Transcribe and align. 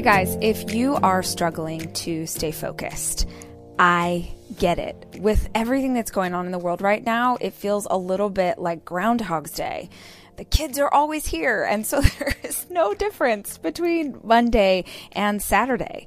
Hey 0.00 0.24
guys, 0.24 0.38
if 0.40 0.72
you 0.72 0.94
are 0.94 1.22
struggling 1.22 1.92
to 1.92 2.26
stay 2.26 2.52
focused, 2.52 3.28
I 3.78 4.32
get 4.58 4.78
it. 4.78 4.96
With 5.18 5.50
everything 5.54 5.92
that's 5.92 6.10
going 6.10 6.32
on 6.32 6.46
in 6.46 6.52
the 6.52 6.58
world 6.58 6.80
right 6.80 7.04
now, 7.04 7.36
it 7.38 7.52
feels 7.52 7.86
a 7.90 7.98
little 7.98 8.30
bit 8.30 8.58
like 8.58 8.82
Groundhog's 8.82 9.50
Day. 9.50 9.90
The 10.36 10.44
kids 10.44 10.78
are 10.78 10.88
always 10.88 11.26
here, 11.26 11.64
and 11.64 11.86
so 11.86 12.00
there 12.18 12.34
is 12.42 12.66
no 12.70 12.94
difference 12.94 13.58
between 13.58 14.18
Monday 14.24 14.86
and 15.12 15.42
Saturday. 15.42 16.06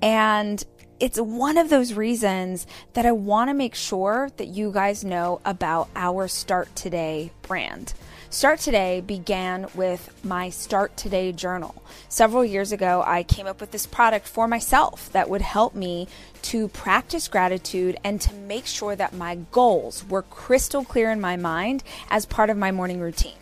And 0.00 0.64
it's 0.98 1.20
one 1.20 1.58
of 1.58 1.68
those 1.68 1.92
reasons 1.92 2.66
that 2.94 3.04
I 3.04 3.12
want 3.12 3.50
to 3.50 3.54
make 3.54 3.74
sure 3.74 4.30
that 4.38 4.48
you 4.48 4.72
guys 4.72 5.04
know 5.04 5.42
about 5.44 5.90
our 5.94 6.28
Start 6.28 6.74
Today 6.74 7.30
brand. 7.42 7.92
Start 8.34 8.58
Today 8.58 9.00
began 9.00 9.68
with 9.76 10.12
my 10.24 10.50
Start 10.50 10.96
Today 10.96 11.30
journal. 11.30 11.84
Several 12.08 12.44
years 12.44 12.72
ago, 12.72 13.00
I 13.06 13.22
came 13.22 13.46
up 13.46 13.60
with 13.60 13.70
this 13.70 13.86
product 13.86 14.26
for 14.26 14.48
myself 14.48 15.08
that 15.12 15.30
would 15.30 15.40
help 15.40 15.76
me 15.76 16.08
to 16.42 16.66
practice 16.66 17.28
gratitude 17.28 17.96
and 18.02 18.20
to 18.20 18.34
make 18.34 18.66
sure 18.66 18.96
that 18.96 19.14
my 19.14 19.36
goals 19.52 20.04
were 20.08 20.22
crystal 20.22 20.84
clear 20.84 21.12
in 21.12 21.20
my 21.20 21.36
mind 21.36 21.84
as 22.10 22.26
part 22.26 22.50
of 22.50 22.56
my 22.56 22.72
morning 22.72 22.98
routine. 22.98 23.38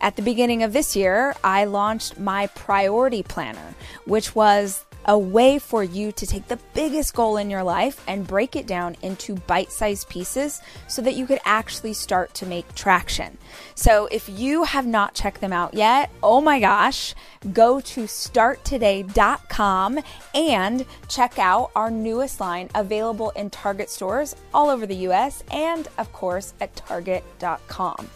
At 0.00 0.14
the 0.14 0.22
beginning 0.22 0.62
of 0.62 0.72
this 0.72 0.94
year, 0.94 1.34
I 1.42 1.64
launched 1.64 2.16
my 2.16 2.46
priority 2.46 3.24
planner, 3.24 3.74
which 4.06 4.36
was 4.36 4.84
a 5.06 5.18
way 5.18 5.58
for 5.58 5.82
you 5.82 6.12
to 6.12 6.26
take 6.26 6.48
the 6.48 6.58
biggest 6.74 7.14
goal 7.14 7.36
in 7.36 7.50
your 7.50 7.62
life 7.62 8.02
and 8.06 8.26
break 8.26 8.56
it 8.56 8.66
down 8.66 8.96
into 9.02 9.34
bite 9.34 9.70
sized 9.72 10.08
pieces 10.08 10.60
so 10.88 11.02
that 11.02 11.14
you 11.14 11.26
could 11.26 11.40
actually 11.44 11.92
start 11.92 12.32
to 12.34 12.46
make 12.46 12.74
traction. 12.74 13.36
So, 13.74 14.06
if 14.10 14.28
you 14.28 14.64
have 14.64 14.86
not 14.86 15.14
checked 15.14 15.40
them 15.40 15.52
out 15.52 15.74
yet, 15.74 16.10
oh 16.22 16.40
my 16.40 16.60
gosh, 16.60 17.14
go 17.52 17.80
to 17.80 18.02
starttoday.com 18.04 20.00
and 20.34 20.86
check 21.08 21.38
out 21.38 21.70
our 21.74 21.90
newest 21.90 22.40
line 22.40 22.68
available 22.74 23.30
in 23.30 23.50
Target 23.50 23.90
stores 23.90 24.36
all 24.54 24.70
over 24.70 24.86
the 24.86 24.96
US 25.08 25.42
and, 25.50 25.88
of 25.98 26.12
course, 26.12 26.54
at 26.60 26.74
target.com. 26.76 28.08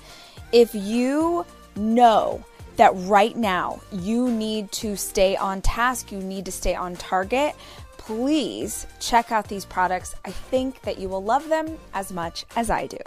If 0.52 0.74
you 0.74 1.44
know, 1.74 2.44
that 2.76 2.92
right 2.94 3.36
now 3.36 3.80
you 3.92 4.30
need 4.30 4.70
to 4.72 4.96
stay 4.96 5.36
on 5.36 5.62
task, 5.62 6.12
you 6.12 6.18
need 6.18 6.44
to 6.44 6.52
stay 6.52 6.74
on 6.74 6.96
target, 6.96 7.54
please 7.98 8.86
check 9.00 9.32
out 9.32 9.48
these 9.48 9.64
products. 9.64 10.14
I 10.24 10.30
think 10.30 10.82
that 10.82 10.98
you 10.98 11.08
will 11.08 11.24
love 11.24 11.48
them 11.48 11.78
as 11.94 12.12
much 12.12 12.44
as 12.54 12.70
I 12.70 12.86
do. 12.86 12.98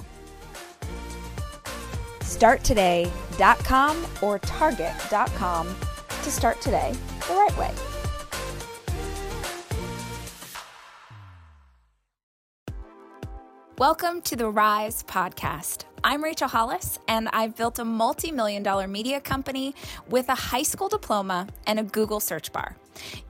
StartToday.com 2.19 4.05
or 4.21 4.39
Target.com 4.39 5.75
to 6.23 6.31
start 6.31 6.61
today 6.61 6.93
the 7.27 7.33
right 7.33 7.57
way. 7.57 7.88
Welcome 13.79 14.21
to 14.23 14.35
the 14.35 14.49
Rise 14.49 15.03
Podcast. 15.03 15.85
I'm 16.03 16.21
Rachel 16.21 16.49
Hollis, 16.49 16.99
and 17.07 17.29
I've 17.29 17.55
built 17.55 17.79
a 17.79 17.85
multi 17.85 18.29
million 18.29 18.61
dollar 18.61 18.89
media 18.89 19.21
company 19.21 19.73
with 20.09 20.27
a 20.27 20.35
high 20.35 20.63
school 20.63 20.89
diploma 20.89 21.47
and 21.65 21.79
a 21.79 21.83
Google 21.83 22.19
search 22.19 22.51
bar. 22.51 22.75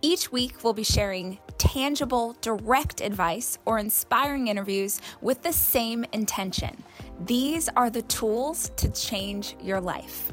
Each 0.02 0.32
week, 0.32 0.64
we'll 0.64 0.74
be 0.74 0.82
sharing 0.82 1.38
tangible, 1.60 2.36
direct 2.42 3.00
advice 3.00 3.60
or 3.68 3.78
inspiring 3.78 4.48
interviews 4.48 5.02
with 5.22 5.44
the 5.44 5.54
same 5.54 6.04
intention. 6.14 6.84
These 7.28 7.70
are 7.76 7.92
the 7.92 8.02
tools 8.02 8.72
to 8.78 8.92
change 8.92 9.56
your 9.62 9.80
life. 9.80 10.32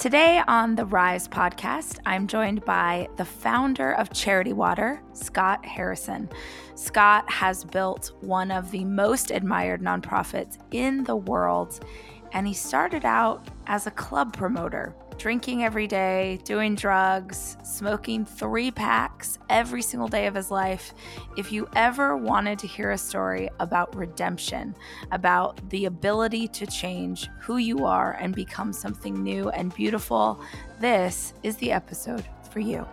Today 0.00 0.42
on 0.48 0.76
the 0.76 0.86
Rise 0.86 1.28
podcast, 1.28 1.98
I'm 2.06 2.26
joined 2.26 2.64
by 2.64 3.06
the 3.18 3.24
founder 3.26 3.92
of 3.92 4.10
Charity 4.14 4.54
Water, 4.54 5.02
Scott 5.12 5.62
Harrison. 5.66 6.30
Scott 6.74 7.30
has 7.30 7.64
built 7.64 8.12
one 8.22 8.50
of 8.50 8.70
the 8.70 8.82
most 8.86 9.30
admired 9.30 9.82
nonprofits 9.82 10.56
in 10.70 11.04
the 11.04 11.16
world, 11.16 11.84
and 12.32 12.48
he 12.48 12.54
started 12.54 13.04
out 13.04 13.46
as 13.66 13.86
a 13.86 13.90
club 13.90 14.34
promoter 14.34 14.94
drinking 15.20 15.62
every 15.62 15.86
day, 15.86 16.40
doing 16.44 16.74
drugs, 16.74 17.58
smoking 17.62 18.24
three 18.24 18.70
packs 18.70 19.38
every 19.50 19.82
single 19.82 20.08
day 20.08 20.26
of 20.26 20.34
his 20.34 20.50
life. 20.50 20.94
If 21.36 21.52
you 21.52 21.68
ever 21.76 22.16
wanted 22.16 22.58
to 22.60 22.66
hear 22.66 22.90
a 22.92 22.98
story 22.98 23.50
about 23.60 23.94
redemption, 23.94 24.74
about 25.12 25.60
the 25.68 25.84
ability 25.84 26.48
to 26.48 26.66
change 26.66 27.28
who 27.38 27.58
you 27.58 27.84
are 27.84 28.16
and 28.18 28.34
become 28.34 28.72
something 28.72 29.22
new 29.22 29.50
and 29.50 29.74
beautiful, 29.74 30.40
this 30.80 31.34
is 31.42 31.56
the 31.58 31.70
episode 31.70 32.24
for 32.50 32.60
you. 32.60 32.86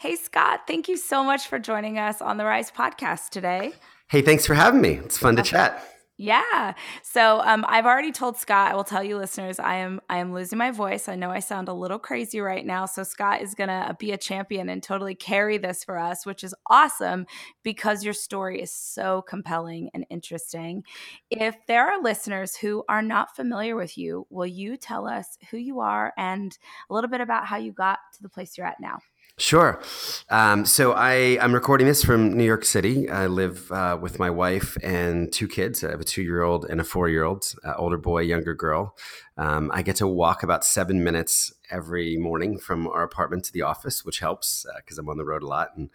Hey, 0.00 0.16
Scott, 0.16 0.62
thank 0.66 0.88
you 0.88 0.96
so 0.96 1.22
much 1.22 1.46
for 1.46 1.60
joining 1.60 1.96
us 1.96 2.20
on 2.20 2.36
the 2.36 2.44
Rise 2.44 2.72
podcast 2.72 3.28
today. 3.28 3.74
Hey, 4.08 4.22
thanks 4.22 4.44
for 4.44 4.54
having 4.54 4.80
me. 4.80 4.94
It's 4.94 5.16
fun 5.16 5.36
to 5.36 5.42
chat. 5.44 5.91
Yeah. 6.18 6.74
So 7.02 7.40
um, 7.40 7.64
I've 7.66 7.86
already 7.86 8.12
told 8.12 8.36
Scott. 8.36 8.70
I 8.70 8.76
will 8.76 8.84
tell 8.84 9.02
you, 9.02 9.16
listeners, 9.16 9.58
I 9.58 9.76
am 9.76 10.00
I 10.10 10.18
am 10.18 10.32
losing 10.32 10.58
my 10.58 10.70
voice. 10.70 11.08
I 11.08 11.16
know 11.16 11.30
I 11.30 11.40
sound 11.40 11.68
a 11.68 11.72
little 11.72 11.98
crazy 11.98 12.38
right 12.40 12.64
now. 12.64 12.86
So 12.86 13.02
Scott 13.02 13.40
is 13.40 13.54
gonna 13.54 13.96
be 13.98 14.12
a 14.12 14.18
champion 14.18 14.68
and 14.68 14.82
totally 14.82 15.14
carry 15.14 15.58
this 15.58 15.82
for 15.82 15.98
us, 15.98 16.24
which 16.26 16.44
is 16.44 16.54
awesome 16.68 17.26
because 17.64 18.04
your 18.04 18.14
story 18.14 18.60
is 18.60 18.70
so 18.72 19.22
compelling 19.22 19.90
and 19.94 20.04
interesting. 20.10 20.84
If 21.30 21.56
there 21.66 21.88
are 21.88 22.00
listeners 22.02 22.54
who 22.56 22.84
are 22.88 23.02
not 23.02 23.34
familiar 23.34 23.74
with 23.74 23.96
you, 23.98 24.26
will 24.30 24.46
you 24.46 24.76
tell 24.76 25.08
us 25.08 25.38
who 25.50 25.56
you 25.56 25.80
are 25.80 26.12
and 26.18 26.56
a 26.90 26.94
little 26.94 27.10
bit 27.10 27.22
about 27.22 27.46
how 27.46 27.56
you 27.56 27.72
got 27.72 27.98
to 28.16 28.22
the 28.22 28.28
place 28.28 28.56
you're 28.58 28.66
at 28.66 28.80
now? 28.80 28.98
Sure. 29.38 29.80
Um, 30.28 30.66
so 30.66 30.92
I, 30.92 31.38
I'm 31.40 31.54
recording 31.54 31.86
this 31.86 32.04
from 32.04 32.36
New 32.36 32.44
York 32.44 32.66
City. 32.66 33.08
I 33.08 33.26
live 33.26 33.72
uh, 33.72 33.98
with 34.00 34.18
my 34.18 34.28
wife 34.28 34.76
and 34.82 35.32
two 35.32 35.48
kids. 35.48 35.82
I 35.82 35.90
have 35.90 36.00
a 36.00 36.04
two 36.04 36.22
year 36.22 36.42
old 36.42 36.66
and 36.66 36.80
a 36.80 36.84
four 36.84 37.08
year 37.08 37.24
old, 37.24 37.46
uh, 37.64 37.72
older 37.76 37.96
boy, 37.96 38.20
younger 38.20 38.54
girl. 38.54 38.94
Um, 39.38 39.70
I 39.72 39.80
get 39.80 39.96
to 39.96 40.06
walk 40.06 40.42
about 40.42 40.66
seven 40.66 41.02
minutes 41.02 41.52
every 41.70 42.18
morning 42.18 42.58
from 42.58 42.86
our 42.86 43.02
apartment 43.02 43.44
to 43.46 43.52
the 43.52 43.62
office, 43.62 44.04
which 44.04 44.18
helps 44.18 44.66
because 44.76 44.98
uh, 44.98 45.02
I'm 45.02 45.08
on 45.08 45.16
the 45.16 45.24
road 45.24 45.42
a 45.42 45.46
lot 45.46 45.70
and 45.76 45.88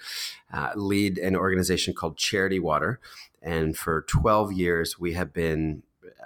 uh, 0.51 0.71
lead 0.75 1.19
an 1.19 1.35
organization 1.35 1.93
called 1.93 2.17
Charity 2.17 2.59
Water. 2.59 2.99
And 3.41 3.77
for 3.77 4.01
12 4.07 4.51
years, 4.53 4.99
we 4.99 5.13
have 5.13 5.31
been 5.31 5.83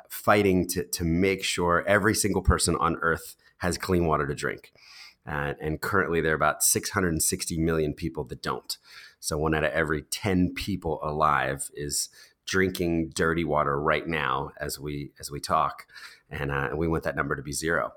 fighting 0.09 0.67
to, 0.69 0.85
to 0.85 1.03
make 1.03 1.43
sure 1.43 1.83
every 1.85 2.15
single 2.15 2.41
person 2.41 2.75
on 2.77 2.95
earth 3.01 3.35
has 3.57 3.77
clean 3.77 4.05
water 4.05 4.25
to 4.25 4.33
drink. 4.33 4.71
Uh, 5.27 5.53
and 5.61 5.81
currently, 5.81 6.21
there 6.21 6.31
are 6.31 6.35
about 6.35 6.63
660 6.63 7.57
million 7.59 7.93
people 7.93 8.23
that 8.25 8.41
don't. 8.41 8.77
So, 9.19 9.37
one 9.37 9.53
out 9.53 9.63
of 9.63 9.71
every 9.71 10.01
10 10.01 10.53
people 10.55 10.99
alive 11.03 11.69
is 11.75 12.09
drinking 12.45 13.09
dirty 13.13 13.45
water 13.45 13.79
right 13.79 14.07
now 14.07 14.51
as 14.59 14.79
we 14.79 15.11
as 15.19 15.29
we 15.29 15.39
talk, 15.39 15.85
and 16.29 16.51
uh, 16.51 16.69
we 16.75 16.87
want 16.87 17.03
that 17.03 17.15
number 17.15 17.35
to 17.35 17.43
be 17.43 17.51
zero. 17.53 17.93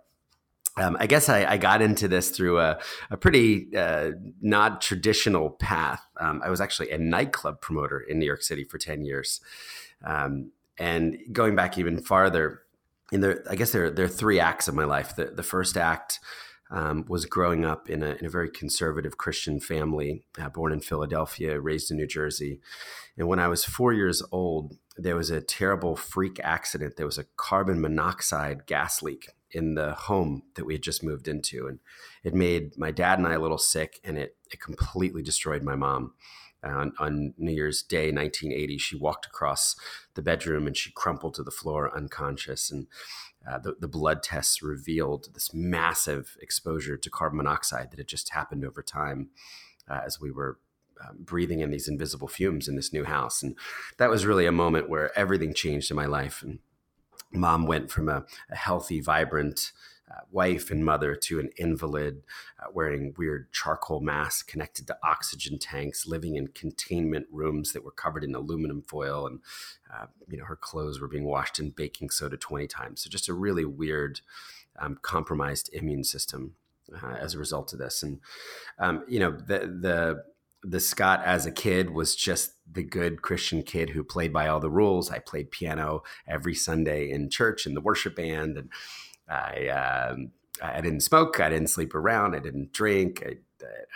Um, 0.77 0.97
I 0.99 1.07
guess 1.07 1.29
I, 1.29 1.45
I, 1.45 1.57
got 1.57 1.83
into 1.83 2.09
this 2.09 2.31
through 2.31 2.59
a, 2.59 2.81
a 3.09 3.17
pretty 3.17 3.77
uh, 3.77 4.11
not 4.43 4.81
traditional 4.81 5.51
path. 5.51 6.05
Um, 6.19 6.43
I 6.45 6.51
was 6.51 6.61
actually 6.61 6.91
a 6.91 6.99
nightclub 6.99 7.61
promoter 7.61 8.01
in 8.01 8.19
New 8.19 8.27
York 8.27 8.43
City 8.43 8.65
for 8.65 8.77
10 8.77 9.05
years. 9.05 9.41
Um, 10.05 10.51
and 10.77 11.17
going 11.31 11.55
back 11.55 11.79
even 11.79 12.03
farther, 12.03 12.63
in 13.13 13.21
the, 13.21 13.41
I 13.49 13.55
guess 13.55 13.71
there, 13.71 13.89
there 13.89 14.07
are 14.07 14.09
three 14.09 14.41
acts 14.41 14.67
of 14.67 14.75
my 14.75 14.83
life. 14.83 15.15
The, 15.15 15.27
the 15.27 15.45
first 15.45 15.77
act 15.77 16.19
um, 16.71 17.05
was 17.09 17.27
growing 17.27 17.65
up 17.65 17.91
in 17.91 18.03
a, 18.03 18.13
in 18.13 18.27
a, 18.27 18.31
very 18.31 18.51
conservative 18.51 19.19
Christian 19.19 19.61
family, 19.61 20.25
uh, 20.41 20.49
born 20.49 20.73
in 20.73 20.81
Philadelphia, 20.81 21.61
raised 21.61 21.91
in 21.91 21.99
New 21.99 22.07
Jersey. 22.07 22.61
And 23.17 23.29
when 23.29 23.39
I 23.39 23.49
was 23.49 23.65
four 23.65 23.93
years 23.93 24.23
old, 24.33 24.77
there 24.97 25.17
was 25.17 25.31
a 25.31 25.41
terrible 25.41 25.97
freak 25.97 26.41
accident. 26.43 26.97
There 26.97 27.07
was 27.07 27.19
a 27.19 27.27
carbon 27.37 27.81
monoxide 27.81 28.67
gas 28.67 29.03
leak 29.03 29.29
in 29.51 29.75
the 29.75 29.93
home 29.95 30.43
that 30.57 30.65
we 30.65 30.75
had 30.75 30.83
just 30.83 31.05
moved 31.05 31.29
into. 31.29 31.67
And 31.67 31.79
it 32.23 32.35
made 32.35 32.77
my 32.77 32.91
dad 32.91 33.19
and 33.19 33.27
I 33.29 33.35
a 33.35 33.41
little 33.41 33.59
sick, 33.59 34.01
and 34.05 34.19
it, 34.19 34.37
it 34.53 34.61
completely 34.61 35.23
destroyed 35.23 35.63
my 35.63 35.77
mom. 35.77 36.15
On, 36.63 36.95
on, 36.99 37.35
New 37.37 37.53
Year's 37.53 37.83
Day, 37.83 38.11
1980, 38.11 38.79
she 38.79 38.97
walked 38.97 39.27
across 39.27 39.77
the 40.15 40.23
bedroom 40.23 40.67
and 40.67 40.75
she 40.75 40.91
crumpled 40.93 41.35
to 41.35 41.43
the 41.43 41.51
floor 41.51 41.95
unconscious. 41.95 42.71
And 42.71 42.87
uh, 43.49 43.59
the, 43.59 43.77
the 43.79 43.89
blood 43.89 44.23
tests 44.23 44.63
revealed 44.63 45.29
this 45.35 45.53
massive 45.53 46.37
exposure 46.41 46.97
to 46.97 47.11
carbon 47.11 47.37
monoxide 47.39 47.91
that 47.91 47.99
had 47.99 48.09
just 48.09 48.31
happened 48.31 48.65
over 48.65 48.83
time 48.83 49.29
uh, 49.89 50.01
as 50.05 50.21
we 50.21 50.31
were 50.31 50.59
um, 51.03 51.19
breathing 51.19 51.61
in 51.61 51.71
these 51.71 51.89
invisible 51.89 52.29
fumes 52.29 52.69
in 52.69 52.77
this 52.77 52.93
new 52.93 53.05
house. 53.05 53.43
And 53.43 53.57
that 53.99 54.11
was 54.11 54.27
really 54.27 54.47
a 54.47 54.53
moment 54.53 54.89
where 54.89 55.17
everything 55.19 55.53
changed 55.53 55.91
in 55.91 55.97
my 55.97 56.07
life. 56.07 56.43
And 56.43 56.61
mom 57.33 57.67
went 57.67 57.91
from 57.91 58.09
a, 58.09 58.25
a 58.51 58.57
healthy, 58.57 59.01
vibrant, 59.01 59.73
uh, 60.15 60.21
wife 60.31 60.71
and 60.71 60.85
mother 60.85 61.15
to 61.15 61.41
an 61.41 61.51
invalid, 61.57 62.23
uh, 62.61 62.71
wearing 62.73 63.15
weird 63.17 63.51
charcoal 63.53 64.01
masks 64.01 64.43
connected 64.43 64.87
to 64.87 64.97
oxygen 65.03 65.59
tanks, 65.59 66.07
living 66.07 66.37
in 66.37 66.49
containment 66.49 67.27
rooms 67.31 67.73
that 67.73 67.85
were 67.85 67.91
covered 67.91 68.25
in 68.25 68.35
aluminum 68.35 68.83
foil, 68.83 69.27
and 69.27 69.41
uh, 69.93 70.07
you 70.29 70.39
know 70.39 70.45
her 70.45 70.57
clothes 70.57 71.01
were 71.01 71.09
being 71.09 71.25
washed 71.25 71.59
in 71.59 71.71
baking 71.71 72.11
soda 72.11 72.37
twenty 72.37 72.67
times. 72.67 73.03
So 73.03 73.11
just 73.11 73.29
a 73.29 73.35
really 73.35 73.65
weird, 73.65 74.21
um, 74.79 74.99
compromised 75.03 75.71
immune 75.73 76.05
system 76.05 76.55
uh, 77.03 77.17
as 77.19 77.35
a 77.35 77.39
result 77.39 77.73
of 77.73 77.79
this. 77.79 78.03
And 78.03 78.21
um, 78.79 79.05
you 79.09 79.19
know 79.19 79.33
the 79.33 79.59
the 79.81 80.25
the 80.63 80.81
Scott 80.81 81.23
as 81.25 81.45
a 81.45 81.53
kid 81.53 81.91
was 81.91 82.17
just 82.17 82.53
the 82.71 82.83
good 82.83 83.21
Christian 83.21 83.63
kid 83.63 83.91
who 83.91 84.03
played 84.03 84.33
by 84.33 84.49
all 84.49 84.61
the 84.61 84.71
rules. 84.71 85.11
I 85.11 85.19
played 85.19 85.51
piano 85.51 86.03
every 86.27 86.55
Sunday 86.55 87.11
in 87.11 87.29
church 87.29 87.67
in 87.67 87.75
the 87.75 87.83
worship 87.83 88.17
band, 88.17 88.57
and 88.57 88.71
I 89.29 89.69
um, 89.69 90.33
I 90.63 90.81
didn't 90.81 91.01
smoke, 91.01 91.41
I 91.41 91.49
didn't 91.49 91.69
sleep 91.69 91.95
around, 91.95 92.35
I 92.35 92.39
didn't 92.39 92.73
drink, 92.73 93.23
I, 93.27 93.37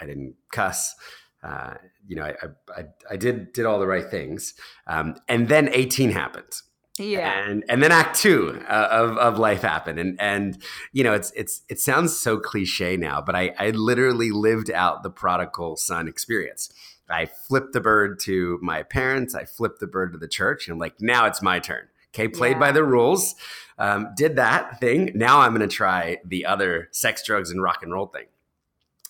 I 0.00 0.06
didn't 0.06 0.34
cuss. 0.52 0.94
Uh, 1.42 1.74
you 2.06 2.16
know, 2.16 2.24
I, 2.24 2.34
I, 2.76 2.84
I 3.12 3.16
did 3.16 3.52
did 3.52 3.64
all 3.64 3.78
the 3.78 3.86
right 3.86 4.10
things, 4.10 4.54
um, 4.86 5.14
and 5.28 5.48
then 5.48 5.68
eighteen 5.72 6.10
happened. 6.10 6.52
Yeah, 6.98 7.48
and 7.48 7.64
and 7.68 7.80
then 7.80 7.92
Act 7.92 8.16
Two 8.18 8.60
uh, 8.68 8.88
of 8.90 9.16
of 9.18 9.38
life 9.38 9.62
happened, 9.62 10.00
and 10.00 10.20
and 10.20 10.60
you 10.92 11.04
know, 11.04 11.12
it's 11.12 11.30
it's 11.36 11.62
it 11.68 11.78
sounds 11.78 12.16
so 12.16 12.38
cliche 12.38 12.96
now, 12.96 13.20
but 13.20 13.36
I 13.36 13.54
I 13.56 13.70
literally 13.70 14.32
lived 14.32 14.68
out 14.70 15.04
the 15.04 15.10
prodigal 15.10 15.76
son 15.76 16.08
experience. 16.08 16.72
I 17.08 17.26
flipped 17.26 17.72
the 17.72 17.80
bird 17.80 18.18
to 18.24 18.58
my 18.60 18.82
parents. 18.82 19.34
I 19.34 19.44
flipped 19.44 19.80
the 19.80 19.86
bird 19.86 20.12
to 20.12 20.18
the 20.18 20.28
church, 20.28 20.66
and 20.66 20.72
I'm 20.72 20.78
like, 20.78 21.00
now 21.00 21.26
it's 21.26 21.40
my 21.40 21.60
turn. 21.60 21.86
Okay, 22.14 22.28
played 22.28 22.52
yeah. 22.52 22.58
by 22.58 22.72
the 22.72 22.84
rules. 22.84 23.34
Um, 23.78 24.08
did 24.16 24.36
that 24.36 24.80
thing. 24.80 25.12
Now 25.14 25.40
I'm 25.40 25.54
going 25.54 25.68
to 25.68 25.74
try 25.74 26.18
the 26.24 26.46
other 26.46 26.88
sex, 26.90 27.22
drugs, 27.24 27.50
and 27.50 27.62
rock 27.62 27.82
and 27.82 27.92
roll 27.92 28.06
thing. 28.06 28.26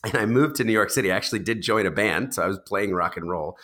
And 0.04 0.14
I 0.14 0.26
moved 0.26 0.56
to 0.56 0.64
New 0.64 0.72
York 0.72 0.90
City. 0.90 1.10
I 1.10 1.16
actually 1.16 1.40
did 1.40 1.62
join 1.62 1.86
a 1.86 1.90
band, 1.90 2.34
so 2.34 2.42
I 2.42 2.46
was 2.46 2.58
playing 2.58 2.92
rock 2.92 3.16
and 3.16 3.28
roll. 3.28 3.58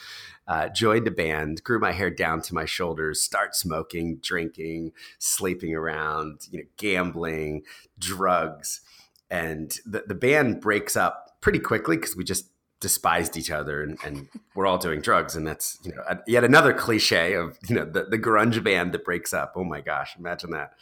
Uh, 0.46 0.68
joined 0.68 1.06
a 1.06 1.10
band, 1.10 1.62
grew 1.64 1.78
my 1.78 1.92
hair 1.92 2.10
down 2.10 2.42
to 2.42 2.54
my 2.54 2.66
shoulders, 2.66 3.22
start 3.22 3.54
smoking, 3.54 4.16
drinking, 4.16 4.92
sleeping 5.18 5.74
around, 5.74 6.40
you 6.50 6.58
know, 6.58 6.66
gambling, 6.76 7.62
drugs, 7.98 8.82
and 9.30 9.78
the 9.86 10.04
the 10.06 10.14
band 10.14 10.60
breaks 10.60 10.96
up 10.96 11.40
pretty 11.40 11.58
quickly 11.58 11.96
because 11.96 12.14
we 12.14 12.24
just 12.24 12.48
despised 12.84 13.34
each 13.38 13.50
other 13.50 13.82
and, 13.82 13.96
and 14.04 14.28
we're 14.54 14.66
all 14.66 14.76
doing 14.76 15.00
drugs. 15.00 15.34
And 15.34 15.46
that's 15.46 15.78
you 15.82 15.92
know 15.94 16.02
yet 16.26 16.44
another 16.44 16.74
cliche 16.74 17.32
of 17.32 17.58
you 17.66 17.74
know 17.74 17.86
the, 17.86 18.04
the 18.04 18.18
grunge 18.18 18.62
band 18.62 18.92
that 18.92 19.06
breaks 19.06 19.32
up. 19.32 19.54
Oh 19.56 19.64
my 19.64 19.80
gosh 19.80 20.14
imagine 20.18 20.50
that. 20.50 20.74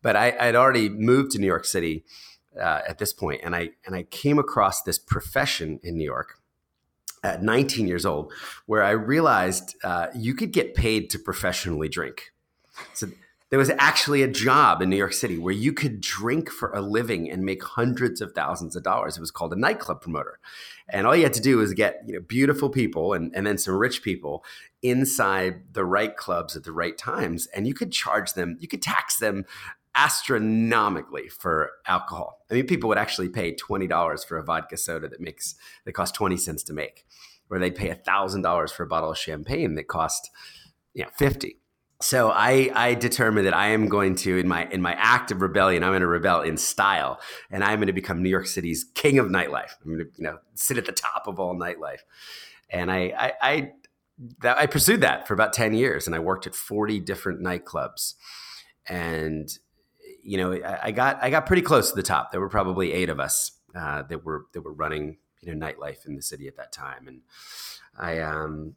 But 0.00 0.14
I, 0.14 0.36
i'd 0.38 0.54
already 0.54 0.88
moved 0.88 1.32
to 1.32 1.38
new 1.38 1.46
york 1.46 1.64
city 1.64 2.04
uh, 2.56 2.80
at 2.86 2.98
this 2.98 3.12
point 3.12 3.40
and 3.42 3.56
i 3.56 3.70
and 3.86 3.96
i 3.96 4.02
came 4.02 4.38
across 4.38 4.82
this 4.82 4.98
profession 4.98 5.80
in 5.82 5.96
new 5.96 6.04
york 6.04 6.38
at 7.22 7.42
19 7.42 7.88
years 7.88 8.04
old 8.04 8.30
where 8.66 8.82
i 8.82 8.90
realized 8.90 9.74
uh, 9.82 10.08
you 10.14 10.34
could 10.34 10.52
get 10.52 10.74
paid 10.74 11.08
to 11.10 11.18
professionally 11.18 11.88
drink. 11.88 12.32
So 12.92 13.08
there 13.54 13.58
was 13.60 13.70
actually 13.78 14.24
a 14.24 14.26
job 14.26 14.82
in 14.82 14.90
New 14.90 14.96
York 14.96 15.12
City 15.12 15.38
where 15.38 15.54
you 15.54 15.72
could 15.72 16.00
drink 16.00 16.50
for 16.50 16.72
a 16.72 16.80
living 16.80 17.30
and 17.30 17.44
make 17.44 17.62
hundreds 17.62 18.20
of 18.20 18.32
thousands 18.32 18.74
of 18.74 18.82
dollars. 18.82 19.16
It 19.16 19.20
was 19.20 19.30
called 19.30 19.52
a 19.52 19.56
nightclub 19.56 20.00
promoter. 20.00 20.40
And 20.88 21.06
all 21.06 21.14
you 21.14 21.22
had 21.22 21.34
to 21.34 21.40
do 21.40 21.58
was 21.58 21.72
get 21.72 22.02
you 22.04 22.14
know 22.14 22.20
beautiful 22.20 22.68
people 22.68 23.12
and, 23.12 23.30
and 23.32 23.46
then 23.46 23.56
some 23.56 23.76
rich 23.76 24.02
people 24.02 24.44
inside 24.82 25.72
the 25.72 25.84
right 25.84 26.16
clubs 26.16 26.56
at 26.56 26.64
the 26.64 26.72
right 26.72 26.98
times. 26.98 27.46
And 27.54 27.68
you 27.68 27.74
could 27.74 27.92
charge 27.92 28.32
them, 28.32 28.56
you 28.58 28.66
could 28.66 28.82
tax 28.82 29.20
them 29.20 29.44
astronomically 29.94 31.28
for 31.28 31.70
alcohol. 31.86 32.44
I 32.50 32.54
mean, 32.54 32.66
people 32.66 32.88
would 32.88 32.98
actually 32.98 33.28
pay 33.28 33.54
$20 33.54 34.26
for 34.26 34.36
a 34.36 34.42
vodka 34.42 34.76
soda 34.76 35.06
that 35.06 35.20
makes 35.20 35.54
that 35.84 35.92
costs 35.92 36.18
20 36.18 36.38
cents 36.38 36.64
to 36.64 36.72
make, 36.72 37.06
or 37.48 37.60
they'd 37.60 37.76
pay 37.76 37.94
$1,000 37.94 38.72
for 38.72 38.82
a 38.82 38.88
bottle 38.88 39.12
of 39.12 39.16
champagne 39.16 39.76
that 39.76 39.86
cost 39.86 40.32
you 40.92 41.04
know, 41.04 41.10
50 41.16 41.60
so 42.04 42.28
I, 42.28 42.70
I 42.74 42.92
determined 42.92 43.46
that 43.46 43.54
I 43.54 43.68
am 43.68 43.88
going 43.88 44.14
to 44.16 44.36
in 44.36 44.46
my 44.46 44.68
in 44.70 44.82
my 44.82 44.92
act 44.92 45.30
of 45.30 45.40
rebellion 45.40 45.82
I'm 45.82 45.90
going 45.90 46.02
to 46.02 46.06
rebel 46.06 46.42
in 46.42 46.58
style 46.58 47.18
and 47.50 47.64
I'm 47.64 47.78
going 47.78 47.86
to 47.86 47.94
become 47.94 48.22
New 48.22 48.28
York 48.28 48.46
City's 48.46 48.84
king 48.92 49.18
of 49.18 49.28
nightlife. 49.28 49.70
I'm 49.82 49.94
going 49.94 50.04
to 50.04 50.10
you 50.16 50.24
know 50.24 50.38
sit 50.52 50.76
at 50.76 50.84
the 50.84 50.92
top 50.92 51.26
of 51.26 51.40
all 51.40 51.54
nightlife, 51.54 52.00
and 52.68 52.92
I 52.92 53.14
I 53.18 53.32
I, 53.40 53.72
that, 54.40 54.58
I 54.58 54.66
pursued 54.66 55.00
that 55.00 55.26
for 55.26 55.32
about 55.32 55.54
ten 55.54 55.72
years 55.72 56.06
and 56.06 56.14
I 56.14 56.18
worked 56.18 56.46
at 56.46 56.54
40 56.54 57.00
different 57.00 57.40
nightclubs, 57.40 58.14
and 58.86 59.48
you 60.22 60.36
know 60.36 60.52
I, 60.52 60.88
I 60.88 60.90
got 60.90 61.22
I 61.22 61.30
got 61.30 61.46
pretty 61.46 61.62
close 61.62 61.88
to 61.88 61.96
the 61.96 62.02
top. 62.02 62.32
There 62.32 62.40
were 62.40 62.50
probably 62.50 62.92
eight 62.92 63.08
of 63.08 63.18
us 63.18 63.52
uh, 63.74 64.02
that 64.02 64.26
were 64.26 64.44
that 64.52 64.60
were 64.60 64.74
running 64.74 65.16
you 65.40 65.54
know 65.54 65.66
nightlife 65.66 66.04
in 66.06 66.16
the 66.16 66.22
city 66.22 66.48
at 66.48 66.56
that 66.58 66.70
time, 66.70 67.08
and 67.08 67.22
I 67.98 68.18
um 68.18 68.74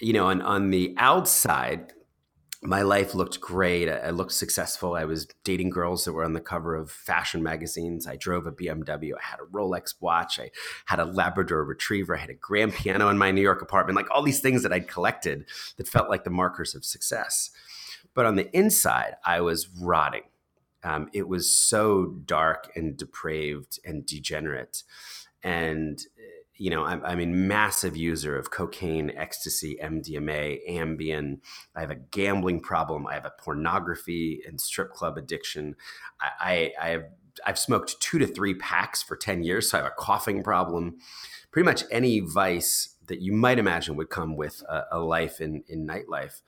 you 0.00 0.14
know 0.14 0.28
on 0.28 0.40
on 0.40 0.70
the 0.70 0.94
outside 0.96 1.92
my 2.62 2.82
life 2.82 3.14
looked 3.14 3.40
great. 3.40 3.88
I 3.88 4.10
looked 4.10 4.32
successful. 4.32 4.94
I 4.94 5.06
was 5.06 5.26
dating 5.44 5.70
girls 5.70 6.04
that 6.04 6.12
were 6.12 6.24
on 6.24 6.34
the 6.34 6.40
cover 6.40 6.74
of 6.74 6.90
fashion 6.90 7.42
magazines. 7.42 8.06
I 8.06 8.16
drove 8.16 8.46
a 8.46 8.52
BMW. 8.52 9.12
I 9.14 9.22
had 9.22 9.40
a 9.40 9.50
Rolex 9.50 9.94
watch. 9.98 10.38
I 10.38 10.50
had 10.84 11.00
a 11.00 11.06
Labrador 11.06 11.64
retriever. 11.64 12.16
I 12.16 12.20
had 12.20 12.28
a 12.28 12.34
grand 12.34 12.74
piano 12.74 13.08
in 13.08 13.16
my 13.16 13.30
New 13.30 13.40
York 13.40 13.62
apartment, 13.62 13.96
like 13.96 14.10
all 14.10 14.22
these 14.22 14.40
things 14.40 14.62
that 14.62 14.74
I'd 14.74 14.88
collected 14.88 15.46
that 15.78 15.88
felt 15.88 16.10
like 16.10 16.24
the 16.24 16.30
markers 16.30 16.74
of 16.74 16.84
success. 16.84 17.50
But 18.14 18.26
on 18.26 18.36
the 18.36 18.54
inside, 18.54 19.14
I 19.24 19.40
was 19.40 19.68
rotting. 19.68 20.24
Um, 20.82 21.08
it 21.14 21.28
was 21.28 21.54
so 21.54 22.06
dark 22.26 22.70
and 22.76 22.96
depraved 22.96 23.78
and 23.84 24.04
degenerate. 24.04 24.82
And 25.42 26.02
you 26.60 26.68
know, 26.68 26.84
I'm, 26.84 27.02
I'm 27.06 27.20
a 27.20 27.26
massive 27.26 27.96
user 27.96 28.36
of 28.36 28.50
cocaine, 28.50 29.10
ecstasy, 29.16 29.78
MDMA, 29.82 30.58
Ambien. 30.68 31.38
I 31.74 31.80
have 31.80 31.90
a 31.90 31.94
gambling 31.94 32.60
problem. 32.60 33.06
I 33.06 33.14
have 33.14 33.24
a 33.24 33.32
pornography 33.42 34.42
and 34.46 34.60
strip 34.60 34.92
club 34.92 35.16
addiction. 35.16 35.74
I, 36.20 36.28
I, 36.38 36.86
I 36.86 36.88
have 36.90 37.04
I've 37.46 37.58
smoked 37.58 37.98
two 38.00 38.18
to 38.18 38.26
three 38.26 38.52
packs 38.52 39.02
for 39.02 39.16
10 39.16 39.42
years, 39.42 39.70
so 39.70 39.78
I 39.78 39.82
have 39.82 39.90
a 39.90 39.94
coughing 39.96 40.42
problem. 40.42 40.98
Pretty 41.50 41.64
much 41.64 41.84
any 41.90 42.20
vice 42.20 42.96
that 43.06 43.22
you 43.22 43.32
might 43.32 43.58
imagine 43.58 43.96
would 43.96 44.10
come 44.10 44.36
with 44.36 44.62
a, 44.68 44.82
a 44.92 44.98
life 44.98 45.40
in, 45.40 45.64
in 45.66 45.86
nightlife, 45.86 46.42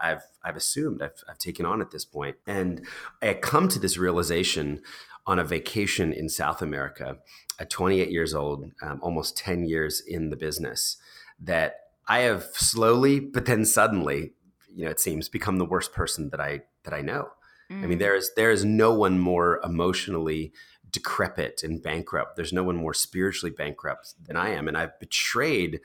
I've, 0.00 0.22
I've 0.44 0.56
assumed, 0.56 1.00
I've, 1.00 1.24
I've 1.26 1.38
taken 1.38 1.64
on 1.64 1.80
at 1.80 1.90
this 1.90 2.04
point. 2.04 2.36
And 2.46 2.86
I 3.22 3.32
come 3.32 3.68
to 3.68 3.78
this 3.78 3.96
realization 3.96 4.82
on 5.26 5.38
a 5.38 5.44
vacation 5.44 6.12
in 6.12 6.28
South 6.28 6.60
America 6.60 7.18
at 7.58 7.70
28 7.70 8.10
years 8.10 8.34
old, 8.34 8.70
um, 8.82 9.00
almost 9.02 9.36
10 9.36 9.64
years 9.64 10.00
in 10.00 10.30
the 10.30 10.36
business, 10.36 10.96
that 11.40 11.76
I 12.06 12.20
have 12.20 12.44
slowly, 12.54 13.20
but 13.20 13.46
then 13.46 13.64
suddenly, 13.64 14.32
you 14.74 14.84
know, 14.84 14.90
it 14.90 15.00
seems 15.00 15.28
become 15.28 15.58
the 15.58 15.64
worst 15.64 15.92
person 15.92 16.30
that 16.30 16.40
I 16.40 16.62
that 16.84 16.92
I 16.92 17.00
know. 17.00 17.28
Mm. 17.70 17.82
I 17.82 17.86
mean, 17.86 17.96
mm. 17.98 18.00
there 18.00 18.14
is 18.14 18.32
there 18.36 18.50
is 18.50 18.64
no 18.64 18.92
one 18.92 19.18
more 19.18 19.60
emotionally 19.64 20.52
decrepit 20.90 21.62
and 21.62 21.82
bankrupt. 21.82 22.36
There's 22.36 22.52
no 22.52 22.62
one 22.62 22.76
more 22.76 22.94
spiritually 22.94 23.54
bankrupt 23.56 24.14
than 24.26 24.36
I 24.36 24.50
am, 24.50 24.68
and 24.68 24.76
I've 24.76 24.98
betrayed 25.00 25.80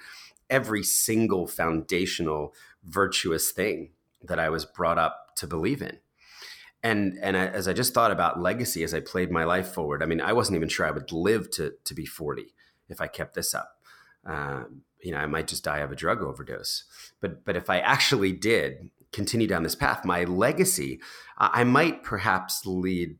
every 0.49 0.83
single 0.83 1.47
foundational 1.47 2.53
virtuous 2.83 3.51
thing 3.51 3.91
that 4.21 4.39
I 4.39 4.49
was 4.49 4.65
brought 4.65 4.97
up 4.97 5.35
to 5.37 5.47
believe 5.47 5.81
in 5.81 5.99
and 6.83 7.17
and 7.21 7.35
as 7.35 7.67
I 7.67 7.73
just 7.73 7.93
thought 7.93 8.11
about 8.11 8.39
legacy 8.39 8.83
as 8.83 8.93
I 8.93 8.99
played 8.99 9.31
my 9.31 9.43
life 9.43 9.69
forward, 9.69 10.01
I 10.01 10.05
mean, 10.05 10.21
I 10.21 10.33
wasn't 10.33 10.55
even 10.55 10.69
sure 10.69 10.85
I 10.85 10.91
would 10.91 11.11
live 11.11 11.49
to 11.51 11.73
to 11.83 11.93
be 11.93 12.05
forty 12.05 12.53
if 12.87 13.01
I 13.01 13.07
kept 13.07 13.33
this 13.33 13.53
up. 13.53 13.77
Um, 14.25 14.81
you 15.01 15.11
know, 15.11 15.17
I 15.17 15.25
might 15.25 15.47
just 15.47 15.63
die 15.63 15.79
of 15.79 15.91
a 15.91 15.95
drug 15.95 16.21
overdose. 16.21 16.85
But 17.19 17.43
but 17.45 17.55
if 17.55 17.69
I 17.69 17.79
actually 17.79 18.31
did 18.31 18.89
continue 19.11 19.47
down 19.47 19.63
this 19.63 19.75
path, 19.75 20.05
my 20.05 20.23
legacy, 20.23 20.99
I, 21.37 21.61
I 21.61 21.63
might 21.63 22.03
perhaps 22.03 22.65
lead 22.65 23.17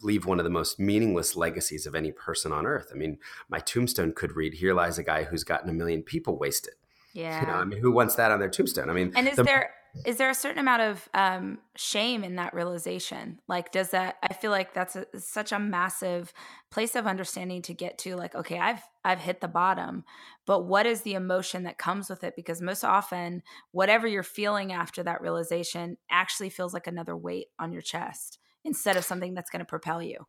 leave 0.00 0.26
one 0.26 0.40
of 0.40 0.44
the 0.44 0.50
most 0.50 0.80
meaningless 0.80 1.36
legacies 1.36 1.86
of 1.86 1.94
any 1.94 2.10
person 2.10 2.50
on 2.50 2.66
earth. 2.66 2.90
I 2.92 2.96
mean, 2.96 3.18
my 3.48 3.60
tombstone 3.60 4.12
could 4.12 4.34
read, 4.34 4.54
"Here 4.54 4.74
lies 4.74 4.98
a 4.98 5.04
guy 5.04 5.24
who's 5.24 5.44
gotten 5.44 5.70
a 5.70 5.72
million 5.72 6.02
people 6.02 6.36
wasted." 6.36 6.74
Yeah. 7.12 7.42
You 7.42 7.46
know, 7.46 7.54
I 7.54 7.64
mean, 7.64 7.78
who 7.78 7.92
wants 7.92 8.14
that 8.16 8.30
on 8.30 8.40
their 8.40 8.48
tombstone? 8.48 8.90
I 8.90 8.92
mean, 8.92 9.12
and 9.14 9.28
is 9.28 9.36
the, 9.36 9.44
there 9.44 9.70
is 10.06 10.16
there 10.16 10.30
a 10.30 10.34
certain 10.34 10.58
amount 10.58 10.82
of 10.82 11.08
um, 11.14 11.58
shame 11.76 12.24
in 12.24 12.36
that 12.36 12.54
realization? 12.54 13.40
Like 13.48 13.72
does 13.72 13.90
that 13.90 14.16
i 14.22 14.32
feel 14.32 14.50
like 14.50 14.74
that's 14.74 14.96
a, 14.96 15.06
such 15.18 15.52
a 15.52 15.58
massive 15.58 16.32
place 16.70 16.96
of 16.96 17.06
understanding 17.06 17.62
to 17.62 17.74
get 17.74 17.98
to 17.98 18.16
like 18.16 18.34
okay 18.34 18.58
i've 18.58 18.82
i've 19.04 19.18
hit 19.18 19.40
the 19.40 19.48
bottom 19.48 20.04
but 20.46 20.64
what 20.64 20.86
is 20.86 21.02
the 21.02 21.14
emotion 21.14 21.62
that 21.64 21.78
comes 21.78 22.08
with 22.10 22.24
it? 22.24 22.34
Because 22.34 22.60
most 22.60 22.84
often 22.84 23.42
whatever 23.70 24.06
you're 24.06 24.22
feeling 24.22 24.72
after 24.72 25.02
that 25.02 25.20
realization 25.20 25.96
actually 26.10 26.50
feels 26.50 26.74
like 26.74 26.86
another 26.86 27.16
weight 27.16 27.46
on 27.58 27.72
your 27.72 27.82
chest 27.82 28.38
instead 28.64 28.96
of 28.96 29.04
something 29.04 29.34
that's 29.34 29.50
going 29.50 29.60
to 29.60 29.66
propel 29.66 30.02
you. 30.02 30.26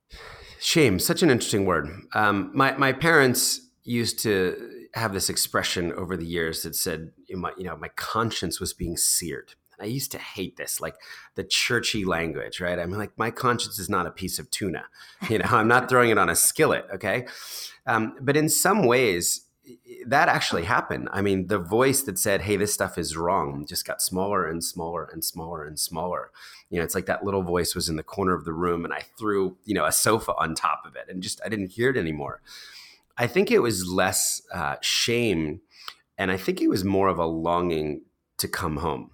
Shame 0.60 1.00
such 1.00 1.24
an 1.24 1.30
interesting 1.30 1.66
word. 1.66 1.88
Um, 2.14 2.52
my 2.54 2.76
my 2.78 2.94
parents 2.94 3.62
used 3.84 4.20
to 4.20 4.88
have 4.94 5.14
this 5.14 5.30
expression 5.30 5.92
over 5.94 6.16
the 6.16 6.26
years 6.26 6.64
that 6.64 6.76
said, 6.76 7.12
you 7.28 7.38
know, 7.60 7.78
my 7.78 7.90
conscience 7.90 8.60
was 8.60 8.74
being 8.74 8.98
seared. 8.98 9.56
I 9.80 9.86
used 9.86 10.12
to 10.12 10.18
hate 10.18 10.56
this, 10.56 10.80
like 10.80 10.96
the 11.36 11.44
churchy 11.44 12.06
language, 12.06 12.62
right? 12.62 12.80
I'm 12.80 12.92
like, 12.92 13.18
my 13.18 13.32
conscience 13.32 13.80
is 13.80 13.90
not 13.90 14.08
a 14.08 14.12
piece 14.12 14.40
of 14.40 14.50
tuna. 14.50 14.86
You 15.30 15.40
know, 15.40 15.48
I'm 15.50 15.68
not 15.68 15.90
throwing 15.90 16.10
it 16.10 16.18
on 16.18 16.30
a 16.30 16.36
skillet, 16.36 16.86
okay? 16.94 17.26
Um, 17.88 18.16
but 18.20 18.36
in 18.36 18.50
some 18.50 18.86
ways, 18.86 19.46
that 20.06 20.28
actually 20.28 20.66
happened. 20.66 21.08
I 21.14 21.22
mean, 21.22 21.48
the 21.48 21.58
voice 21.58 22.02
that 22.04 22.20
said, 22.20 22.42
"Hey, 22.42 22.58
this 22.58 22.74
stuff 22.74 22.98
is 22.98 23.16
wrong," 23.16 23.66
just 23.66 23.88
got 23.88 24.02
smaller 24.02 24.46
and 24.46 24.62
smaller 24.62 25.10
and 25.12 25.24
smaller 25.24 25.66
and 25.66 25.80
smaller. 25.80 26.32
You 26.70 26.80
know, 26.80 26.84
it's 26.84 26.96
like 26.96 27.06
that 27.06 27.24
little 27.24 27.44
voice 27.44 27.74
was 27.74 27.88
in 27.88 27.96
the 27.96 28.04
corner 28.04 28.34
of 28.34 28.44
the 28.44 28.52
room, 28.52 28.84
and 28.84 28.94
I 28.94 29.04
threw, 29.18 29.56
you 29.64 29.74
know, 29.74 29.86
a 29.86 29.92
sofa 29.94 30.34
on 30.38 30.56
top 30.56 30.84
of 30.86 30.98
it, 30.98 31.06
and 31.08 31.24
just 31.24 31.40
I 31.46 31.50
didn't 31.50 31.72
hear 31.72 31.90
it 31.90 31.98
anymore. 31.98 32.42
I 33.18 33.28
think 33.28 33.52
it 33.52 33.60
was 33.60 33.88
less 33.88 34.42
uh, 34.54 34.76
shame, 34.82 35.62
and 36.18 36.32
I 36.32 36.38
think 36.38 36.62
it 36.62 36.68
was 36.68 36.84
more 36.84 37.10
of 37.10 37.20
a 37.20 37.26
longing 37.26 38.04
to 38.38 38.48
come 38.48 38.78
home. 38.78 39.12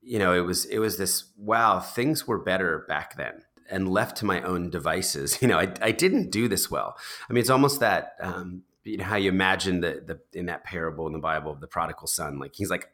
You 0.00 0.18
know, 0.18 0.32
it 0.32 0.46
was 0.46 0.64
it 0.66 0.78
was 0.78 0.96
this 0.96 1.24
wow, 1.36 1.80
things 1.80 2.26
were 2.26 2.38
better 2.38 2.84
back 2.88 3.16
then 3.16 3.42
and 3.70 3.88
left 3.88 4.16
to 4.18 4.24
my 4.24 4.40
own 4.42 4.70
devices, 4.70 5.38
you 5.42 5.48
know, 5.48 5.58
I, 5.58 5.72
I 5.80 5.92
didn't 5.92 6.30
do 6.30 6.48
this 6.48 6.70
well. 6.70 6.96
I 7.28 7.32
mean, 7.32 7.40
it's 7.40 7.50
almost 7.50 7.80
that 7.80 8.14
um, 8.20 8.62
you 8.84 8.96
know 8.96 9.04
how 9.04 9.16
you 9.16 9.28
imagine 9.28 9.80
the 9.80 10.02
the 10.06 10.38
in 10.38 10.46
that 10.46 10.64
parable 10.64 11.06
in 11.06 11.12
the 11.12 11.18
Bible 11.18 11.52
of 11.52 11.60
the 11.60 11.66
prodigal 11.66 12.06
son. 12.06 12.38
Like 12.38 12.54
he's 12.54 12.70
like, 12.70 12.90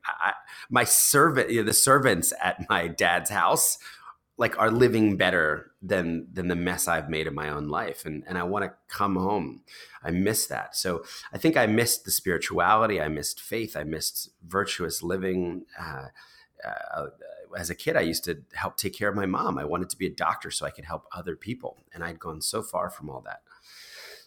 my 0.69 0.85
servant, 0.85 1.51
you 1.51 1.61
know, 1.61 1.67
the 1.67 1.73
servants 1.73 2.33
at 2.43 2.69
my 2.69 2.89
dad's 2.89 3.31
house, 3.31 3.79
like 4.37 4.59
are 4.59 4.71
living 4.71 5.17
better 5.17 5.71
than 5.87 6.27
than 6.33 6.49
the 6.49 6.57
mess 6.57 6.89
I've 6.89 7.11
made 7.11 7.27
of 7.27 7.35
my 7.35 7.49
own 7.51 7.69
life, 7.69 8.07
and 8.07 8.25
and 8.27 8.39
I 8.39 8.43
want 8.45 8.65
to 8.65 8.73
come 8.89 9.17
home. 9.17 9.63
I 10.03 10.11
miss 10.11 10.47
that. 10.47 10.77
So 10.77 11.05
I 11.33 11.39
think 11.39 11.57
I 11.57 11.67
missed 11.67 12.05
the 12.05 12.11
spirituality. 12.11 13.01
I 13.01 13.09
missed 13.09 13.41
faith. 13.41 13.77
I 13.77 13.85
missed 13.85 14.31
virtuous 14.47 15.03
living. 15.03 15.67
Uh, 15.79 16.07
uh, 16.65 17.07
as 17.57 17.71
a 17.71 17.75
kid, 17.75 17.97
I 17.97 18.01
used 18.01 18.25
to 18.25 18.43
help 18.55 18.77
take 18.77 18.95
care 18.95 19.09
of 19.09 19.15
my 19.15 19.27
mom. 19.27 19.59
I 19.59 19.65
wanted 19.65 19.91
to 19.91 19.99
be 19.99 20.07
a 20.07 20.11
doctor 20.11 20.51
so 20.51 20.67
I 20.67 20.71
could 20.71 20.87
help 20.87 21.05
other 21.13 21.37
people, 21.37 21.85
and 21.93 22.03
I'd 22.03 22.19
gone 22.19 22.41
so 22.41 22.63
far 22.63 22.91
from 22.91 23.11
all 23.11 23.21
that. 23.27 23.43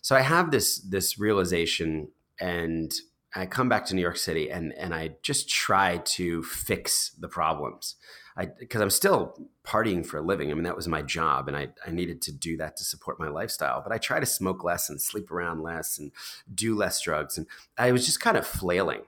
So 0.02 0.16
I 0.16 0.22
have 0.22 0.52
this 0.52 0.78
this 0.78 1.18
realization, 1.18 2.10
and 2.40 2.94
I 3.36 3.48
come 3.48 3.68
back 3.68 3.86
to 3.88 3.96
New 3.96 4.02
York 4.02 4.18
City, 4.18 4.52
and 4.52 4.74
and 4.74 4.94
I 4.94 5.16
just 5.24 5.50
try 5.50 5.98
to 5.98 6.44
fix 6.44 7.10
the 7.10 7.28
problems. 7.28 7.96
I 8.38 8.46
because 8.46 8.82
I'm 8.82 8.92
still 8.92 9.36
partying 9.66 10.06
for 10.06 10.18
a 10.18 10.22
living. 10.22 10.52
I 10.52 10.54
mean, 10.54 10.64
that 10.64 10.76
was 10.76 10.88
my 10.88 11.02
job, 11.02 11.48
and 11.48 11.58
I 11.58 11.70
I 11.86 11.92
needed 11.92 12.22
to 12.24 12.32
do 12.32 12.56
that 12.58 12.78
to 12.78 12.84
support 12.84 13.20
my 13.20 13.30
lifestyle. 13.30 13.82
But 13.82 13.92
I 13.92 13.98
try 13.98 14.20
to 14.20 14.26
smoke 14.26 14.64
less 14.64 14.90
and 14.90 15.02
sleep 15.02 15.32
around 15.32 15.64
less 15.64 15.98
and 15.98 16.12
do 16.54 16.76
less 16.76 17.02
drugs, 17.02 17.38
and 17.38 17.48
I 17.78 17.92
was 17.92 18.06
just 18.06 18.22
kind 18.22 18.38
of 18.38 18.46
flailing 18.46 19.02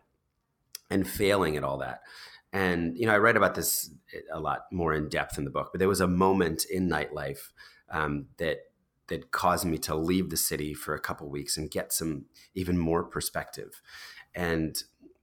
and 0.89 1.07
failing 1.07 1.55
at 1.55 1.63
all 1.63 1.77
that. 1.77 2.01
And 2.51 2.97
you 2.97 3.05
know, 3.05 3.13
I 3.13 3.19
write 3.19 3.37
about 3.37 3.53
this 3.53 3.91
a 4.33 4.39
lot 4.39 4.61
more 4.71 4.93
in 4.93 5.09
depth 5.09 5.37
in 5.37 5.45
the 5.45 5.51
book. 5.51 5.69
But 5.71 5.79
there 5.79 5.87
was 5.87 6.01
a 6.01 6.07
moment 6.07 6.65
in 6.65 6.89
nightlife 6.89 7.51
um, 7.91 8.25
that 8.37 8.57
that 9.09 9.31
caused 9.31 9.65
me 9.65 9.77
to 9.77 9.95
leave 9.95 10.29
the 10.29 10.37
city 10.37 10.73
for 10.73 10.95
a 10.95 10.99
couple 10.99 11.29
weeks 11.29 11.57
and 11.57 11.69
get 11.69 11.93
some 11.93 12.25
even 12.55 12.77
more 12.77 13.03
perspective. 13.03 13.81
And 14.33 14.81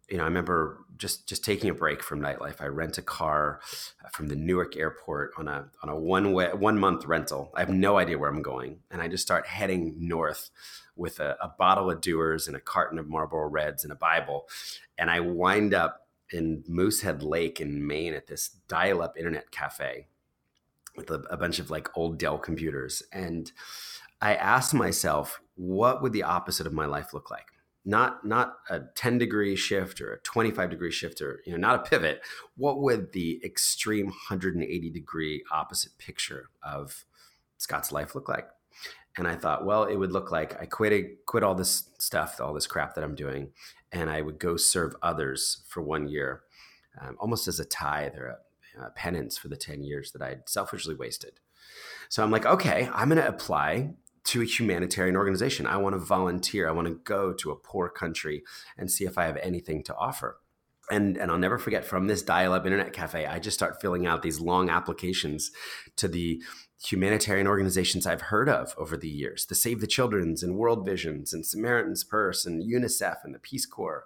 you 0.08 0.16
know, 0.16 0.22
I 0.22 0.26
remember 0.26 0.78
just 0.96 1.28
just 1.28 1.44
taking 1.44 1.68
a 1.68 1.74
break 1.74 2.02
from 2.02 2.20
nightlife. 2.20 2.60
I 2.60 2.66
rent 2.66 2.98
a 2.98 3.02
car 3.02 3.60
uh, 4.04 4.08
from 4.10 4.28
the 4.28 4.36
Newark 4.36 4.76
airport 4.76 5.32
on 5.36 5.48
a 5.48 5.68
on 5.82 5.88
a 5.88 5.96
one 5.96 6.32
way 6.32 6.50
one 6.52 6.78
month 6.78 7.06
rental. 7.06 7.52
I 7.54 7.60
have 7.60 7.70
no 7.70 7.98
idea 7.98 8.18
where 8.18 8.30
I'm 8.30 8.42
going, 8.42 8.80
and 8.90 9.02
I 9.02 9.08
just 9.08 9.22
start 9.22 9.46
heading 9.46 9.96
north 9.98 10.50
with 10.94 11.20
a, 11.20 11.36
a 11.40 11.48
bottle 11.48 11.90
of 11.90 12.00
Dewar's 12.00 12.46
and 12.46 12.56
a 12.56 12.60
carton 12.60 12.98
of 12.98 13.08
Marlboro 13.08 13.48
Reds 13.48 13.84
and 13.84 13.92
a 13.92 13.96
Bible, 13.96 14.48
and 14.96 15.10
I 15.10 15.20
wind 15.20 15.74
up 15.74 16.06
in 16.30 16.64
Moosehead 16.66 17.22
Lake 17.22 17.60
in 17.60 17.86
Maine 17.86 18.14
at 18.14 18.26
this 18.26 18.48
dial-up 18.68 19.16
internet 19.16 19.50
cafe 19.50 20.08
with 20.96 21.10
a, 21.10 21.22
a 21.30 21.36
bunch 21.36 21.58
of 21.58 21.70
like 21.70 21.96
old 21.96 22.18
Dell 22.18 22.38
computers. 22.38 23.02
And 23.12 23.52
I 24.20 24.34
asked 24.34 24.74
myself, 24.74 25.40
what 25.54 26.02
would 26.02 26.12
the 26.12 26.22
opposite 26.24 26.66
of 26.66 26.72
my 26.72 26.86
life 26.86 27.12
look 27.12 27.30
like? 27.30 27.52
Not 27.88 28.26
not 28.26 28.56
a 28.68 28.80
10 28.96 29.18
degree 29.18 29.54
shift 29.54 30.00
or 30.00 30.14
a 30.14 30.18
25 30.20 30.70
degree 30.70 30.90
shift 30.90 31.22
or 31.22 31.40
you 31.46 31.52
know 31.52 31.58
not 31.58 31.76
a 31.76 31.88
pivot. 31.88 32.20
What 32.56 32.80
would 32.80 33.12
the 33.12 33.40
extreme 33.44 34.06
180 34.06 34.90
degree 34.90 35.44
opposite 35.52 35.96
picture 35.96 36.50
of 36.62 37.04
Scott's 37.58 37.92
life 37.92 38.14
look 38.14 38.28
like? 38.28 38.48
And 39.16 39.26
I 39.26 39.36
thought, 39.36 39.64
well, 39.64 39.84
it 39.84 39.96
would 39.96 40.12
look 40.12 40.30
like 40.30 40.60
I 40.60 40.66
quit 40.66 41.24
quit 41.26 41.44
all 41.44 41.54
this 41.54 41.88
stuff, 41.98 42.40
all 42.40 42.52
this 42.52 42.66
crap 42.66 42.96
that 42.96 43.04
I'm 43.04 43.14
doing, 43.14 43.52
and 43.92 44.10
I 44.10 44.20
would 44.20 44.40
go 44.40 44.56
serve 44.56 44.96
others 45.00 45.62
for 45.68 45.80
one 45.80 46.08
year, 46.08 46.42
um, 47.00 47.16
almost 47.20 47.46
as 47.46 47.60
a 47.60 47.64
tithe 47.64 48.16
or 48.16 48.26
a 48.26 48.38
uh, 48.78 48.90
penance 48.90 49.38
for 49.38 49.48
the 49.48 49.56
10 49.56 49.82
years 49.82 50.12
that 50.12 50.22
I'd 50.22 50.48
selfishly 50.48 50.94
wasted. 50.94 51.40
So 52.08 52.22
I'm 52.22 52.30
like, 52.30 52.46
okay, 52.46 52.88
I'm 52.92 53.08
going 53.08 53.20
to 53.20 53.26
apply 53.26 53.90
to 54.26 54.42
a 54.42 54.44
humanitarian 54.44 55.16
organization. 55.16 55.66
I 55.66 55.76
want 55.76 55.94
to 55.94 55.98
volunteer. 55.98 56.68
I 56.68 56.72
want 56.72 56.88
to 56.88 56.94
go 57.04 57.32
to 57.32 57.50
a 57.50 57.56
poor 57.56 57.88
country 57.88 58.42
and 58.76 58.90
see 58.90 59.04
if 59.04 59.18
I 59.18 59.24
have 59.24 59.36
anything 59.38 59.82
to 59.84 59.94
offer. 59.96 60.38
And, 60.90 61.16
and 61.16 61.30
I'll 61.30 61.38
never 61.38 61.58
forget 61.58 61.84
from 61.84 62.06
this 62.06 62.22
dial 62.22 62.52
up 62.52 62.64
internet 62.64 62.92
cafe, 62.92 63.26
I 63.26 63.40
just 63.40 63.56
start 63.56 63.80
filling 63.80 64.06
out 64.06 64.22
these 64.22 64.40
long 64.40 64.70
applications 64.70 65.50
to 65.96 66.06
the 66.06 66.42
humanitarian 66.84 67.46
organizations 67.46 68.06
I've 68.06 68.22
heard 68.22 68.48
of 68.48 68.74
over 68.76 68.96
the 68.96 69.08
years 69.08 69.46
the 69.46 69.54
Save 69.54 69.80
the 69.80 69.86
Children's 69.86 70.42
and 70.42 70.56
World 70.56 70.84
Visions 70.84 71.32
and 71.32 71.44
Samaritan's 71.44 72.04
Purse 72.04 72.44
and 72.44 72.62
UNICEF 72.62 73.16
and 73.24 73.34
the 73.34 73.38
Peace 73.38 73.66
Corps 73.66 74.04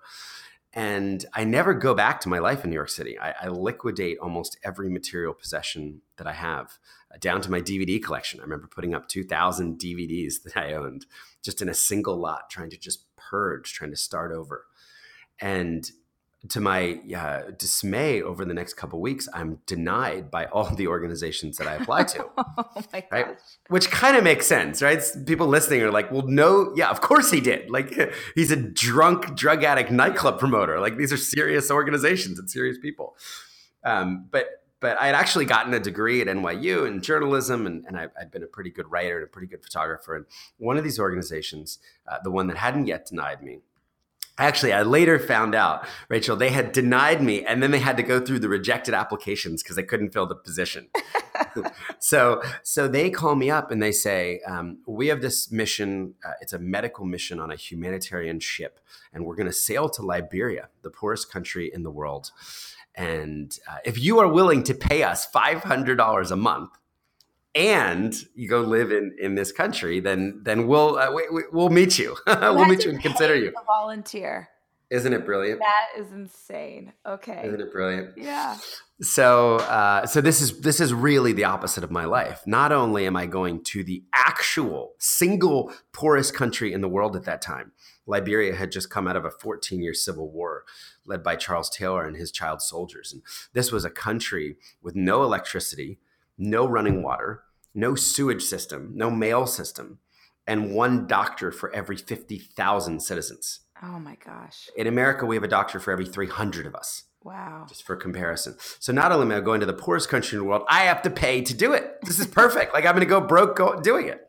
and 0.73 1.25
I 1.33 1.45
never 1.45 1.75
go 1.75 1.95
back 1.95 2.21
to 2.21 2.29
my 2.29 2.39
life 2.39 2.63
in 2.63 2.71
New 2.71 2.77
York 2.77 2.91
City. 2.91 3.19
I, 3.19 3.35
I, 3.43 3.49
liquidate 3.49 4.19
almost 4.21 4.57
every 4.63 4.89
material 4.89 5.35
possession 5.35 6.03
that 6.17 6.29
I 6.29 6.33
have, 6.33 6.79
uh, 7.13 7.19
down 7.19 7.41
to 7.43 7.51
my 7.51 7.61
DVD 7.61 8.01
collection. 8.01 8.39
I 8.39 8.45
remember 8.45 8.69
putting 8.69 8.95
up 8.95 9.09
2,000 9.09 9.81
DVDs 9.81 10.43
that 10.45 10.57
I 10.57 10.75
owned 10.75 11.07
just 11.43 11.61
in 11.61 11.69
a 11.69 11.75
single 11.75 12.17
lot, 12.17 12.51
trying 12.51 12.71
to 12.71 12.79
just 12.79 13.05
purge, 13.17 13.73
trying 13.73 13.91
to 13.91 13.97
start 13.97 14.33
over. 14.33 14.67
And 15.41 15.91
to 16.49 16.61
my 16.61 17.01
uh, 17.15 17.51
dismay, 17.59 18.23
over 18.23 18.47
the 18.47 18.55
next 18.55 18.75
couple 18.75 18.99
weeks, 19.01 19.29
I'm 19.35 19.59
denied 19.67 20.31
by 20.31 20.47
all 20.47 20.75
the 20.75 20.87
organizations 20.87 21.59
that 21.59 21.67
I 21.67 21.75
apply 21.75 22.05
to. 22.05 22.31
oh 22.39 22.65
my 22.93 23.05
right? 23.13 23.27
gosh! 23.27 23.39
Which 23.69 23.91
kind 23.91 24.17
of 24.17 24.25
makes 24.25 24.47
sense, 24.47 24.81
right? 24.81 25.03
People 25.27 25.49
listening 25.49 25.83
are 25.83 25.91
like, 25.91 26.11
"Well, 26.11 26.27
no, 26.27 26.73
yeah, 26.75 26.89
of 26.89 27.03
course 27.03 27.31
he 27.31 27.41
did. 27.41 27.71
Like, 27.71 27.93
he's 28.35 28.51
a 28.51 28.57
drunk 28.57 29.37
drug 29.37 29.65
addict 29.65 29.91
nightclub 29.91 30.39
promoter. 30.39 30.81
Like, 30.81 30.97
these 30.97 31.13
are 31.13 31.19
serious 31.19 31.71
organizations 31.71 32.39
and 32.39 32.51
serious 32.51 32.79
people." 32.79 33.17
Um, 33.85 34.27
but 34.31 34.47
but 34.81 34.99
I 34.99 35.07
had 35.07 35.15
actually 35.15 35.45
gotten 35.45 35.75
a 35.75 35.81
degree 35.81 36.23
at 36.23 36.27
NYU 36.27 36.89
in 36.89 37.03
journalism, 37.03 37.67
and, 37.67 37.85
and 37.87 37.99
I, 37.99 38.07
had 38.19 38.31
been 38.31 38.43
a 38.43 38.47
pretty 38.47 38.71
good 38.71 38.91
writer 38.91 39.17
and 39.17 39.25
a 39.25 39.29
pretty 39.29 39.47
good 39.47 39.63
photographer. 39.63 40.17
And 40.17 40.25
one 40.57 40.79
of 40.79 40.85
these 40.85 40.99
organizations, 40.99 41.79
uh, 42.11 42.17
the 42.25 42.31
one 42.31 42.47
that 42.47 42.57
hadn't 42.57 42.87
yet 42.87 43.07
denied 43.07 43.43
me, 43.43 43.61
Actually, 44.41 44.73
I 44.73 44.83
later 44.83 45.19
found 45.19 45.55
out, 45.55 45.87
Rachel, 46.09 46.35
they 46.35 46.49
had 46.49 46.73
denied 46.73 47.23
me 47.23 47.45
and 47.45 47.63
then 47.63 47.73
they 47.73 47.79
had 47.79 47.99
to 47.99 48.03
go 48.03 48.21
through 48.21 48.39
the 48.39 48.49
rejected 48.49 48.95
applications 48.95 49.63
because 49.63 49.77
they 49.77 49.83
couldn't 49.83 50.15
fill 50.15 50.27
the 50.27 50.35
position. 50.35 50.89
so, 51.99 52.43
so 52.63 52.89
they 52.89 53.11
call 53.11 53.35
me 53.37 53.51
up 53.51 53.71
and 53.71 53.83
they 53.83 53.93
say, 53.93 54.41
um, 54.47 54.79
We 54.87 55.09
have 55.09 55.21
this 55.21 55.53
mission. 55.53 56.15
Uh, 56.25 56.33
it's 56.41 56.55
a 56.55 56.59
medical 56.59 57.05
mission 57.05 57.39
on 57.39 57.51
a 57.51 57.55
humanitarian 57.55 58.41
ship, 58.41 58.81
and 59.13 59.27
we're 59.27 59.37
going 59.37 59.47
to 59.47 59.53
sail 59.53 59.91
to 59.91 60.03
Liberia, 60.03 60.71
the 60.81 60.91
poorest 60.91 61.31
country 61.31 61.71
in 61.73 61.83
the 61.83 61.91
world. 61.91 62.31
And 62.95 63.57
uh, 63.71 63.77
if 63.85 63.99
you 63.99 64.21
are 64.21 64.29
willing 64.29 64.63
to 64.65 64.75
pay 64.75 65.03
us 65.03 65.31
$500 65.31 66.31
a 66.31 66.37
month, 66.37 66.71
and 67.55 68.15
you 68.35 68.49
go 68.49 68.61
live 68.61 68.93
in 68.93 69.17
in 69.21 69.35
this 69.35 69.53
country, 69.53 70.01
then 70.01 70.41
then 70.45 70.67
we'll 70.67 70.97
uh, 70.97 71.13
we, 71.13 71.27
we, 71.33 71.43
we'll 71.53 71.71
meet 71.71 71.99
you. 71.99 72.17
we'll 72.27 72.67
meet 72.67 72.85
you 72.85 72.91
and 72.91 73.03
consider 73.03 73.35
you. 73.35 73.49
A 73.49 73.65
volunteer. 73.65 74.49
Isn't 74.91 75.13
it 75.13 75.25
brilliant? 75.25 75.61
That 75.61 76.01
is 76.01 76.11
insane. 76.11 76.93
Okay. 77.07 77.43
Isn't 77.45 77.61
it 77.61 77.73
brilliant? 77.73 78.19
Yeah. 78.19 78.59
So, 79.01 79.57
uh, 79.57 80.05
so 80.05 80.21
this 80.21 80.41
is 80.41 80.61
this 80.61 80.81
is 80.81 80.93
really 80.93 81.33
the 81.33 81.45
opposite 81.45 81.85
of 81.85 81.93
my 81.93 82.05
life. 82.07 82.43
Not 82.45 82.73
only 82.73 83.07
am 83.07 83.17
I 83.17 83.27
going 83.27 83.63
to 83.65 83.85
the 83.85 84.03
actual 84.13 84.95
single 84.99 85.73
poorest 85.93 86.35
country 86.35 86.73
in 86.73 86.81
the 86.81 86.89
world 86.89 87.15
at 87.15 87.25
that 87.25 87.41
time, 87.41 87.71
Liberia 88.05 88.57
had 88.57 88.73
just 88.73 88.91
come 88.91 89.07
out 89.07 89.15
of 89.15 89.25
a 89.25 89.31
14 89.31 89.81
year 89.81 89.95
civil 89.95 90.29
war 90.29 90.65
led 91.07 91.23
by 91.23 91.37
Charles 91.37 91.71
Taylor 91.71 92.05
and 92.05 92.17
his 92.17 92.33
child 92.33 92.61
soldiers, 92.61 93.13
and 93.13 93.23
this 93.53 93.71
was 93.71 93.85
a 93.85 93.91
country 93.91 94.57
with 94.83 94.97
no 94.97 95.23
electricity, 95.23 96.01
no 96.41 96.67
running 96.67 97.03
water, 97.03 97.43
no 97.75 97.95
sewage 97.95 98.43
system, 98.43 98.91
no 98.95 99.11
mail 99.11 99.47
system, 99.47 99.99
and 100.47 100.75
one 100.75 101.07
doctor 101.07 101.53
for 101.53 101.73
every 101.73 101.97
50,000 101.97 103.01
citizens. 103.01 103.61
Oh 103.83 103.99
my 103.99 104.17
gosh. 104.25 104.69
In 104.77 104.87
America, 104.87 105.27
we 105.27 105.37
have 105.37 105.45
a 105.45 105.49
doctor 105.49 105.79
for 105.79 105.93
every 105.93 106.07
300 106.07 106.67
of 106.67 106.75
us. 106.75 107.05
Wow. 107.23 107.67
Just 107.69 107.83
for 107.85 107.97
comparison. 107.97 108.57
So 108.79 108.93
not 108.93 109.13
only 109.13 109.27
am 109.27 109.43
I 109.43 109.45
going 109.45 109.61
to 109.61 109.67
the 109.67 109.75
poorest 109.75 110.09
country 110.09 110.37
in 110.37 110.45
the 110.45 110.49
world, 110.49 110.65
I 110.69 110.85
have 110.85 111.03
to 111.03 111.11
pay 111.11 111.43
to 111.43 111.55
do 111.55 111.75
it. 111.75 111.99
This 112.03 112.19
is 112.19 112.27
perfect. 112.27 112.73
like 112.73 112.87
I'm 112.87 112.95
going 112.95 113.01
to 113.01 113.07
go 113.07 113.21
broke 113.21 113.57
go- 113.57 113.81
doing 113.81 114.09
it. 114.09 114.27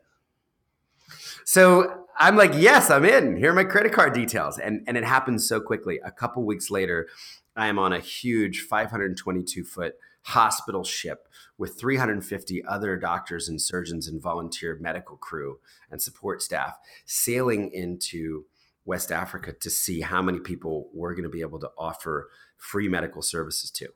So 1.44 2.04
I'm 2.18 2.36
like, 2.36 2.52
yes, 2.54 2.90
I'm 2.90 3.04
in. 3.04 3.36
Here 3.36 3.50
are 3.50 3.54
my 3.54 3.64
credit 3.64 3.92
card 3.92 4.12
details. 4.12 4.58
And, 4.58 4.84
and 4.86 4.96
it 4.98 5.04
happens 5.04 5.48
so 5.48 5.60
quickly. 5.60 5.98
A 6.04 6.10
couple 6.10 6.44
weeks 6.44 6.70
later, 6.70 7.08
I 7.56 7.68
am 7.68 7.78
on 7.78 7.92
a 7.92 7.98
huge 7.98 8.60
522 8.60 9.64
foot 9.64 9.94
hospital 10.22 10.84
ship 10.84 11.28
with 11.58 11.78
350 11.78 12.64
other 12.64 12.96
doctors 12.96 13.48
and 13.48 13.60
surgeons 13.60 14.08
and 14.08 14.22
volunteer 14.22 14.78
medical 14.80 15.16
crew 15.16 15.58
and 15.90 16.00
support 16.00 16.42
staff 16.42 16.78
sailing 17.04 17.70
into 17.72 18.44
West 18.84 19.12
Africa 19.12 19.52
to 19.52 19.70
see 19.70 20.00
how 20.00 20.22
many 20.22 20.40
people 20.40 20.88
we're 20.92 21.14
going 21.14 21.22
to 21.24 21.28
be 21.28 21.40
able 21.40 21.60
to 21.60 21.70
offer 21.78 22.28
free 22.56 22.88
medical 22.88 23.22
services 23.22 23.70
to. 23.70 23.88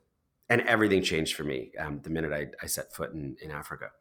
And 0.49 0.61
everything 0.61 1.03
changed 1.03 1.35
for 1.35 1.43
me 1.43 1.71
um, 1.77 1.99
the 2.03 2.09
minute 2.09 2.31
I, 2.31 2.47
I 2.63 2.67
set 2.67 2.93
foot 2.93 3.11
in, 3.11 3.35
in 3.41 3.51
Africa. 3.51 3.91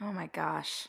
Oh 0.00 0.12
my 0.12 0.26
gosh. 0.26 0.88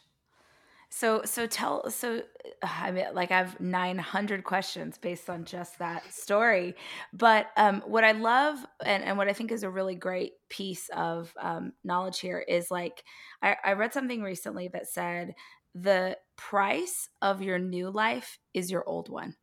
So 0.96 1.24
so 1.26 1.48
tell 1.48 1.90
so 1.90 2.22
I 2.62 2.92
mean 2.92 3.08
like 3.16 3.32
I 3.32 3.40
have 3.40 3.60
900 3.60 4.44
questions 4.44 5.00
based 5.00 5.28
on 5.28 5.44
just 5.44 5.80
that 5.80 6.14
story. 6.14 6.76
But 7.12 7.48
um, 7.58 7.82
what 7.88 8.04
I 8.04 8.12
love 8.12 8.64
and, 8.86 9.04
and 9.04 9.18
what 9.18 9.28
I 9.28 9.34
think 9.34 9.52
is 9.52 9.64
a 9.64 9.72
really 9.72 9.96
great 9.96 10.34
piece 10.50 10.90
of 10.96 11.34
um, 11.42 11.74
knowledge 11.84 12.20
here 12.20 12.46
is 12.48 12.70
like 12.70 13.04
I, 13.42 13.56
I 13.66 13.74
read 13.74 13.92
something 13.92 14.22
recently 14.22 14.68
that 14.68 14.88
said 14.88 15.34
the 15.74 16.16
price 16.36 17.10
of 17.24 17.42
your 17.42 17.58
new 17.58 17.90
life 17.90 18.38
is 18.54 18.70
your 18.70 18.88
old 18.88 19.10
one 19.10 19.36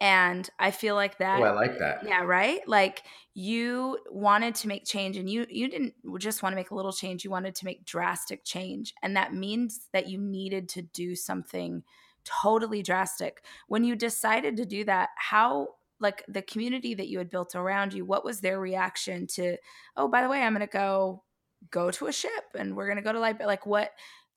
and 0.00 0.48
i 0.58 0.70
feel 0.70 0.94
like 0.94 1.12
oh, 1.14 1.16
that 1.20 1.40
oh, 1.40 1.44
i 1.44 1.50
like 1.50 1.78
that. 1.78 2.04
Yeah 2.06 2.22
right? 2.22 2.60
Like 2.66 3.02
you 3.34 3.98
wanted 4.10 4.54
to 4.56 4.68
make 4.68 4.84
change 4.84 5.16
and 5.16 5.28
you 5.28 5.46
you 5.48 5.68
didn't 5.68 5.94
just 6.18 6.42
want 6.42 6.52
to 6.52 6.56
make 6.56 6.70
a 6.70 6.74
little 6.74 6.92
change 6.92 7.24
you 7.24 7.30
wanted 7.30 7.54
to 7.56 7.64
make 7.64 7.84
drastic 7.84 8.44
change 8.44 8.94
and 9.02 9.16
that 9.16 9.34
means 9.34 9.88
that 9.92 10.08
you 10.08 10.18
needed 10.18 10.68
to 10.70 10.82
do 10.82 11.14
something 11.14 11.82
totally 12.24 12.82
drastic. 12.82 13.44
When 13.68 13.84
you 13.84 13.96
decided 13.96 14.56
to 14.56 14.66
do 14.66 14.84
that 14.84 15.10
how 15.16 15.68
like 16.00 16.24
the 16.28 16.42
community 16.42 16.94
that 16.94 17.08
you 17.08 17.18
had 17.18 17.30
built 17.30 17.54
around 17.54 17.92
you 17.92 18.04
what 18.04 18.24
was 18.24 18.40
their 18.40 18.60
reaction 18.60 19.26
to 19.26 19.56
oh 19.96 20.06
by 20.06 20.22
the 20.22 20.28
way 20.28 20.42
i'm 20.42 20.54
going 20.54 20.64
to 20.64 20.72
go 20.72 21.24
go 21.72 21.90
to 21.90 22.06
a 22.06 22.12
ship 22.12 22.44
and 22.56 22.76
we're 22.76 22.86
going 22.86 22.98
to 22.98 23.02
go 23.02 23.12
to 23.12 23.18
like 23.18 23.42
like 23.42 23.66
what 23.66 23.90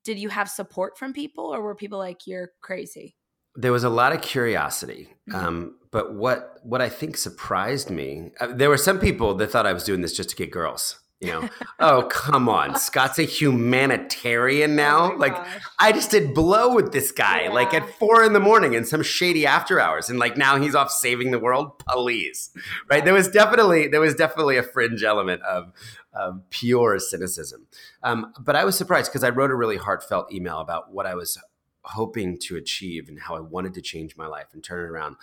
did 0.03 0.17
you 0.17 0.29
have 0.29 0.49
support 0.49 0.97
from 0.97 1.13
people 1.13 1.53
or 1.53 1.61
were 1.61 1.75
people 1.75 1.99
like 1.99 2.25
you're 2.25 2.49
crazy 2.61 3.15
there 3.55 3.71
was 3.71 3.83
a 3.83 3.89
lot 3.89 4.13
of 4.13 4.21
curiosity, 4.21 5.09
mm-hmm. 5.29 5.35
um, 5.35 5.75
but 5.91 6.13
what 6.13 6.59
what 6.63 6.81
I 6.81 6.89
think 6.89 7.17
surprised 7.17 7.89
me, 7.89 8.31
uh, 8.39 8.47
there 8.47 8.69
were 8.69 8.77
some 8.77 8.99
people 8.99 9.35
that 9.35 9.47
thought 9.47 9.65
I 9.65 9.73
was 9.73 9.83
doing 9.83 10.01
this 10.01 10.15
just 10.15 10.29
to 10.29 10.35
get 10.35 10.51
girls. 10.51 10.97
You 11.19 11.33
know, 11.33 11.49
oh 11.79 12.03
come 12.03 12.49
on, 12.49 12.75
Scott's 12.75 13.19
a 13.19 13.23
humanitarian 13.23 14.75
now. 14.75 15.11
Oh 15.13 15.15
like 15.17 15.35
gosh. 15.35 15.61
I 15.79 15.91
just 15.91 16.11
did 16.11 16.33
blow 16.33 16.73
with 16.73 16.93
this 16.93 17.11
guy, 17.11 17.43
yeah. 17.43 17.51
like 17.51 17.73
at 17.73 17.87
four 17.99 18.23
in 18.23 18.33
the 18.33 18.39
morning 18.39 18.73
in 18.73 18.85
some 18.85 19.03
shady 19.03 19.45
after 19.45 19.79
hours, 19.79 20.09
and 20.09 20.17
like 20.17 20.37
now 20.37 20.59
he's 20.59 20.73
off 20.73 20.89
saving 20.89 21.31
the 21.31 21.39
world. 21.39 21.77
Please, 21.87 22.49
right? 22.89 23.03
There 23.03 23.13
was 23.13 23.27
definitely 23.27 23.87
there 23.87 24.01
was 24.01 24.15
definitely 24.15 24.57
a 24.57 24.63
fringe 24.63 25.03
element 25.03 25.41
of 25.43 25.73
of 26.13 26.41
pure 26.49 26.99
cynicism, 26.99 27.67
um, 28.01 28.33
but 28.39 28.55
I 28.55 28.65
was 28.65 28.77
surprised 28.77 29.11
because 29.11 29.23
I 29.23 29.29
wrote 29.29 29.51
a 29.51 29.55
really 29.55 29.77
heartfelt 29.77 30.31
email 30.33 30.59
about 30.59 30.91
what 30.91 31.05
I 31.05 31.15
was 31.15 31.37
hoping 31.83 32.37
to 32.37 32.55
achieve 32.55 33.09
and 33.09 33.19
how 33.19 33.35
I 33.35 33.39
wanted 33.39 33.73
to 33.75 33.81
change 33.81 34.15
my 34.15 34.27
life 34.27 34.47
and 34.53 34.63
turn 34.63 34.85
it 34.85 34.89
around. 34.89 35.15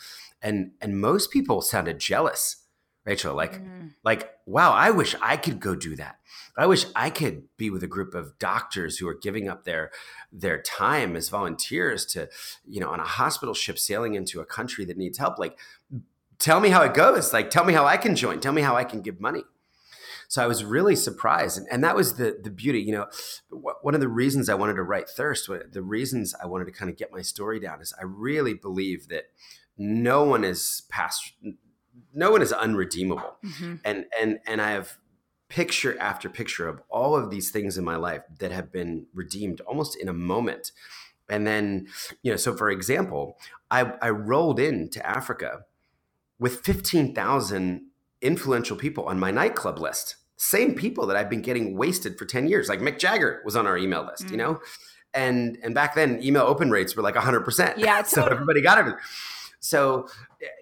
And 0.42 0.72
and 0.80 1.00
most 1.00 1.30
people 1.30 1.62
sounded 1.62 1.98
jealous, 1.98 2.64
Rachel, 3.04 3.34
like 3.34 3.62
mm. 3.62 3.94
like 4.04 4.30
wow, 4.46 4.72
I 4.72 4.90
wish 4.90 5.14
I 5.22 5.36
could 5.36 5.60
go 5.60 5.74
do 5.74 5.96
that. 5.96 6.18
I 6.56 6.66
wish 6.66 6.86
I 6.96 7.10
could 7.10 7.44
be 7.56 7.70
with 7.70 7.82
a 7.82 7.88
group 7.88 8.14
of 8.14 8.38
doctors 8.38 8.98
who 8.98 9.08
are 9.08 9.14
giving 9.14 9.48
up 9.48 9.64
their 9.64 9.90
their 10.32 10.60
time 10.60 11.14
as 11.14 11.28
volunteers 11.28 12.04
to, 12.06 12.28
you 12.66 12.80
know, 12.80 12.90
on 12.90 13.00
a 13.00 13.04
hospital 13.04 13.54
ship 13.54 13.78
sailing 13.78 14.14
into 14.14 14.40
a 14.40 14.44
country 14.44 14.84
that 14.86 14.96
needs 14.96 15.18
help. 15.18 15.38
Like 15.38 15.58
tell 16.38 16.60
me 16.60 16.70
how 16.70 16.82
it 16.82 16.94
goes. 16.94 17.32
Like 17.32 17.50
tell 17.50 17.64
me 17.64 17.72
how 17.72 17.86
I 17.86 17.96
can 17.96 18.16
join. 18.16 18.40
Tell 18.40 18.52
me 18.52 18.62
how 18.62 18.76
I 18.76 18.84
can 18.84 19.00
give 19.00 19.20
money. 19.20 19.44
So 20.28 20.42
I 20.42 20.46
was 20.46 20.62
really 20.62 20.94
surprised, 20.94 21.56
and, 21.58 21.66
and 21.70 21.82
that 21.82 21.96
was 21.96 22.14
the 22.14 22.38
the 22.40 22.50
beauty. 22.50 22.80
You 22.80 22.92
know, 22.92 23.06
one 23.82 23.94
of 23.94 24.00
the 24.00 24.08
reasons 24.08 24.48
I 24.48 24.54
wanted 24.54 24.74
to 24.74 24.82
write 24.82 25.08
Thirst, 25.08 25.48
the 25.72 25.82
reasons 25.82 26.34
I 26.40 26.46
wanted 26.46 26.66
to 26.66 26.72
kind 26.72 26.90
of 26.90 26.96
get 26.96 27.10
my 27.10 27.22
story 27.22 27.58
down, 27.58 27.80
is 27.80 27.94
I 27.98 28.04
really 28.04 28.54
believe 28.54 29.08
that 29.08 29.24
no 29.78 30.24
one 30.24 30.44
is 30.44 30.82
past, 30.90 31.32
no 32.12 32.30
one 32.30 32.42
is 32.42 32.52
unredeemable, 32.52 33.38
mm-hmm. 33.44 33.76
and 33.84 34.04
and 34.20 34.38
and 34.46 34.60
I 34.60 34.72
have 34.72 34.98
picture 35.48 35.98
after 35.98 36.28
picture 36.28 36.68
of 36.68 36.82
all 36.90 37.16
of 37.16 37.30
these 37.30 37.50
things 37.50 37.78
in 37.78 37.84
my 37.84 37.96
life 37.96 38.22
that 38.38 38.52
have 38.52 38.70
been 38.70 39.06
redeemed 39.14 39.60
almost 39.62 39.96
in 39.96 40.08
a 40.08 40.12
moment. 40.12 40.72
And 41.30 41.46
then, 41.46 41.88
you 42.22 42.30
know, 42.30 42.36
so 42.36 42.54
for 42.54 42.70
example, 42.70 43.38
I, 43.70 43.92
I 44.00 44.10
rolled 44.10 44.60
into 44.60 45.04
Africa 45.06 45.64
with 46.38 46.60
15,000 46.60 47.82
influential 48.20 48.76
people 48.76 49.04
on 49.04 49.18
my 49.18 49.30
nightclub 49.30 49.78
list. 49.78 50.16
Same 50.36 50.74
people 50.74 51.06
that 51.06 51.16
I've 51.16 51.30
been 51.30 51.42
getting 51.42 51.76
wasted 51.76 52.18
for 52.18 52.24
10 52.24 52.48
years. 52.48 52.68
Like 52.68 52.80
Mick 52.80 52.98
Jagger 52.98 53.42
was 53.44 53.56
on 53.56 53.66
our 53.66 53.76
email 53.76 54.04
list, 54.04 54.26
mm. 54.26 54.30
you 54.32 54.36
know? 54.36 54.60
And 55.14 55.58
and 55.62 55.74
back 55.74 55.94
then 55.94 56.22
email 56.22 56.42
open 56.42 56.70
rates 56.70 56.94
were 56.94 57.02
like 57.02 57.14
100%. 57.14 57.78
Yeah, 57.78 58.02
so 58.04 58.24
everybody 58.26 58.60
got 58.60 58.86
it. 58.86 58.94
So, 59.60 60.08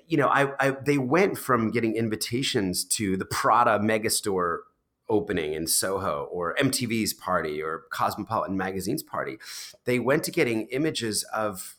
you 0.06 0.16
know, 0.16 0.28
I, 0.28 0.52
I 0.60 0.70
they 0.70 0.98
went 0.98 1.36
from 1.36 1.70
getting 1.70 1.96
invitations 1.96 2.84
to 2.84 3.16
the 3.16 3.24
Prada 3.24 3.78
megastore 3.78 4.60
opening 5.08 5.52
in 5.52 5.66
Soho 5.66 6.28
or 6.32 6.54
MTV's 6.56 7.12
party 7.12 7.62
or 7.62 7.84
Cosmopolitan 7.90 8.56
Magazine's 8.56 9.02
party. 9.02 9.38
They 9.84 9.98
went 9.98 10.24
to 10.24 10.30
getting 10.30 10.66
images 10.68 11.24
of 11.34 11.76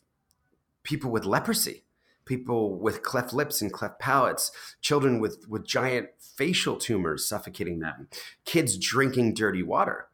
people 0.82 1.10
with 1.10 1.24
leprosy 1.24 1.84
people 2.28 2.78
with 2.78 3.02
cleft 3.02 3.32
lips 3.32 3.60
and 3.60 3.72
cleft 3.72 3.98
palates, 3.98 4.52
children 4.80 5.18
with, 5.18 5.48
with 5.48 5.66
giant 5.66 6.08
facial 6.20 6.76
tumors 6.76 7.26
suffocating 7.26 7.80
them, 7.80 8.08
kids 8.44 8.76
drinking 8.76 9.34
dirty 9.34 9.62
water. 9.62 10.06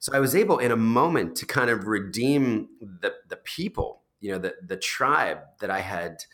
So 0.00 0.12
I 0.12 0.20
was 0.20 0.34
able 0.34 0.58
in 0.58 0.72
a 0.72 0.76
moment 0.76 1.36
to 1.36 1.46
kind 1.46 1.70
of 1.70 1.86
redeem 1.86 2.68
the, 2.80 3.14
the 3.28 3.36
people, 3.36 4.02
you 4.20 4.32
know, 4.32 4.38
the, 4.38 4.54
the 4.64 4.76
tribe 4.76 5.38
that 5.60 5.70
I 5.70 5.80
had 5.80 6.24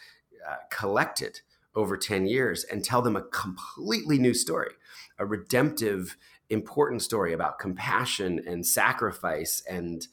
uh, 0.48 0.56
collected 0.70 1.40
over 1.74 1.96
10 1.96 2.26
years 2.26 2.64
and 2.64 2.84
tell 2.84 3.02
them 3.02 3.16
a 3.16 3.22
completely 3.22 4.18
new 4.18 4.34
story, 4.34 4.72
a 5.18 5.26
redemptive, 5.26 6.16
important 6.50 7.02
story 7.02 7.32
about 7.32 7.58
compassion 7.58 8.40
and 8.46 8.64
sacrifice 8.64 9.62
and, 9.68 10.06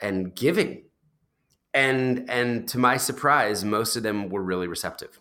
and 0.00 0.34
giving 0.34 0.84
and 1.74 2.28
and 2.30 2.68
to 2.68 2.78
my 2.78 2.96
surprise 2.96 3.64
most 3.64 3.96
of 3.96 4.02
them 4.02 4.28
were 4.28 4.42
really 4.42 4.66
receptive 4.66 5.18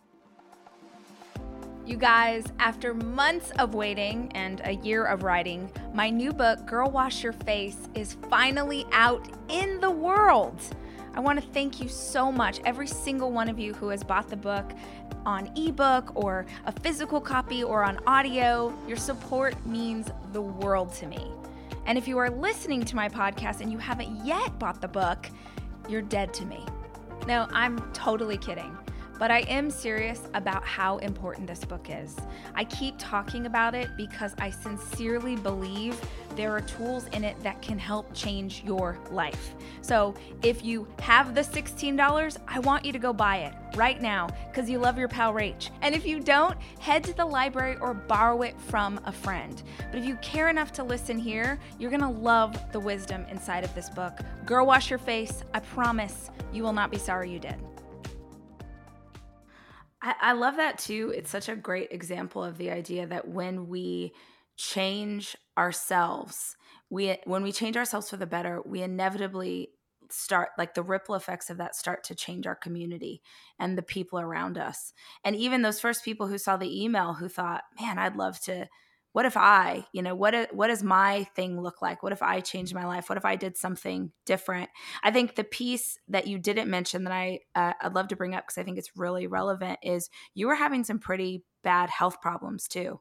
you 1.84 1.98
guys, 1.98 2.46
after 2.60 2.94
months 2.94 3.52
of 3.60 3.74
waiting 3.74 4.32
and 4.34 4.62
a 4.64 4.76
year 4.76 5.04
of 5.04 5.24
writing, 5.24 5.70
my 5.94 6.10
new 6.10 6.32
book, 6.32 6.66
Girl 6.66 6.90
Wash 6.90 7.22
Your 7.22 7.34
Face, 7.34 7.76
is 7.96 8.16
finally 8.30 8.86
out 8.94 9.28
in 9.50 9.82
the 9.82 9.92
world. 9.92 10.62
I 11.16 11.20
want 11.20 11.42
to 11.42 11.46
thank 11.50 11.82
you 11.82 11.90
so 11.90 12.32
much, 12.32 12.62
every 12.64 12.88
single 12.88 13.32
one 13.32 13.50
of 13.50 13.60
you 13.60 13.74
who 13.74 13.90
has 13.90 14.04
bought 14.04 14.30
the 14.30 14.38
book 14.38 14.72
on 15.26 15.52
ebook 15.58 16.16
or 16.16 16.46
a 16.66 16.72
physical 16.72 17.20
copy 17.20 17.64
or 17.64 17.84
on 17.84 18.00
audio. 18.08 18.74
Your 18.88 18.96
support 18.96 19.66
means 19.66 20.10
the 20.32 20.42
world 20.42 20.94
to 20.94 21.08
me. 21.08 21.32
And 21.86 21.98
if 21.98 22.08
you 22.08 22.18
are 22.20 22.30
listening 22.30 22.86
to 22.86 22.96
my 22.96 23.10
podcast 23.10 23.60
and 23.60 23.70
you 23.70 23.80
haven't 23.80 24.26
yet 24.26 24.58
bought 24.60 24.80
the 24.80 24.88
book, 24.88 25.28
you're 25.88 26.02
dead 26.02 26.34
to 26.36 26.46
me. 26.46 26.66
No, 27.28 27.48
I'm 27.52 27.80
totally 27.94 28.38
kidding. 28.38 28.76
But 29.22 29.30
I 29.30 29.42
am 29.42 29.70
serious 29.70 30.20
about 30.34 30.66
how 30.66 30.98
important 30.98 31.46
this 31.46 31.64
book 31.64 31.90
is. 31.92 32.18
I 32.56 32.64
keep 32.64 32.96
talking 32.98 33.46
about 33.46 33.76
it 33.76 33.88
because 33.96 34.34
I 34.40 34.50
sincerely 34.50 35.36
believe 35.36 35.96
there 36.36 36.52
are 36.52 36.62
tools 36.62 37.06
in 37.10 37.24
it 37.24 37.40
that 37.44 37.62
can 37.62 37.78
help 37.78 38.12
change 38.16 38.64
your 38.66 38.98
life. 39.12 39.54
So 39.82 40.16
if 40.42 40.66
you 40.66 40.88
have 41.02 41.36
the 41.36 41.42
$16, 41.42 42.38
I 42.48 42.60
want 42.62 42.84
you 42.84 42.92
to 42.94 42.98
go 42.98 43.14
buy 43.14 43.38
it 43.42 43.54
right 43.76 44.02
now 44.02 44.28
because 44.50 44.68
you 44.68 44.80
love 44.80 44.98
your 44.98 45.08
pal 45.08 45.34
Rach. 45.34 45.70
And 45.84 45.94
if 45.94 46.04
you 46.04 46.20
don't, 46.20 46.58
head 46.80 47.04
to 47.04 47.14
the 47.14 47.24
library 47.24 47.78
or 47.80 47.94
borrow 47.94 48.42
it 48.42 48.60
from 48.60 49.00
a 49.06 49.12
friend. 49.12 49.62
But 49.92 50.00
if 50.00 50.06
you 50.06 50.16
care 50.16 50.50
enough 50.50 50.72
to 50.74 50.84
listen 50.84 51.20
here, 51.20 51.60
you're 51.78 51.92
gonna 51.92 52.10
love 52.10 52.60
the 52.72 52.80
wisdom 52.80 53.28
inside 53.30 53.64
of 53.64 53.76
this 53.76 53.88
book. 53.88 54.18
Girl, 54.48 54.66
wash 54.66 54.90
your 54.90 54.98
face. 54.98 55.44
I 55.54 55.60
promise 55.60 56.32
you 56.52 56.64
will 56.64 56.74
not 56.74 56.90
be 56.90 56.98
sorry 56.98 57.30
you 57.30 57.38
did. 57.38 57.60
I, 60.02 60.16
I 60.22 60.32
love 60.34 60.56
that 60.58 60.78
too. 60.80 61.14
It's 61.16 61.30
such 61.30 61.50
a 61.50 61.56
great 61.56 61.92
example 61.92 62.44
of 62.44 62.58
the 62.58 62.72
idea 62.72 63.06
that 63.08 63.28
when 63.28 63.68
we 63.68 64.14
change 64.58 65.36
ourselves, 65.58 66.56
we 66.90 67.18
when 67.26 67.44
we 67.44 67.52
change 67.52 67.78
ourselves 67.78 68.10
for 68.10 68.18
the 68.18 68.26
better, 68.28 68.62
we 68.66 68.82
inevitably 68.82 69.70
start 70.10 70.50
like 70.58 70.74
the 70.74 70.84
ripple 70.84 71.16
effects 71.16 71.50
of 71.50 71.58
that 71.58 71.74
start 71.76 72.04
to 72.04 72.16
change 72.16 72.46
our 72.46 72.56
community 72.56 73.22
and 73.60 73.78
the 73.78 73.82
people 73.84 74.20
around 74.20 74.58
us. 74.58 74.92
And 75.24 75.36
even 75.36 75.62
those 75.62 75.80
first 75.80 76.04
people 76.04 76.28
who 76.28 76.38
saw 76.38 76.58
the 76.58 76.84
email 76.84 77.14
who 77.14 77.30
thought, 77.30 77.64
"Man, 77.80 77.98
I'd 77.98 78.16
love 78.18 78.40
to 78.42 78.68
what 79.14 79.26
if 79.26 79.36
I, 79.36 79.86
you 79.94 80.02
know, 80.02 80.16
what 80.16 80.54
what 80.54 80.68
does 80.68 80.84
my 80.84 81.26
thing 81.36 81.60
look 81.62 81.82
like? 81.82 82.02
What 82.04 82.14
if 82.14 82.22
I 82.22 82.40
changed 82.40 82.74
my 82.74 82.86
life? 82.86 83.10
What 83.10 83.18
if 83.18 83.26
I 83.26 83.36
did 83.36 83.58
something 83.58 84.12
different? 84.26 84.70
I 85.04 85.12
think 85.12 85.36
the 85.36 85.44
piece 85.44 85.98
that 86.08 86.28
you 86.28 86.40
didn't 86.40 86.70
mention 86.70 87.04
that 87.04 87.14
I 87.14 87.42
uh, 87.56 87.74
I'd 87.82 87.94
love 87.96 88.08
to 88.10 88.16
bring 88.16 88.36
up 88.36 88.46
because 88.46 88.58
I 88.58 88.64
think 88.64 88.78
it's 88.78 88.96
really 88.96 89.28
relevant 89.28 89.80
is 89.84 90.10
you 90.34 90.48
were 90.48 90.56
having 90.56 90.84
some 90.84 91.00
pretty 91.00 91.44
bad 91.64 91.90
health 91.90 92.22
problems 92.22 92.68
too. 92.68 93.00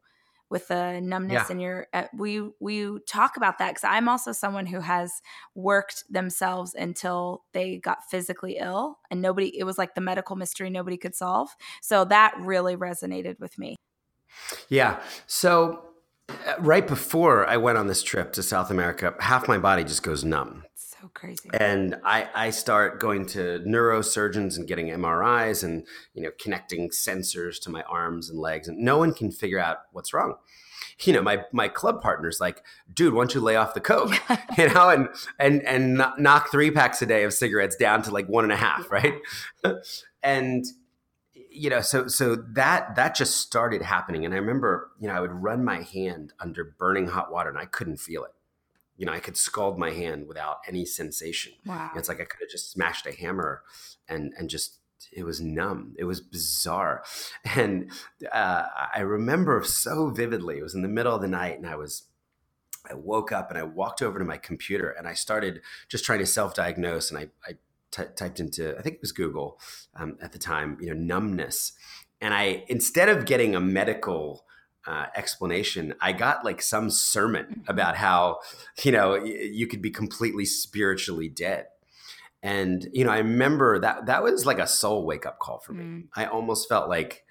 with 0.51 0.67
the 0.69 1.01
numbness 1.01 1.49
Yeah. 1.49 1.49
in 1.49 1.61
your 1.61 1.87
uh, 1.93 2.07
we 2.13 2.43
we 2.61 2.99
talk 3.07 3.37
about 3.37 3.59
that 3.59 3.69
because 3.71 3.85
i'm 3.85 4.09
also 4.09 4.33
someone 4.33 4.67
who 4.67 4.81
has 4.81 5.23
worked 5.55 6.03
themselves 6.11 6.75
until 6.75 7.45
they 7.53 7.77
got 7.79 7.99
physically 8.11 8.57
ill 8.59 8.99
and 9.11 9.23
nobody 9.23 9.57
it 9.59 9.65
was 9.65 9.79
like 9.79 9.95
the 9.95 10.01
medical 10.01 10.35
mystery 10.37 10.69
nobody 10.69 10.97
could 10.97 11.15
solve 11.15 11.51
so 11.81 12.05
that 12.05 12.35
really 12.41 12.77
resonated 12.77 13.39
with 13.39 13.59
me 13.59 13.77
Yeah. 14.69 15.03
So 15.27 15.73
uh, 15.73 15.90
Uh, 16.47 16.55
right 16.59 16.87
before 16.87 17.47
I 17.47 17.57
went 17.57 17.79
on 17.79 17.87
this 17.87 18.03
trip 18.03 18.33
to 18.35 18.43
South 18.43 18.71
America, 18.71 19.15
half 19.21 19.49
my 19.49 19.59
body 19.59 19.85
just 19.85 20.03
goes 20.03 20.25
numb. 20.25 20.65
it's 20.73 20.97
so 21.01 21.11
crazy 21.15 21.49
And 21.53 21.97
I, 22.05 22.29
I 22.35 22.51
start 22.51 23.01
going 23.01 23.27
to 23.27 23.61
neurosurgeons 23.67 24.57
and 24.57 24.67
getting 24.67 24.89
MRIs 24.89 25.65
and 25.65 25.87
you 26.15 26.23
know 26.23 26.31
connecting 26.41 26.91
sensors 26.91 27.61
to 27.63 27.71
my 27.71 27.83
arms 27.83 28.31
and 28.31 28.39
legs, 28.39 28.69
and 28.69 28.79
no 28.79 28.99
one 28.99 29.13
can 29.15 29.31
figure 29.31 29.59
out 29.59 29.79
what's 29.93 30.13
wrong. 30.13 30.35
You 31.01 31.15
know, 31.15 31.23
my 31.23 31.45
my 31.53 31.69
club 31.69 32.03
partner's 32.03 32.41
like, 32.41 32.63
dude, 32.93 33.15
why 33.15 33.23
don't 33.23 33.35
you 33.35 33.41
lay 33.41 33.57
off 33.57 33.75
the 33.75 33.81
coke? 33.81 34.15
You 34.59 34.69
know, 34.69 34.91
and 34.91 35.09
and 35.39 35.63
and 35.63 36.05
knock 36.19 36.51
three 36.51 36.71
packs 36.71 37.01
a 37.03 37.07
day 37.07 37.25
of 37.25 37.33
cigarettes 37.33 37.77
down 37.77 38.03
to 38.03 38.11
like 38.11 38.29
one 38.29 38.45
and 38.45 38.53
a 38.53 38.57
half, 38.57 38.91
right? 38.91 39.15
and 40.23 40.65
you 41.51 41.71
know, 41.71 41.81
so 41.81 42.09
so 42.09 42.37
that 42.37 42.95
that 42.97 43.15
just 43.15 43.37
started 43.37 43.83
happening, 43.83 44.25
and 44.25 44.35
I 44.35 44.39
remember, 44.39 44.91
you 45.01 45.09
know, 45.09 45.15
I 45.15 45.21
would 45.21 45.33
run 45.33 45.65
my 45.65 45.83
hand 45.83 46.33
under 46.41 46.65
burning 46.65 47.09
hot 47.09 47.33
water, 47.33 47.51
and 47.51 47.59
I 47.59 47.67
couldn't 47.67 47.99
feel 47.99 48.25
it. 48.25 48.33
You 48.97 49.07
know, 49.07 49.13
I 49.13 49.21
could 49.21 49.37
scald 49.37 49.79
my 49.79 49.91
hand 49.91 50.29
without 50.29 50.59
any 50.69 50.85
sensation. 50.85 51.53
wow 51.65 51.91
It's 51.97 52.09
like 52.09 52.21
I 52.21 52.25
could 52.25 52.41
have 52.41 52.51
just 52.51 52.71
smashed 52.71 53.07
a 53.07 53.13
hammer 53.13 53.63
and 54.09 54.33
and 54.39 54.51
just 54.51 54.79
it 55.13 55.25
was 55.25 55.41
numb. 55.41 55.95
It 55.99 56.05
was 56.05 56.21
bizarre. 56.21 57.03
And 57.57 57.91
uh, 58.31 58.65
I 58.95 59.01
remember 59.01 59.63
so 59.65 60.11
vividly. 60.11 60.59
It 60.59 60.63
was 60.63 60.75
in 60.75 60.83
the 60.83 60.89
middle 60.89 61.15
of 61.15 61.23
the 61.23 61.29
night 61.29 61.57
and 61.57 61.67
I 61.67 61.77
was 61.77 62.05
I 62.89 62.95
woke 62.95 63.33
up 63.33 63.51
and 63.51 63.59
I 63.59 63.63
walked 63.63 64.03
over 64.03 64.19
to 64.19 64.25
my 64.25 64.37
computer 64.37 64.91
and 64.91 65.07
I 65.07 65.15
started 65.15 65.61
just 65.89 66.05
trying 66.05 66.21
to 66.21 66.27
self-diagnose 66.27 67.11
and 67.11 67.19
I, 67.19 67.29
I 67.47 67.55
ty- 67.91 68.09
typed 68.17 68.41
into 68.41 68.77
I 68.79 68.83
think 68.83 68.97
it 68.97 69.01
was 69.03 69.13
Google 69.13 69.59
um, 69.95 70.17
at 70.21 70.33
the 70.33 70.39
time, 70.39 70.79
you 70.81 70.89
know, 70.89 71.01
numbness. 71.01 71.73
And 72.21 72.35
I 72.35 72.65
instead 72.69 73.09
of 73.09 73.27
getting 73.27 73.55
a 73.55 73.61
medical 73.61 74.45
uh, 74.87 75.07
explanation, 75.15 75.95
I 76.01 76.13
got 76.13 76.45
like 76.45 76.63
some 76.63 76.91
sermon 76.91 77.65
about 77.69 77.97
how 77.97 78.39
you 78.83 78.93
know 78.93 79.13
y- 79.13 79.51
you 79.53 79.67
could 79.67 79.83
be 79.83 79.91
completely 79.91 80.45
spiritually 80.45 81.29
dead. 81.29 81.67
And 82.43 82.89
you 82.93 83.05
know, 83.05 83.11
I 83.11 83.19
remember 83.19 83.79
that 83.81 84.07
that 84.07 84.23
was 84.23 84.47
like 84.47 84.59
a 84.59 84.67
soul 84.67 85.05
wake 85.05 85.27
up 85.27 85.39
call 85.39 85.59
for 85.59 85.73
me. 85.73 85.85
Mm. 85.85 86.09
I 86.17 86.27
almost 86.27 86.69
felt 86.69 86.89
like 86.89 87.25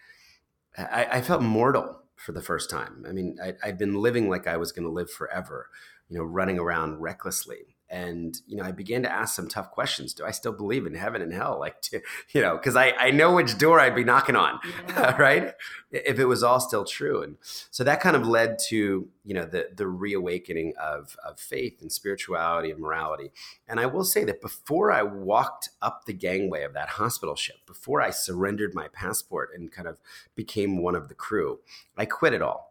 I, 0.78 1.08
I 1.14 1.22
felt 1.22 1.42
mortal 1.42 2.02
for 2.16 2.32
the 2.32 2.42
first 2.42 2.70
time. 2.70 3.06
I 3.08 3.12
mean, 3.12 3.38
I, 3.44 3.54
I'd 3.64 3.78
been 3.78 3.96
living 3.96 4.30
like 4.30 4.46
I 4.46 4.58
was 4.58 4.72
going 4.72 4.86
to 4.86 4.92
live 4.92 5.10
forever, 5.10 5.70
you 6.10 6.18
know, 6.18 6.24
running 6.24 6.60
around 6.60 7.02
recklessly. 7.02 7.78
And 7.92 8.40
you 8.46 8.56
know, 8.56 8.64
I 8.64 8.72
began 8.72 9.02
to 9.04 9.12
ask 9.12 9.36
some 9.36 9.48
tough 9.48 9.72
questions. 9.72 10.14
Do 10.14 10.24
I 10.24 10.32
still 10.32 10.52
believe 10.52 10.86
in 10.86 10.94
heaven 10.96 11.22
and 11.22 11.34
hell? 11.34 11.58
Like, 11.70 11.82
to, 11.82 12.02
you 12.32 12.42
know, 12.42 12.56
because 12.56 12.76
I, 12.76 12.92
I 12.92 13.12
know 13.12 13.34
which 13.34 13.58
door 13.58 13.80
I'd 13.80 13.96
be 13.96 14.04
knocking 14.04 14.36
on, 14.36 14.60
Yeah. 14.90 15.18
right? 15.18 15.54
If 15.92 16.20
it 16.20 16.26
was 16.26 16.44
all 16.44 16.60
still 16.60 16.86
true. 16.86 17.22
And 17.24 17.38
so 17.42 17.84
that 17.84 18.00
kind 18.00 18.16
of 18.16 18.28
led 18.28 18.60
to 18.70 19.10
you 19.26 19.34
know 19.34 19.46
the 19.46 19.70
the 19.76 19.88
reawakening 19.88 20.74
of 20.82 21.18
of 21.26 21.40
faith 21.40 21.82
and 21.82 21.92
spirituality 21.92 22.72
and 22.72 22.80
morality. 22.80 23.32
And 23.68 23.80
I 23.80 23.88
will 23.88 24.04
say 24.04 24.24
that 24.26 24.42
before 24.42 24.92
I 24.92 25.04
walked 25.04 25.70
up 25.82 26.06
the 26.06 26.14
gangway 26.14 26.64
of 26.64 26.74
that 26.74 26.90
hospital 26.90 27.36
ship, 27.36 27.58
before 27.66 28.02
I 28.02 28.12
surrendered 28.12 28.74
my 28.74 28.88
passport 28.90 29.50
and 29.56 29.72
kind 29.72 29.88
of 29.88 29.98
became 30.36 30.82
one 30.82 30.96
of 30.96 31.08
the 31.10 31.16
crew, 31.16 31.60
I 31.98 32.06
quit 32.06 32.34
it 32.34 32.42
all. 32.42 32.69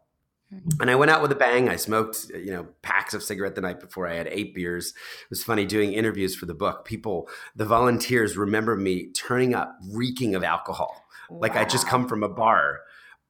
And 0.79 0.89
I 0.89 0.95
went 0.95 1.11
out 1.11 1.21
with 1.21 1.31
a 1.31 1.35
bang. 1.35 1.69
I 1.69 1.75
smoked, 1.75 2.29
you 2.33 2.51
know, 2.51 2.67
packs 2.81 3.13
of 3.13 3.21
cigarette 3.21 3.55
the 3.55 3.61
night 3.61 3.79
before. 3.79 4.07
I 4.07 4.15
had 4.15 4.27
eight 4.27 4.55
beers. 4.55 4.89
It 4.89 5.29
was 5.29 5.43
funny 5.43 5.65
doing 5.65 5.93
interviews 5.93 6.35
for 6.35 6.47
the 6.47 6.55
book. 6.55 6.85
People, 6.85 7.29
the 7.55 7.65
volunteers 7.65 8.35
remember 8.35 8.75
me 8.75 9.11
turning 9.11 9.53
up 9.53 9.77
reeking 9.91 10.33
of 10.33 10.43
alcohol 10.43 11.03
like 11.29 11.55
I 11.55 11.65
just 11.65 11.87
come 11.87 12.07
from 12.07 12.23
a 12.23 12.29
bar. 12.29 12.81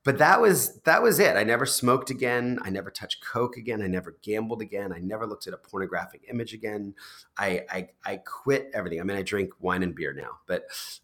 But 0.05 0.17
that 0.19 0.39
was 0.39 0.79
that 0.83 1.03
was 1.03 1.19
it. 1.19 1.35
I 1.35 1.43
never 1.43 1.65
smoked 1.65 2.09
again. 2.09 2.57
I 2.63 2.69
never 2.69 2.89
touched 2.89 3.23
coke 3.23 3.57
again. 3.57 3.81
I 3.81 3.87
never 3.87 4.15
gambled 4.21 4.61
again. 4.61 4.93
I 4.93 4.99
never 4.99 5.27
looked 5.27 5.45
at 5.45 5.53
a 5.53 5.57
pornographic 5.57 6.21
image 6.29 6.53
again. 6.53 6.95
I 7.37 7.65
I, 7.69 7.89
I 8.05 8.17
quit 8.17 8.71
everything. 8.73 9.01
I 9.01 9.03
mean, 9.03 9.17
I 9.17 9.23
drink 9.23 9.51
wine 9.59 9.83
and 9.83 9.93
beer 9.93 10.13
now, 10.13 10.39
but 10.47 10.63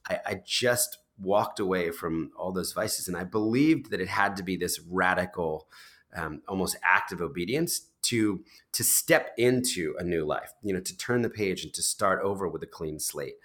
I, 0.10 0.20
I 0.26 0.42
just 0.46 1.00
walked 1.18 1.60
away 1.60 1.92
from 1.92 2.32
all 2.38 2.54
those 2.54 2.72
vices, 2.72 3.08
and 3.10 3.18
I 3.18 3.26
believed 3.26 3.92
that 3.92 4.02
it 4.02 4.08
had 4.08 4.38
to 4.38 4.44
be 4.44 4.56
this 4.56 4.80
radical, 4.80 5.68
um, 6.16 6.42
almost 6.48 6.78
act 6.84 7.12
of 7.12 7.22
obedience 7.22 7.88
to 8.04 8.44
to 8.74 8.84
step 8.84 9.34
into 9.38 9.96
a 10.00 10.04
new 10.04 10.26
life. 10.26 10.54
You 10.64 10.74
know, 10.74 10.80
to 10.80 10.98
turn 10.98 11.22
the 11.22 11.30
page 11.30 11.64
and 11.64 11.74
to 11.74 11.82
start 11.82 12.22
over 12.24 12.48
with 12.48 12.64
a 12.64 12.68
clean 12.68 13.00
slate. 13.00 13.36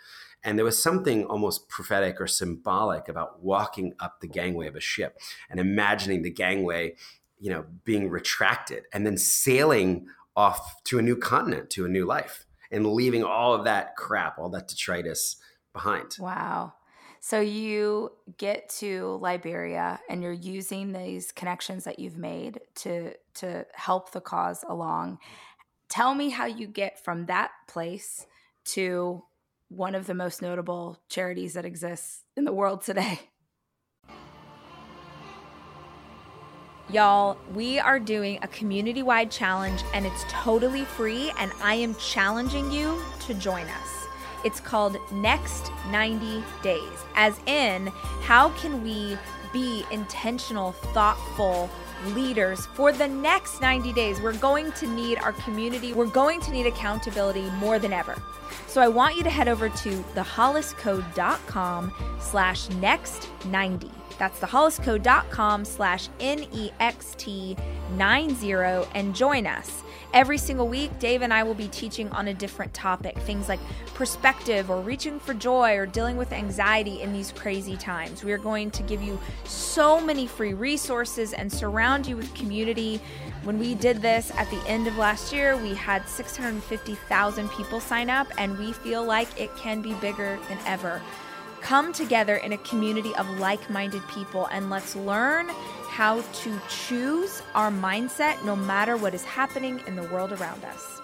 And 0.42 0.56
there 0.56 0.64
was 0.64 0.82
something 0.82 1.24
almost 1.26 1.68
prophetic 1.68 2.20
or 2.20 2.26
symbolic 2.26 3.08
about 3.08 3.42
walking 3.42 3.94
up 4.00 4.20
the 4.20 4.26
gangway 4.26 4.68
of 4.68 4.76
a 4.76 4.80
ship 4.80 5.20
and 5.50 5.60
imagining 5.60 6.22
the 6.22 6.30
gangway, 6.30 6.94
you 7.38 7.50
know, 7.50 7.66
being 7.84 8.08
retracted 8.08 8.84
and 8.92 9.04
then 9.04 9.18
sailing 9.18 10.06
off 10.34 10.82
to 10.84 10.98
a 10.98 11.02
new 11.02 11.16
continent, 11.16 11.68
to 11.70 11.84
a 11.84 11.88
new 11.88 12.06
life, 12.06 12.46
and 12.70 12.86
leaving 12.86 13.22
all 13.22 13.52
of 13.52 13.64
that 13.64 13.96
crap, 13.96 14.38
all 14.38 14.48
that 14.48 14.68
detritus 14.68 15.36
behind. 15.72 16.16
Wow. 16.18 16.72
So 17.22 17.38
you 17.38 18.12
get 18.38 18.70
to 18.80 19.18
Liberia 19.20 20.00
and 20.08 20.22
you're 20.22 20.32
using 20.32 20.92
these 20.92 21.32
connections 21.32 21.84
that 21.84 21.98
you've 21.98 22.16
made 22.16 22.60
to 22.76 23.12
to 23.34 23.66
help 23.74 24.12
the 24.12 24.22
cause 24.22 24.64
along. 24.66 25.18
Tell 25.90 26.14
me 26.14 26.30
how 26.30 26.46
you 26.46 26.66
get 26.66 27.04
from 27.04 27.26
that 27.26 27.50
place 27.68 28.26
to 28.64 29.22
one 29.68 29.94
of 29.94 30.06
the 30.06 30.14
most 30.14 30.40
notable 30.40 30.98
charities 31.08 31.52
that 31.54 31.66
exists 31.66 32.24
in 32.36 32.44
the 32.44 32.52
world 32.52 32.82
today. 32.82 33.20
Y'all, 36.90 37.36
we 37.54 37.78
are 37.78 38.00
doing 38.00 38.38
a 38.42 38.48
community 38.48 39.02
wide 39.02 39.30
challenge 39.30 39.82
and 39.94 40.06
it's 40.06 40.24
totally 40.28 40.84
free, 40.84 41.30
and 41.38 41.52
I 41.62 41.74
am 41.74 41.94
challenging 41.96 42.72
you 42.72 43.00
to 43.26 43.34
join 43.34 43.66
us. 43.66 44.09
It's 44.44 44.60
called 44.60 44.96
Next 45.12 45.70
90 45.90 46.42
Days, 46.62 47.04
as 47.14 47.38
in, 47.46 47.88
how 48.22 48.50
can 48.50 48.82
we 48.82 49.16
be 49.52 49.84
intentional, 49.90 50.72
thoughtful 50.72 51.68
leaders 52.08 52.66
for 52.66 52.92
the 52.92 53.08
next 53.08 53.60
90 53.60 53.92
days? 53.92 54.20
We're 54.20 54.32
going 54.34 54.72
to 54.72 54.86
need 54.86 55.18
our 55.18 55.32
community, 55.32 55.92
we're 55.92 56.06
going 56.06 56.40
to 56.40 56.50
need 56.50 56.66
accountability 56.66 57.50
more 57.58 57.78
than 57.78 57.92
ever. 57.92 58.20
So 58.66 58.80
I 58.80 58.88
want 58.88 59.16
you 59.16 59.22
to 59.24 59.30
head 59.30 59.48
over 59.48 59.68
to 59.68 59.90
theholliscode.com 60.14 61.92
slash 62.20 62.68
next 62.70 63.28
90. 63.46 63.90
That's 64.18 64.38
theholliscode.com 64.38 65.64
slash 65.64 66.08
N-E-X-T 66.20 67.56
90 67.96 68.52
and 68.94 69.14
join 69.14 69.46
us. 69.46 69.82
Every 70.12 70.38
single 70.38 70.66
week, 70.66 70.98
Dave 70.98 71.22
and 71.22 71.32
I 71.32 71.44
will 71.44 71.54
be 71.54 71.68
teaching 71.68 72.08
on 72.08 72.26
a 72.26 72.34
different 72.34 72.74
topic. 72.74 73.16
Things 73.18 73.48
like 73.48 73.60
perspective 73.94 74.68
or 74.68 74.80
reaching 74.80 75.20
for 75.20 75.34
joy 75.34 75.76
or 75.76 75.86
dealing 75.86 76.16
with 76.16 76.32
anxiety 76.32 77.00
in 77.00 77.12
these 77.12 77.30
crazy 77.30 77.76
times. 77.76 78.24
We 78.24 78.32
are 78.32 78.38
going 78.38 78.72
to 78.72 78.82
give 78.82 79.00
you 79.02 79.20
so 79.44 80.00
many 80.00 80.26
free 80.26 80.52
resources 80.52 81.32
and 81.32 81.52
surround 81.52 82.08
you 82.08 82.16
with 82.16 82.34
community. 82.34 83.00
When 83.44 83.60
we 83.60 83.76
did 83.76 84.02
this 84.02 84.32
at 84.36 84.50
the 84.50 84.60
end 84.66 84.88
of 84.88 84.96
last 84.96 85.32
year, 85.32 85.56
we 85.56 85.74
had 85.74 86.08
650,000 86.08 87.48
people 87.50 87.78
sign 87.78 88.10
up, 88.10 88.26
and 88.36 88.58
we 88.58 88.72
feel 88.72 89.04
like 89.04 89.40
it 89.40 89.54
can 89.56 89.80
be 89.80 89.94
bigger 89.94 90.40
than 90.48 90.58
ever. 90.66 91.00
Come 91.60 91.92
together 91.92 92.36
in 92.36 92.52
a 92.52 92.58
community 92.58 93.14
of 93.14 93.28
like 93.38 93.70
minded 93.70 94.02
people 94.08 94.46
and 94.46 94.70
let's 94.70 94.96
learn 94.96 95.50
how 96.00 96.22
to 96.32 96.58
choose 96.70 97.42
our 97.54 97.70
mindset 97.70 98.42
no 98.42 98.56
matter 98.56 98.96
what 98.96 99.12
is 99.12 99.22
happening 99.22 99.82
in 99.86 99.94
the 99.94 100.02
world 100.04 100.32
around 100.32 100.64
us. 100.64 100.98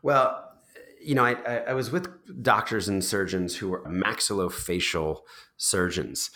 Well, 0.00 0.50
you 0.98 1.14
know, 1.14 1.26
I, 1.26 1.34
I, 1.68 1.74
was 1.74 1.90
with 1.92 2.08
doctors 2.42 2.88
and 2.88 3.04
surgeons 3.04 3.54
who 3.54 3.68
were 3.68 3.84
maxillofacial 3.86 5.20
surgeons, 5.58 6.30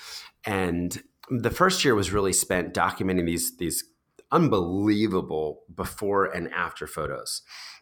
and 0.44 1.02
the 1.30 1.50
first 1.50 1.82
year 1.82 1.94
was 1.94 2.12
really 2.12 2.34
spent 2.34 2.74
documenting 2.74 3.24
these 3.24 3.56
these 3.56 3.84
unbelievable 4.30 5.62
before 5.74 6.26
and 6.26 6.52
after 6.52 6.86
photos. 6.86 7.40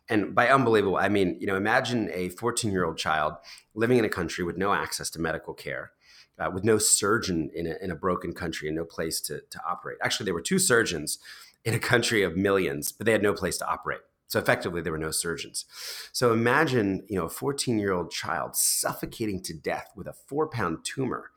And 0.09 0.35
by 0.35 0.49
unbelievable, 0.49 0.97
I 0.97 1.09
mean, 1.09 1.37
you 1.41 1.47
know, 1.47 1.57
imagine 1.57 2.11
a 2.13 2.29
14 2.29 2.71
year 2.71 2.85
old 2.85 2.97
child 2.97 3.35
living 3.77 3.99
in 3.99 4.05
a 4.05 4.09
country 4.09 4.43
with 4.43 4.57
no 4.57 4.73
access 4.73 5.11
to 5.11 5.21
medical 5.21 5.55
care, 5.55 5.93
uh, 6.39 6.51
with 6.53 6.65
no 6.65 6.79
surgeon 6.79 7.51
in 7.55 7.67
a, 7.67 7.77
in 7.81 7.91
a 7.91 7.95
broken 7.95 8.33
country 8.33 8.69
and 8.69 8.77
no 8.77 8.85
place 8.85 9.21
to, 9.21 9.43
to 9.51 9.61
operate. 9.69 9.99
Actually, 10.03 10.25
there 10.25 10.35
were 10.35 10.41
two 10.41 10.59
surgeons 10.59 11.19
in 11.65 11.75
a 11.75 11.79
country 11.79 12.23
of 12.23 12.37
millions, 12.37 12.91
but 12.91 13.07
they 13.07 13.13
had 13.13 13.23
no 13.23 13.33
place 13.33 13.59
to 13.59 13.69
operate. 13.69 14.01
So 14.29 14.41
effectively, 14.41 14.81
there 14.81 14.93
were 14.93 14.99
no 14.99 15.13
surgeons. 15.13 15.67
So 16.13 16.33
imagine, 16.33 17.05
you 17.09 17.17
know, 17.17 17.27
a 17.27 17.31
14 17.31 17.79
year 17.79 17.93
old 17.93 18.11
child 18.11 18.57
suffocating 18.57 19.43
to 19.43 19.55
death 19.55 19.93
with 19.95 20.09
a 20.09 20.13
four 20.13 20.49
pound 20.49 20.85
tumor 20.85 21.31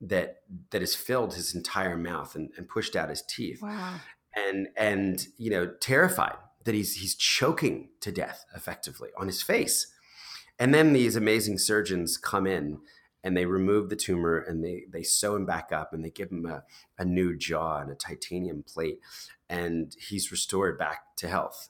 that 0.00 0.42
that 0.70 0.82
has 0.82 0.94
filled 0.94 1.34
his 1.34 1.54
entire 1.54 1.96
mouth 1.96 2.34
and, 2.34 2.50
and 2.56 2.68
pushed 2.68 2.96
out 2.96 3.08
his 3.08 3.22
teeth. 3.22 3.62
Wow. 3.62 3.94
And 4.36 4.68
and 4.76 5.26
you 5.38 5.50
know, 5.50 5.66
terrified 5.80 6.36
that 6.64 6.74
he's 6.74 6.96
he's 6.96 7.14
choking 7.14 7.88
to 8.00 8.12
death 8.12 8.44
effectively 8.54 9.08
on 9.16 9.26
his 9.26 9.42
face. 9.42 9.86
And 10.58 10.74
then 10.74 10.92
these 10.92 11.16
amazing 11.16 11.58
surgeons 11.58 12.16
come 12.16 12.46
in 12.46 12.78
and 13.24 13.36
they 13.36 13.46
remove 13.46 13.88
the 13.88 13.96
tumor 13.96 14.38
and 14.38 14.64
they 14.64 14.84
they 14.90 15.02
sew 15.02 15.36
him 15.36 15.44
back 15.44 15.70
up 15.72 15.92
and 15.92 16.04
they 16.04 16.10
give 16.10 16.30
him 16.30 16.46
a, 16.46 16.62
a 16.98 17.04
new 17.04 17.36
jaw 17.36 17.78
and 17.78 17.90
a 17.90 17.94
titanium 17.94 18.64
plate 18.66 19.00
and 19.48 19.94
he's 19.98 20.30
restored 20.30 20.78
back 20.78 21.16
to 21.16 21.28
health. 21.28 21.68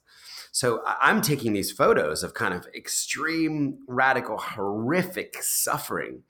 So 0.51 0.83
I'm 0.85 1.23
taking 1.23 1.53
these 1.53 1.71
photos 1.71 2.23
of 2.23 2.35
kind 2.35 2.55
of 2.55 2.67
extreme, 2.75 3.79
radical, 3.87 4.39
horrific 4.39 5.37
suffering, 5.43 6.23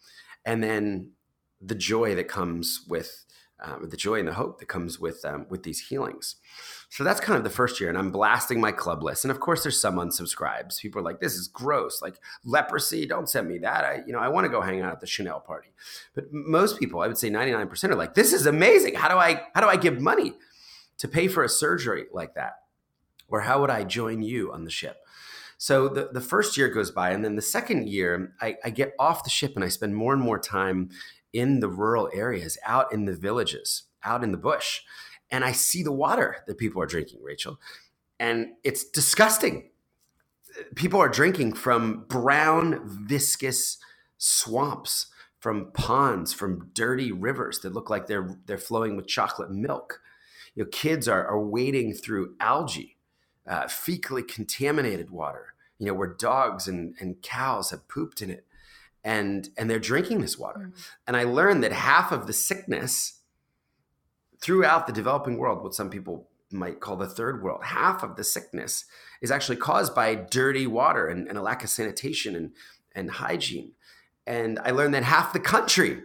and 0.44 0.62
then 0.62 1.12
the 1.60 1.74
joy 1.74 2.14
that 2.14 2.28
comes 2.28 2.84
with 2.88 3.24
um, 3.60 3.88
the 3.88 3.96
joy 3.96 4.20
and 4.20 4.28
the 4.28 4.34
hope 4.34 4.60
that 4.60 4.68
comes 4.68 5.00
with 5.00 5.24
um, 5.24 5.46
with 5.48 5.62
these 5.62 5.88
healings. 5.88 6.36
So 6.90 7.04
that's 7.04 7.20
kind 7.20 7.36
of 7.36 7.44
the 7.44 7.50
first 7.50 7.80
year, 7.80 7.90
and 7.90 7.98
I'm 7.98 8.10
blasting 8.10 8.60
my 8.60 8.72
club 8.72 9.02
list. 9.02 9.24
And 9.24 9.30
of 9.30 9.40
course, 9.40 9.62
there's 9.62 9.80
some 9.80 9.96
unsubscribes. 9.96 10.80
People 10.80 11.00
are 11.00 11.04
like, 11.04 11.20
"This 11.20 11.34
is 11.34 11.46
gross. 11.46 12.00
Like 12.00 12.18
leprosy. 12.44 13.04
Don't 13.04 13.28
send 13.28 13.46
me 13.46 13.58
that. 13.58 13.84
I, 13.84 14.02
you 14.06 14.12
know, 14.12 14.18
I 14.18 14.28
want 14.28 14.46
to 14.46 14.48
go 14.48 14.62
hang 14.62 14.80
out 14.80 14.92
at 14.92 15.00
the 15.00 15.06
Chanel 15.06 15.40
party." 15.40 15.68
But 16.14 16.32
most 16.32 16.78
people, 16.78 17.00
I 17.00 17.06
would 17.06 17.18
say 17.18 17.28
99%, 17.28 17.90
are 17.90 17.94
like, 17.94 18.14
"This 18.14 18.32
is 18.32 18.46
amazing. 18.46 18.94
How 18.94 19.08
do 19.08 19.16
I 19.16 19.42
how 19.54 19.60
do 19.60 19.68
I 19.68 19.76
give 19.76 20.00
money 20.00 20.34
to 20.96 21.08
pay 21.08 21.28
for 21.28 21.44
a 21.44 21.48
surgery 21.48 22.06
like 22.12 22.34
that?" 22.34 22.54
Or 23.28 23.42
how 23.42 23.60
would 23.60 23.70
I 23.70 23.84
join 23.84 24.22
you 24.22 24.50
on 24.52 24.64
the 24.64 24.70
ship? 24.70 24.96
So 25.58 25.88
the, 25.88 26.08
the 26.12 26.20
first 26.20 26.56
year 26.56 26.68
goes 26.68 26.92
by, 26.92 27.10
and 27.10 27.24
then 27.24 27.34
the 27.34 27.42
second 27.42 27.88
year, 27.88 28.32
I, 28.40 28.56
I 28.64 28.70
get 28.70 28.94
off 28.98 29.24
the 29.24 29.30
ship 29.30 29.52
and 29.56 29.64
I 29.64 29.68
spend 29.68 29.96
more 29.96 30.14
and 30.14 30.22
more 30.22 30.38
time 30.38 30.90
in 31.32 31.60
the 31.60 31.68
rural 31.68 32.08
areas, 32.14 32.56
out 32.64 32.92
in 32.92 33.04
the 33.04 33.14
villages, 33.14 33.82
out 34.04 34.22
in 34.22 34.30
the 34.30 34.38
bush. 34.38 34.82
And 35.30 35.44
I 35.44 35.52
see 35.52 35.82
the 35.82 35.92
water 35.92 36.38
that 36.46 36.58
people 36.58 36.82
are 36.82 36.86
drinking, 36.86 37.20
Rachel. 37.22 37.60
And 38.18 38.54
it's 38.64 38.84
disgusting. 38.84 39.70
People 40.74 41.00
are 41.00 41.08
drinking 41.08 41.52
from 41.52 42.04
brown, 42.08 42.80
viscous 42.84 43.78
swamps, 44.16 45.06
from 45.38 45.70
ponds, 45.72 46.32
from 46.32 46.70
dirty 46.72 47.12
rivers 47.12 47.60
that 47.60 47.72
look 47.72 47.90
like 47.90 48.06
they're 48.06 48.36
they're 48.46 48.58
flowing 48.58 48.96
with 48.96 49.06
chocolate 49.06 49.50
milk. 49.50 50.00
You 50.54 50.64
know, 50.64 50.68
kids 50.72 51.06
are, 51.06 51.24
are 51.24 51.38
wading 51.38 51.94
through 51.94 52.34
algae, 52.40 52.96
uh, 53.46 53.64
fecally 53.64 54.26
contaminated 54.26 55.10
water, 55.10 55.54
you 55.78 55.86
know, 55.86 55.94
where 55.94 56.08
dogs 56.08 56.66
and, 56.66 56.96
and 56.98 57.22
cows 57.22 57.70
have 57.70 57.86
pooped 57.86 58.20
in 58.20 58.30
it 58.30 58.44
and 59.04 59.50
and 59.56 59.70
they're 59.70 59.78
drinking 59.78 60.20
this 60.20 60.38
water. 60.38 60.60
Mm-hmm. 60.60 60.80
And 61.06 61.16
I 61.16 61.24
learned 61.24 61.62
that 61.64 61.72
half 61.72 62.12
of 62.12 62.26
the 62.26 62.32
sickness 62.32 63.17
throughout 64.40 64.86
the 64.86 64.92
developing 64.92 65.38
world, 65.38 65.62
what 65.62 65.74
some 65.74 65.90
people 65.90 66.28
might 66.50 66.80
call 66.80 66.96
the 66.96 67.06
third 67.06 67.42
world, 67.42 67.62
half 67.64 68.02
of 68.02 68.16
the 68.16 68.24
sickness 68.24 68.84
is 69.20 69.30
actually 69.30 69.56
caused 69.56 69.94
by 69.94 70.14
dirty 70.14 70.66
water 70.66 71.06
and, 71.06 71.28
and 71.28 71.36
a 71.36 71.42
lack 71.42 71.62
of 71.62 71.70
sanitation 71.70 72.34
and, 72.34 72.52
and 72.94 73.10
hygiene. 73.10 73.72
And 74.26 74.58
I 74.60 74.70
learned 74.70 74.94
that 74.94 75.04
half 75.04 75.32
the 75.32 75.40
country 75.40 76.02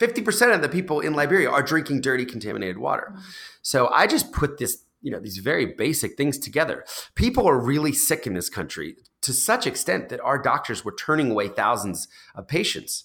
50% 0.00 0.54
of 0.54 0.62
the 0.62 0.68
people 0.68 1.00
in 1.00 1.14
Liberia 1.14 1.48
are 1.48 1.62
drinking 1.62 2.00
dirty, 2.00 2.24
contaminated 2.24 2.78
water. 2.78 3.10
Mm-hmm. 3.10 3.20
So 3.62 3.88
I 3.88 4.06
just 4.06 4.32
put 4.32 4.58
this 4.58 4.84
you 5.04 5.10
know 5.10 5.20
these 5.20 5.36
very 5.36 5.66
basic 5.66 6.16
things 6.16 6.38
together 6.38 6.84
people 7.14 7.46
are 7.46 7.58
really 7.58 7.92
sick 7.92 8.26
in 8.26 8.32
this 8.32 8.48
country 8.48 8.96
to 9.20 9.32
such 9.32 9.66
extent 9.66 10.08
that 10.08 10.20
our 10.20 10.38
doctors 10.38 10.82
were 10.82 10.94
turning 10.98 11.30
away 11.30 11.46
thousands 11.46 12.08
of 12.34 12.48
patients 12.48 13.04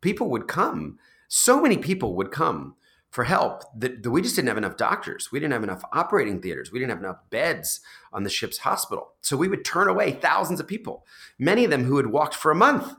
people 0.00 0.28
would 0.28 0.48
come 0.48 0.98
so 1.28 1.62
many 1.62 1.78
people 1.78 2.16
would 2.16 2.32
come 2.32 2.74
for 3.16 3.24
help 3.24 3.62
that, 3.74 4.02
that 4.02 4.10
we 4.10 4.20
just 4.20 4.36
didn't 4.36 4.48
have 4.48 4.58
enough 4.58 4.76
doctors 4.76 5.32
we 5.32 5.40
didn't 5.40 5.54
have 5.54 5.62
enough 5.62 5.82
operating 5.90 6.38
theaters 6.38 6.70
we 6.70 6.78
didn't 6.78 6.90
have 6.90 6.98
enough 6.98 7.16
beds 7.30 7.80
on 8.12 8.24
the 8.24 8.28
ship's 8.28 8.58
hospital 8.58 9.14
so 9.22 9.38
we 9.38 9.48
would 9.48 9.64
turn 9.64 9.88
away 9.88 10.12
thousands 10.12 10.60
of 10.60 10.66
people 10.66 11.06
many 11.38 11.64
of 11.64 11.70
them 11.70 11.84
who 11.84 11.96
had 11.96 12.08
walked 12.08 12.34
for 12.34 12.50
a 12.50 12.54
month 12.54 12.92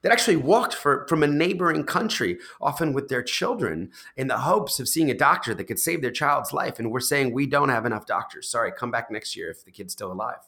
that 0.00 0.12
actually 0.12 0.36
walked 0.36 0.72
for, 0.72 1.06
from 1.10 1.22
a 1.22 1.26
neighboring 1.26 1.84
country, 1.84 2.38
often 2.58 2.94
with 2.94 3.08
their 3.08 3.22
children, 3.22 3.90
in 4.16 4.28
the 4.28 4.38
hopes 4.38 4.80
of 4.80 4.88
seeing 4.88 5.10
a 5.10 5.14
doctor 5.14 5.52
that 5.52 5.64
could 5.64 5.78
save 5.78 6.00
their 6.00 6.10
child's 6.10 6.54
life. 6.54 6.78
And 6.78 6.90
we're 6.90 7.00
saying 7.00 7.34
we 7.34 7.44
don't 7.44 7.68
have 7.68 7.84
enough 7.84 8.06
doctors. 8.06 8.48
Sorry, 8.48 8.72
come 8.72 8.90
back 8.90 9.10
next 9.10 9.36
year 9.36 9.50
if 9.50 9.62
the 9.62 9.70
kid's 9.70 9.92
still 9.92 10.10
alive. 10.10 10.38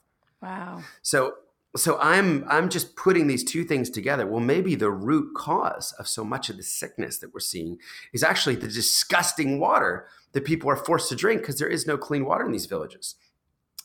Wow. 0.41 0.81
So 1.03 1.35
so 1.77 1.99
I'm 2.01 2.45
I'm 2.49 2.69
just 2.69 2.97
putting 2.97 3.27
these 3.27 3.45
two 3.45 3.65
things 3.65 3.89
together. 3.89 4.27
Well, 4.27 4.41
maybe 4.41 4.75
the 4.75 4.91
root 4.91 5.35
cause 5.35 5.93
of 5.99 6.07
so 6.07 6.25
much 6.25 6.51
of 6.51 6.57
the 6.57 6.63
sickness 6.63 7.19
that 7.19 7.33
we're 7.33 7.41
seeing 7.41 7.79
is 8.13 8.23
actually 8.23 8.57
the 8.57 8.69
disgusting 8.69 9.59
water 9.59 10.07
that 10.33 10.45
people 10.45 10.69
are 10.71 10.77
forced 10.77 11.09
to 11.09 11.17
drink 11.17 11.41
because 11.41 11.59
there 11.59 11.69
is 11.69 11.87
no 11.87 11.97
clean 11.97 12.25
water 12.25 12.45
in 12.45 12.53
these 12.53 12.67
villages. 12.67 13.15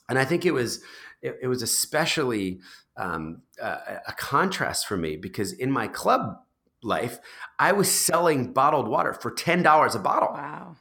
And 0.10 0.20
I 0.20 0.26
think 0.26 0.46
it 0.46 0.52
was 0.52 0.82
it, 1.22 1.38
it 1.44 1.48
was 1.48 1.62
especially 1.62 2.60
um, 2.98 3.42
a, 3.62 4.02
a 4.08 4.14
contrast 4.18 4.88
for 4.88 4.98
me 4.98 5.16
because 5.16 5.54
in 5.54 5.72
my 5.72 5.88
club 5.88 6.40
life, 6.84 7.20
I 7.58 7.72
was 7.72 7.90
selling 7.90 8.54
bottled 8.54 8.88
water 8.88 9.14
for 9.14 9.32
ten 9.32 9.64
dollars 9.64 9.96
a 9.96 10.00
bottle. 10.00 10.34
Wow! 10.34 10.76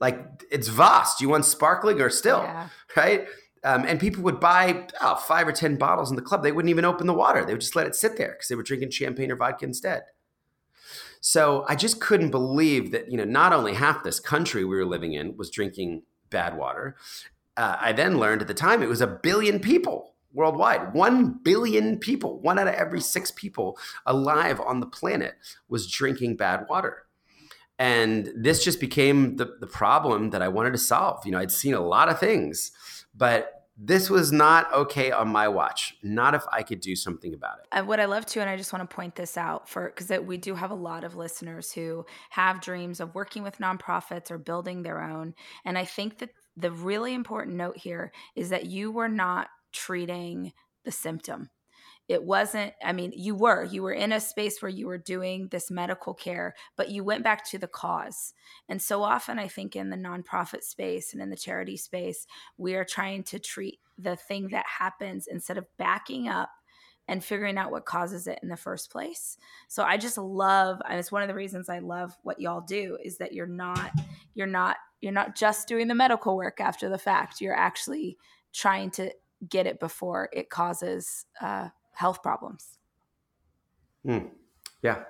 Like 0.00 0.44
it's 0.50 0.68
vast. 0.68 1.20
You 1.20 1.28
want 1.28 1.44
sparkling 1.44 2.00
or 2.00 2.08
still, 2.10 2.40
yeah. 2.42 2.68
right? 2.96 3.26
Um, 3.64 3.84
and 3.86 4.00
people 4.00 4.22
would 4.24 4.40
buy 4.40 4.88
oh, 5.00 5.16
five 5.16 5.46
or 5.46 5.52
ten 5.52 5.76
bottles 5.76 6.10
in 6.10 6.16
the 6.16 6.22
club. 6.22 6.42
They 6.42 6.52
wouldn't 6.52 6.70
even 6.70 6.84
open 6.84 7.06
the 7.06 7.14
water. 7.14 7.44
They 7.44 7.52
would 7.52 7.60
just 7.60 7.76
let 7.76 7.86
it 7.86 7.94
sit 7.94 8.16
there 8.16 8.32
because 8.32 8.48
they 8.48 8.56
were 8.56 8.62
drinking 8.62 8.90
champagne 8.90 9.30
or 9.30 9.36
vodka 9.36 9.64
instead. 9.64 10.02
So 11.20 11.64
I 11.68 11.76
just 11.76 12.00
couldn't 12.00 12.32
believe 12.32 12.90
that 12.90 13.10
you 13.10 13.16
know 13.16 13.24
not 13.24 13.52
only 13.52 13.74
half 13.74 14.02
this 14.02 14.18
country 14.18 14.64
we 14.64 14.74
were 14.74 14.84
living 14.84 15.12
in 15.12 15.36
was 15.36 15.50
drinking 15.50 16.02
bad 16.30 16.56
water. 16.56 16.96
Uh, 17.56 17.76
I 17.80 17.92
then 17.92 18.18
learned 18.18 18.42
at 18.42 18.48
the 18.48 18.54
time 18.54 18.82
it 18.82 18.88
was 18.88 19.00
a 19.00 19.06
billion 19.06 19.60
people 19.60 20.14
worldwide. 20.32 20.94
One 20.94 21.38
billion 21.42 21.98
people, 21.98 22.40
one 22.40 22.58
out 22.58 22.68
of 22.68 22.74
every 22.74 23.00
six 23.00 23.30
people 23.30 23.78
alive 24.06 24.60
on 24.60 24.80
the 24.80 24.86
planet 24.86 25.34
was 25.68 25.90
drinking 25.90 26.36
bad 26.36 26.66
water. 26.68 27.04
And 27.78 28.30
this 28.36 28.64
just 28.64 28.80
became 28.80 29.36
the, 29.36 29.56
the 29.60 29.66
problem 29.66 30.30
that 30.30 30.42
I 30.42 30.48
wanted 30.48 30.72
to 30.72 30.78
solve. 30.78 31.24
You 31.24 31.32
know, 31.32 31.38
I'd 31.38 31.52
seen 31.52 31.74
a 31.74 31.80
lot 31.80 32.08
of 32.08 32.18
things, 32.18 32.70
but 33.14 33.62
this 33.76 34.10
was 34.10 34.30
not 34.30 34.72
okay 34.72 35.10
on 35.10 35.28
my 35.28 35.48
watch. 35.48 35.96
Not 36.02 36.34
if 36.34 36.44
I 36.52 36.62
could 36.62 36.80
do 36.80 36.94
something 36.94 37.34
about 37.34 37.58
it. 37.58 37.66
And 37.72 37.88
what 37.88 38.00
I 38.00 38.04
love 38.04 38.26
too, 38.26 38.40
and 38.40 38.48
I 38.48 38.56
just 38.56 38.72
want 38.72 38.88
to 38.88 38.94
point 38.94 39.16
this 39.16 39.36
out 39.36 39.68
for 39.68 39.92
because 39.94 40.20
we 40.20 40.36
do 40.36 40.54
have 40.54 40.70
a 40.70 40.74
lot 40.74 41.04
of 41.04 41.16
listeners 41.16 41.72
who 41.72 42.04
have 42.30 42.60
dreams 42.60 43.00
of 43.00 43.14
working 43.14 43.42
with 43.42 43.58
nonprofits 43.58 44.30
or 44.30 44.38
building 44.38 44.82
their 44.82 45.02
own. 45.02 45.34
And 45.64 45.78
I 45.78 45.84
think 45.84 46.18
that 46.18 46.30
the 46.56 46.70
really 46.70 47.14
important 47.14 47.56
note 47.56 47.78
here 47.78 48.12
is 48.36 48.50
that 48.50 48.66
you 48.66 48.92
were 48.92 49.08
not 49.08 49.48
treating 49.72 50.52
the 50.84 50.92
symptom. 50.92 51.48
It 52.12 52.22
wasn't, 52.22 52.74
I 52.84 52.92
mean, 52.92 53.12
you 53.16 53.34
were, 53.34 53.64
you 53.64 53.82
were 53.82 53.94
in 53.94 54.12
a 54.12 54.20
space 54.20 54.60
where 54.60 54.68
you 54.68 54.86
were 54.86 54.98
doing 54.98 55.48
this 55.48 55.70
medical 55.70 56.12
care, 56.12 56.54
but 56.76 56.90
you 56.90 57.02
went 57.02 57.24
back 57.24 57.42
to 57.46 57.58
the 57.58 57.66
cause. 57.66 58.34
And 58.68 58.80
so 58.80 59.02
often, 59.02 59.38
I 59.38 59.48
think 59.48 59.74
in 59.74 59.88
the 59.88 59.96
nonprofit 59.96 60.62
space 60.62 61.14
and 61.14 61.22
in 61.22 61.30
the 61.30 61.36
charity 61.36 61.78
space, 61.78 62.26
we 62.58 62.74
are 62.74 62.84
trying 62.84 63.22
to 63.24 63.38
treat 63.38 63.80
the 63.98 64.14
thing 64.14 64.48
that 64.48 64.66
happens 64.66 65.26
instead 65.26 65.56
of 65.56 65.64
backing 65.78 66.28
up 66.28 66.50
and 67.08 67.24
figuring 67.24 67.56
out 67.56 67.70
what 67.70 67.86
causes 67.86 68.26
it 68.26 68.38
in 68.42 68.48
the 68.50 68.56
first 68.56 68.90
place. 68.92 69.38
So 69.68 69.82
I 69.82 69.96
just 69.96 70.18
love, 70.18 70.82
and 70.88 70.98
it's 70.98 71.10
one 71.10 71.22
of 71.22 71.28
the 71.28 71.34
reasons 71.34 71.70
I 71.70 71.78
love 71.78 72.16
what 72.22 72.40
y'all 72.40 72.60
do 72.60 72.98
is 73.02 73.16
that 73.18 73.32
you're 73.32 73.46
not, 73.46 73.90
you're 74.34 74.46
not, 74.46 74.76
you're 75.00 75.12
not 75.12 75.34
just 75.34 75.66
doing 75.66 75.88
the 75.88 75.94
medical 75.94 76.36
work 76.36 76.60
after 76.60 76.90
the 76.90 76.98
fact. 76.98 77.40
You're 77.40 77.56
actually 77.56 78.18
trying 78.52 78.90
to 78.92 79.10
get 79.48 79.66
it 79.66 79.80
before 79.80 80.28
it 80.32 80.50
causes 80.50 81.26
uh, 81.40 81.70
health 81.92 82.22
problems. 82.22 82.78
Mm. 84.06 84.30
Yeah. 84.82 85.04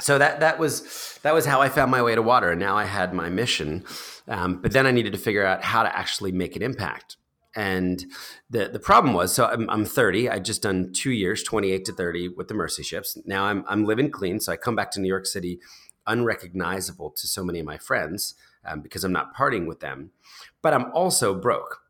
So 0.00 0.18
that 0.18 0.40
that 0.40 0.58
was 0.58 1.18
that 1.22 1.34
was 1.34 1.46
how 1.46 1.60
I 1.60 1.68
found 1.68 1.90
my 1.90 2.02
way 2.02 2.14
to 2.14 2.22
water, 2.22 2.50
and 2.50 2.60
now 2.60 2.76
I 2.76 2.84
had 2.84 3.12
my 3.12 3.28
mission. 3.28 3.84
Um, 4.28 4.60
but 4.60 4.72
then 4.72 4.86
I 4.86 4.90
needed 4.90 5.12
to 5.12 5.18
figure 5.18 5.44
out 5.44 5.64
how 5.64 5.82
to 5.82 5.96
actually 5.96 6.32
make 6.32 6.54
an 6.54 6.62
impact. 6.62 7.16
And 7.56 8.04
the 8.48 8.68
the 8.68 8.78
problem 8.78 9.14
was, 9.14 9.34
so 9.34 9.46
I'm, 9.46 9.68
I'm 9.68 9.84
30. 9.84 10.30
I 10.30 10.38
just 10.38 10.62
done 10.62 10.92
two 10.92 11.10
years, 11.10 11.42
28 11.42 11.84
to 11.86 11.92
30, 11.92 12.28
with 12.28 12.46
the 12.46 12.54
Mercy 12.54 12.84
ships. 12.84 13.18
Now 13.24 13.44
I'm 13.44 13.64
I'm 13.66 13.84
living 13.84 14.10
clean, 14.10 14.38
so 14.38 14.52
I 14.52 14.56
come 14.56 14.76
back 14.76 14.92
to 14.92 15.00
New 15.00 15.08
York 15.08 15.26
City, 15.26 15.58
unrecognizable 16.06 17.10
to 17.10 17.26
so 17.26 17.42
many 17.42 17.58
of 17.58 17.66
my 17.66 17.78
friends 17.78 18.34
um, 18.64 18.80
because 18.80 19.02
I'm 19.02 19.12
not 19.12 19.34
partying 19.34 19.66
with 19.66 19.80
them. 19.80 20.10
But 20.62 20.74
I'm 20.74 20.92
also 20.92 21.34
broke 21.34 21.80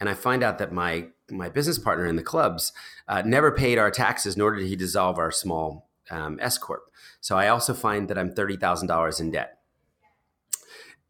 and 0.00 0.08
I 0.08 0.14
find 0.14 0.42
out 0.42 0.58
that 0.58 0.72
my 0.72 1.08
my 1.30 1.48
business 1.48 1.78
partner 1.78 2.06
in 2.06 2.16
the 2.16 2.22
clubs 2.22 2.72
uh, 3.06 3.22
never 3.24 3.50
paid 3.50 3.78
our 3.78 3.90
taxes, 3.90 4.36
nor 4.36 4.54
did 4.54 4.66
he 4.66 4.76
dissolve 4.76 5.18
our 5.18 5.30
small 5.30 5.88
um, 6.10 6.38
S 6.40 6.58
corp. 6.58 6.90
So 7.20 7.36
I 7.36 7.48
also 7.48 7.74
find 7.74 8.08
that 8.08 8.18
I'm 8.18 8.32
thirty 8.32 8.56
thousand 8.56 8.88
dollars 8.88 9.20
in 9.20 9.30
debt. 9.30 9.58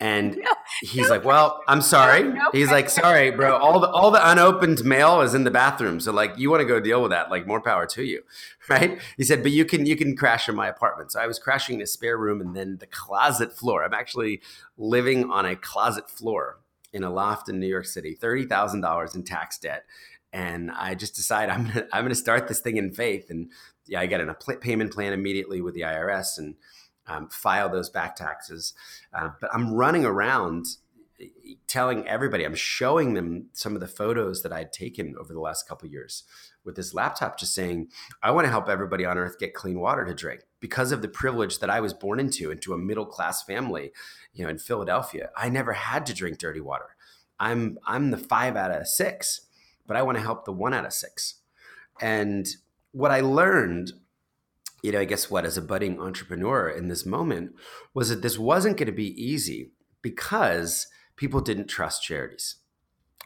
And 0.01 0.37
no, 0.37 0.53
he's 0.81 1.11
like, 1.11 1.25
"Well, 1.25 1.61
I'm 1.67 1.83
sorry." 1.83 2.23
No, 2.23 2.51
he's 2.53 2.71
like, 2.71 2.89
"Sorry, 2.89 3.33
bro. 3.33 3.57
All 3.57 3.81
the 3.81 3.89
all 3.89 4.13
the 4.13 4.31
unopened 4.31 4.85
mail 4.85 5.23
is 5.23 5.35
in 5.35 5.43
the 5.43 5.51
bathroom. 5.51 5.99
So 5.99 6.13
like, 6.13 6.39
you 6.39 6.51
want 6.51 6.61
to 6.61 6.69
go 6.69 6.79
deal 6.79 7.03
with 7.03 7.11
that? 7.11 7.31
Like, 7.31 7.49
more 7.49 7.61
power 7.61 7.85
to 7.87 8.05
you, 8.05 8.23
right?" 8.69 9.01
He 9.17 9.25
said, 9.25 9.43
"But 9.43 9.51
you 9.51 9.65
can 9.65 9.87
you 9.87 9.97
can 9.97 10.17
crash 10.17 10.49
in 10.49 10.55
my 10.55 10.69
apartment." 10.69 11.11
So 11.13 11.21
I 11.21 11.27
was 11.27 11.41
crashing 11.41 11.77
in 11.77 11.83
a 11.83 11.87
spare 11.87 12.17
room 12.17 12.41
and 12.41 12.55
then 12.55 12.77
the 12.79 12.87
closet 12.87 13.53
floor. 13.53 13.85
I'm 13.85 13.95
actually 13.95 14.41
living 14.77 15.31
on 15.31 15.45
a 15.45 15.57
closet 15.57 16.09
floor 16.09 16.59
in 16.93 17.05
a 17.05 17.11
loft 17.11 17.49
in 17.49 17.61
New 17.61 17.67
York 17.67 17.87
City, 17.87 18.15
thirty 18.15 18.45
thousand 18.45 18.81
dollars 18.81 19.15
in 19.15 19.25
tax 19.25 19.59
debt, 19.59 19.85
and 20.33 20.71
I 20.71 20.95
just 20.95 21.15
decide 21.15 21.51
I'm 21.51 21.67
gonna 21.67 21.87
I'm 21.93 22.05
gonna 22.05 22.15
start 22.15 22.49
this 22.49 22.61
thing 22.61 22.77
in 22.77 22.93
faith, 22.93 23.31
and 23.31 23.51
yeah, 23.87 24.01
I 24.01 24.07
get 24.07 24.21
an, 24.21 24.29
a 24.29 24.35
payment 24.35 24.93
plan 24.93 25.13
immediately 25.13 25.61
with 25.61 25.75
the 25.75 25.83
IRS 25.83 26.39
and 26.39 26.55
um, 27.07 27.29
file 27.29 27.69
those 27.69 27.89
back 27.89 28.17
taxes. 28.17 28.75
Uh, 29.13 29.31
but 29.41 29.51
I'm 29.53 29.73
running 29.73 30.05
around 30.05 30.67
telling 31.67 32.07
everybody, 32.07 32.45
I'm 32.45 32.55
showing 32.55 33.15
them 33.15 33.47
some 33.53 33.75
of 33.75 33.81
the 33.81 33.89
photos 33.89 34.43
that 34.43 34.53
I'd 34.53 34.73
taken 34.73 35.17
over 35.19 35.33
the 35.33 35.41
last 35.41 35.69
couple 35.69 35.89
years 35.89 36.25
with 36.69 36.77
this 36.77 36.93
laptop, 36.93 37.39
just 37.39 37.55
saying, 37.55 37.89
I 38.23 38.31
want 38.31 38.45
to 38.45 38.51
help 38.51 38.69
everybody 38.69 39.07
on 39.07 39.17
earth 39.17 39.39
get 39.39 39.55
clean 39.55 39.81
water 39.81 40.05
to 40.05 40.15
drink 40.15 40.43
because 40.61 40.93
of 40.93 41.01
the 41.01 41.09
privilege 41.09 41.61
that 41.61 41.71
I 41.71 41.81
was 41.81 41.95
born 41.95 42.21
into, 42.21 42.51
into 42.51 42.75
a 42.75 42.79
middle 42.79 43.07
class 43.07 43.43
family, 43.43 43.91
you 44.35 44.45
know, 44.45 44.51
in 44.51 44.59
Philadelphia. 44.59 45.31
I 45.35 45.49
never 45.49 45.73
had 45.73 46.05
to 46.07 46.15
drink 46.15 46.39
dirty 46.39 46.61
water. 46.61 46.95
I'm 47.41 47.79
I'm 47.87 48.11
the 48.11 48.19
five 48.19 48.55
out 48.55 48.71
of 48.71 48.87
six, 48.87 49.47
but 49.87 49.97
I 49.97 50.03
want 50.03 50.19
to 50.19 50.23
help 50.23 50.45
the 50.45 50.53
one 50.53 50.75
out 50.75 50.85
of 50.85 50.93
six. 50.93 51.37
And 52.01 52.47
what 52.93 53.11
I 53.11 53.21
learned 53.21 53.93
you 54.83 54.93
know, 54.93 55.01
I 55.01 55.07
guess 55.07 55.29
what, 55.29 55.45
as 55.45 55.57
a 55.57 55.63
budding 55.63 55.99
entrepreneur 55.99 56.69
in 56.69 56.87
this 56.87 57.05
moment, 57.05 57.53
was 57.95 58.11
that 58.11 58.23
this 58.23 58.39
wasn't 58.39 58.77
going 58.77 58.87
to 58.87 58.93
be 58.93 59.21
easy 59.21 59.73
because 60.03 60.87
people 61.17 61.41
didn't 61.41 61.67
trust 61.67 62.05
charities. 62.05 62.57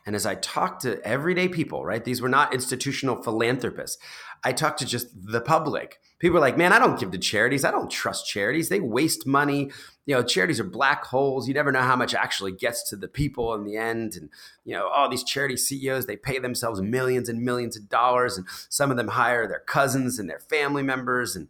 And 0.05 0.17
as 0.17 0.27
I 0.27 0.35
talked 0.35 0.83
to 0.83 1.01
everyday 1.07 1.49
people, 1.49 1.85
right, 1.85 2.05
these 2.05 2.21
were 2.21 2.29
not 2.29 2.53
institutional 2.53 3.23
philanthropists. 3.23 3.99
I 4.45 4.53
talked 4.53 4.81
to 4.81 4.87
just 4.87 5.09
the 5.15 5.41
public. 5.41 6.01
People 6.19 6.35
were 6.35 6.41
like, 6.41 6.59
man, 6.59 6.73
I 6.73 6.79
don't 6.81 6.99
give 6.99 7.13
to 7.13 7.19
charities. 7.19 7.65
I 7.65 7.71
don't 7.71 7.91
trust 7.91 8.27
charities. 8.27 8.69
They 8.69 8.81
waste 8.81 9.27
money. 9.27 9.71
You 10.05 10.17
know, 10.17 10.23
charities 10.23 10.59
are 10.59 10.65
black 10.65 11.05
holes. 11.05 11.47
You 11.47 11.55
never 11.55 11.71
know 11.71 11.83
how 11.83 11.95
much 11.95 12.15
actually 12.15 12.51
gets 12.53 12.89
to 12.91 12.97
the 12.97 13.07
people 13.07 13.55
in 13.55 13.65
the 13.65 13.77
end. 13.77 14.17
And, 14.17 14.31
you 14.65 14.75
know, 14.75 14.89
all 14.89 15.09
these 15.09 15.23
charity 15.23 15.57
CEOs, 15.57 16.07
they 16.07 16.17
pay 16.17 16.41
themselves 16.41 16.81
millions 16.81 17.29
and 17.29 17.43
millions 17.43 17.77
of 17.77 17.89
dollars. 17.89 18.37
And 18.37 18.47
some 18.69 18.91
of 18.91 18.97
them 18.97 19.09
hire 19.09 19.47
their 19.47 19.61
cousins 19.61 20.19
and 20.19 20.29
their 20.29 20.41
family 20.41 20.83
members. 20.83 21.37
And, 21.37 21.49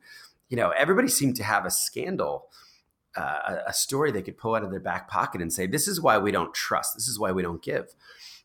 you 0.51 0.57
know, 0.59 0.71
everybody 0.71 1.09
seemed 1.09 1.37
to 1.37 1.45
have 1.45 1.65
a 1.65 1.71
scandal 1.71 2.49
uh, 3.17 3.57
a 3.67 3.73
story 3.73 4.11
they 4.11 4.23
could 4.23 4.39
pull 4.39 4.55
out 4.55 4.65
of 4.65 4.71
their 4.71 4.81
back 4.81 5.09
pocket 5.09 5.43
and 5.43 5.53
say, 5.53 5.67
this 5.67 5.87
is 5.87 6.01
why 6.01 6.19
we 6.19 6.33
don't 6.33 6.55
trust. 6.55 6.95
This 6.95 7.09
is 7.09 7.19
why 7.19 7.33
we 7.33 7.43
don't 7.43 7.63
give. 7.63 7.95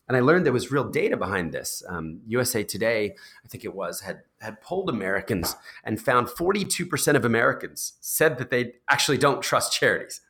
And 0.07 0.15
I 0.15 0.21
learned 0.21 0.45
there 0.45 0.53
was 0.53 0.71
real 0.71 0.89
data 0.89 1.17
behind 1.17 1.51
this. 1.51 1.83
Um, 1.87 2.21
USA 2.27 2.63
Today, 2.63 3.15
I 3.43 3.47
think 3.47 3.65
it 3.65 3.75
was, 3.75 4.01
had 4.01 4.21
had 4.39 4.61
polled 4.61 4.89
Americans 4.89 5.55
and 5.83 5.99
found 5.99 6.27
42% 6.27 7.15
of 7.15 7.25
Americans 7.25 7.93
said 7.99 8.37
that 8.37 8.49
they 8.49 8.73
actually 8.89 9.17
don't 9.17 9.41
trust 9.41 9.73
charities. 9.73 10.21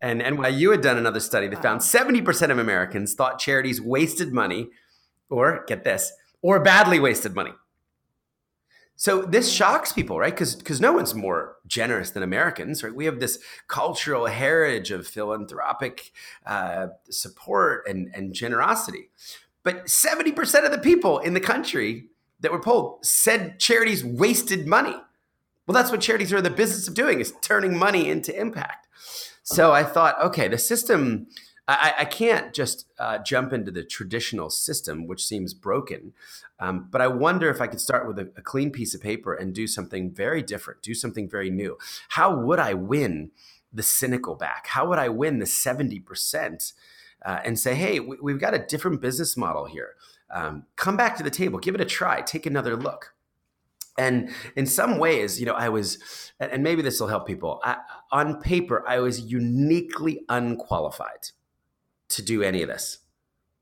And 0.00 0.22
NYU 0.22 0.70
had 0.70 0.80
done 0.80 0.96
another 0.96 1.20
study 1.20 1.48
that 1.48 1.62
found 1.62 1.80
70% 1.80 2.50
of 2.50 2.58
Americans 2.58 3.12
thought 3.14 3.38
charities 3.38 3.80
wasted 3.80 4.32
money, 4.32 4.70
or 5.28 5.64
get 5.66 5.84
this, 5.84 6.12
or 6.40 6.58
badly 6.60 6.98
wasted 6.98 7.34
money. 7.34 7.52
So 9.00 9.22
this 9.22 9.50
shocks 9.50 9.94
people, 9.94 10.18
right? 10.18 10.30
Because 10.30 10.54
because 10.54 10.78
no 10.78 10.92
one's 10.92 11.14
more 11.14 11.56
generous 11.66 12.10
than 12.10 12.22
Americans, 12.22 12.82
right? 12.82 12.94
We 12.94 13.06
have 13.06 13.18
this 13.18 13.38
cultural 13.66 14.26
heritage 14.26 14.90
of 14.90 15.06
philanthropic 15.06 16.12
uh, 16.44 16.88
support 17.08 17.88
and 17.88 18.10
and 18.14 18.34
generosity, 18.34 19.08
but 19.62 19.88
seventy 19.88 20.32
percent 20.32 20.66
of 20.66 20.70
the 20.70 20.76
people 20.76 21.18
in 21.18 21.32
the 21.32 21.40
country 21.40 22.10
that 22.40 22.52
were 22.52 22.60
polled 22.60 23.02
said 23.02 23.58
charities 23.58 24.04
wasted 24.04 24.66
money. 24.66 24.96
Well, 25.66 25.72
that's 25.72 25.90
what 25.90 26.02
charities 26.02 26.30
are 26.34 26.38
in 26.38 26.44
the 26.44 26.50
business 26.50 26.86
of 26.86 26.92
doing 26.92 27.20
is 27.20 27.32
turning 27.40 27.78
money 27.78 28.10
into 28.10 28.38
impact. 28.38 28.86
So 29.44 29.72
I 29.72 29.82
thought, 29.82 30.22
okay, 30.22 30.46
the 30.46 30.58
system 30.58 31.28
I, 31.70 31.94
I 31.98 32.04
can't 32.04 32.52
just 32.52 32.86
uh, 32.98 33.18
jump 33.18 33.52
into 33.52 33.70
the 33.70 33.84
traditional 33.84 34.50
system, 34.50 35.06
which 35.06 35.24
seems 35.24 35.54
broken. 35.54 36.12
Um, 36.58 36.88
but 36.90 37.00
I 37.00 37.06
wonder 37.06 37.48
if 37.50 37.60
I 37.60 37.66
could 37.66 37.80
start 37.80 38.08
with 38.08 38.18
a, 38.18 38.30
a, 38.36 38.42
clean 38.42 38.70
piece 38.70 38.94
of 38.94 39.00
paper 39.00 39.34
and 39.34 39.54
do 39.54 39.66
something 39.66 40.10
very 40.10 40.42
different, 40.42 40.82
do 40.82 40.94
something 40.94 41.28
very 41.28 41.50
new. 41.50 41.78
How 42.10 42.34
would 42.34 42.58
I 42.58 42.74
win 42.74 43.30
the 43.72 43.82
cynical 43.82 44.34
back? 44.34 44.66
How 44.68 44.86
would 44.88 44.98
I 44.98 45.08
win 45.08 45.38
the 45.38 45.46
70%? 45.46 46.72
Uh, 47.22 47.38
and 47.44 47.58
say, 47.58 47.74
hey, 47.74 48.00
we, 48.00 48.32
have 48.32 48.40
got 48.40 48.54
a 48.54 48.58
different 48.58 49.02
business 49.02 49.36
model 49.36 49.66
here. 49.66 49.94
Um, 50.30 50.64
come 50.76 50.96
back 50.96 51.16
to 51.18 51.22
the 51.22 51.30
table, 51.30 51.58
give 51.58 51.74
it 51.74 51.80
a 51.80 51.84
try, 51.84 52.22
take 52.22 52.46
another 52.46 52.76
look. 52.76 53.14
And 53.98 54.30
in 54.56 54.64
some 54.64 54.96
ways, 54.96 55.38
you 55.38 55.44
know, 55.44 55.52
I 55.52 55.68
was, 55.68 55.98
and 56.40 56.62
maybe 56.62 56.80
this 56.80 56.98
will 56.98 57.08
help 57.08 57.26
people. 57.26 57.60
I, 57.62 57.76
on 58.10 58.40
paper, 58.40 58.82
I 58.88 59.00
was 59.00 59.20
uniquely 59.20 60.24
unqualified 60.30 61.32
to 62.10 62.22
do 62.22 62.42
any 62.42 62.62
of 62.62 62.68
this. 62.68 62.98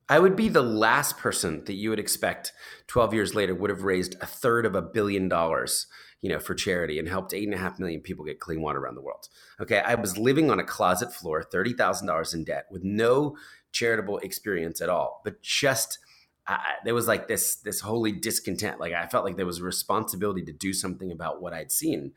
I 0.09 0.19
would 0.19 0.37
be 0.37 0.49
the 0.49 0.63
last 0.63 1.19
person 1.19 1.65
that 1.67 1.75
you 1.75 1.91
would 1.91 1.99
expect 1.99 2.53
12 2.87 3.13
years 3.13 3.35
later 3.35 3.55
would 3.55 3.71
have 3.71 3.83
raised 3.83 4.17
a 4.21 4.27
third 4.27 4.65
of 4.65 4.75
a 4.75 4.81
billion 4.81 5.29
dollars, 5.29 5.87
you 6.23 6.31
know, 6.31 6.39
for 6.39 6.55
charity 6.55 6.99
and 6.99 7.09
helped 7.09 7.35
eight 7.35 7.45
and 7.45 7.55
a 7.55 7.59
half 7.59 7.79
million 7.79 8.01
people 8.01 8.25
get 8.25 8.41
clean 8.41 8.63
water 8.63 8.79
around 8.79 8.95
the 8.95 9.03
world. 9.03 9.29
Okay. 9.61 9.81
I 9.81 9.97
was 9.97 10.17
living 10.17 10.51
on 10.51 10.59
a 10.59 10.65
closet 10.65 11.13
floor, 11.13 11.45
$30,000 11.53 12.35
in 12.35 12.45
debt 12.45 12.67
with 12.71 12.83
no 12.83 13.37
charitable 13.71 14.19
experience 14.19 14.81
at 14.81 14.89
all, 14.89 15.21
but 15.25 15.43
just, 15.43 15.99
I, 16.47 16.77
there 16.85 16.95
was 16.95 17.07
like 17.07 17.29
this, 17.29 17.57
this 17.57 17.81
holy 17.81 18.13
discontent. 18.13 18.81
Like 18.81 18.95
I 18.95 19.07
felt 19.09 19.27
like 19.27 19.37
there 19.37 19.45
was 19.45 19.59
a 19.59 19.65
responsibility 19.65 20.43
to 20.45 20.53
do 20.53 20.73
something 20.73 21.13
about 21.13 21.43
what 21.43 21.53
I'd 21.53 21.71
seen 21.71 22.13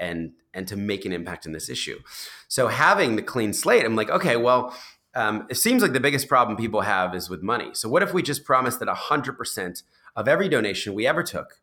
and, 0.00 0.32
and 0.52 0.66
to 0.66 0.76
make 0.76 1.04
an 1.04 1.12
impact 1.12 1.46
in 1.46 1.52
this 1.52 1.68
issue. 1.68 2.00
So 2.48 2.66
having 2.66 3.14
the 3.14 3.22
clean 3.22 3.52
slate, 3.52 3.84
I'm 3.84 3.94
like, 3.94 4.10
okay, 4.10 4.36
well, 4.36 4.76
um, 5.16 5.46
it 5.48 5.56
seems 5.56 5.80
like 5.80 5.94
the 5.94 6.00
biggest 6.00 6.28
problem 6.28 6.58
people 6.58 6.82
have 6.82 7.14
is 7.14 7.30
with 7.30 7.42
money. 7.42 7.70
So, 7.72 7.88
what 7.88 8.02
if 8.02 8.12
we 8.12 8.22
just 8.22 8.44
promised 8.44 8.78
that 8.80 8.88
100% 8.88 9.82
of 10.14 10.28
every 10.28 10.48
donation 10.48 10.92
we 10.92 11.06
ever 11.06 11.22
took 11.22 11.58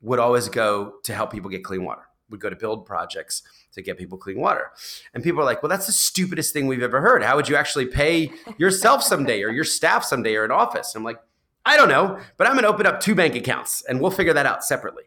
would 0.00 0.20
always 0.20 0.48
go 0.48 0.94
to 1.02 1.12
help 1.12 1.32
people 1.32 1.50
get 1.50 1.64
clean 1.64 1.84
water? 1.84 2.02
Would 2.30 2.40
go 2.40 2.48
to 2.48 2.56
build 2.56 2.86
projects 2.86 3.42
to 3.72 3.82
get 3.82 3.98
people 3.98 4.16
clean 4.16 4.40
water. 4.40 4.70
And 5.12 5.24
people 5.24 5.40
are 5.40 5.44
like, 5.44 5.60
well, 5.62 5.68
that's 5.68 5.86
the 5.86 5.92
stupidest 5.92 6.52
thing 6.52 6.68
we've 6.68 6.82
ever 6.82 7.00
heard. 7.00 7.24
How 7.24 7.34
would 7.34 7.48
you 7.48 7.56
actually 7.56 7.86
pay 7.86 8.30
yourself 8.58 9.02
someday 9.02 9.42
or 9.42 9.50
your 9.50 9.64
staff 9.64 10.04
someday 10.04 10.36
or 10.36 10.44
an 10.44 10.52
office? 10.52 10.94
And 10.94 11.00
I'm 11.00 11.04
like, 11.04 11.18
I 11.66 11.76
don't 11.76 11.88
know, 11.88 12.20
but 12.36 12.46
I'm 12.46 12.52
going 12.52 12.62
to 12.62 12.68
open 12.68 12.86
up 12.86 13.00
two 13.00 13.16
bank 13.16 13.34
accounts 13.34 13.82
and 13.88 14.00
we'll 14.00 14.12
figure 14.12 14.34
that 14.34 14.46
out 14.46 14.64
separately 14.64 15.04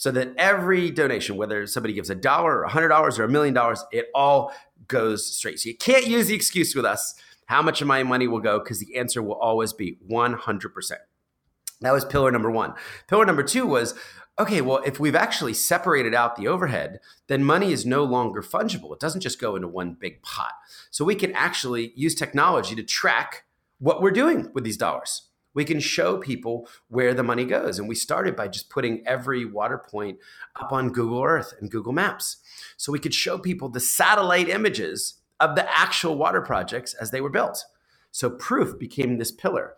so 0.00 0.10
that 0.10 0.32
every 0.38 0.90
donation, 0.90 1.36
whether 1.36 1.66
somebody 1.66 1.92
gives 1.92 2.08
a 2.08 2.14
dollar 2.14 2.60
or 2.60 2.62
a 2.62 2.70
hundred 2.70 2.88
dollars 2.88 3.18
or 3.18 3.24
a 3.24 3.28
million 3.28 3.52
dollars, 3.52 3.84
it 3.92 4.06
all 4.14 4.50
goes 4.88 5.26
straight. 5.26 5.60
So 5.60 5.68
you 5.68 5.76
can't 5.76 6.06
use 6.06 6.28
the 6.28 6.34
excuse 6.34 6.74
with 6.74 6.86
us 6.86 7.14
how 7.44 7.60
much 7.60 7.82
of 7.82 7.86
my 7.86 8.02
money 8.02 8.26
will 8.26 8.40
go 8.40 8.60
because 8.60 8.80
the 8.80 8.96
answer 8.96 9.22
will 9.22 9.34
always 9.34 9.74
be 9.74 9.98
100%. 10.10 10.92
That 11.82 11.92
was 11.92 12.06
pillar 12.06 12.30
number 12.30 12.50
one. 12.50 12.72
Pillar 13.08 13.26
number 13.26 13.42
two 13.42 13.66
was 13.66 13.94
okay, 14.38 14.62
well, 14.62 14.80
if 14.86 14.98
we've 14.98 15.14
actually 15.14 15.52
separated 15.52 16.14
out 16.14 16.36
the 16.36 16.48
overhead, 16.48 17.00
then 17.26 17.44
money 17.44 17.70
is 17.70 17.84
no 17.84 18.02
longer 18.02 18.40
fungible. 18.40 18.94
It 18.94 19.00
doesn't 19.00 19.20
just 19.20 19.38
go 19.38 19.54
into 19.54 19.68
one 19.68 19.98
big 20.00 20.22
pot. 20.22 20.52
So 20.90 21.04
we 21.04 21.14
can 21.14 21.32
actually 21.32 21.92
use 21.94 22.14
technology 22.14 22.74
to 22.74 22.82
track 22.82 23.44
what 23.78 24.00
we're 24.00 24.12
doing 24.12 24.50
with 24.54 24.64
these 24.64 24.78
dollars. 24.78 25.29
We 25.54 25.64
can 25.64 25.80
show 25.80 26.18
people 26.18 26.68
where 26.88 27.14
the 27.14 27.22
money 27.22 27.44
goes. 27.44 27.78
And 27.78 27.88
we 27.88 27.94
started 27.94 28.36
by 28.36 28.48
just 28.48 28.70
putting 28.70 29.06
every 29.06 29.44
water 29.44 29.78
point 29.78 30.18
up 30.56 30.72
on 30.72 30.92
Google 30.92 31.22
Earth 31.22 31.54
and 31.60 31.70
Google 31.70 31.92
Maps. 31.92 32.36
So 32.76 32.92
we 32.92 32.98
could 32.98 33.14
show 33.14 33.38
people 33.38 33.68
the 33.68 33.80
satellite 33.80 34.48
images 34.48 35.14
of 35.40 35.56
the 35.56 35.68
actual 35.76 36.16
water 36.16 36.40
projects 36.40 36.94
as 36.94 37.10
they 37.10 37.20
were 37.20 37.30
built. 37.30 37.64
So 38.12 38.30
proof 38.30 38.78
became 38.78 39.18
this 39.18 39.32
pillar. 39.32 39.74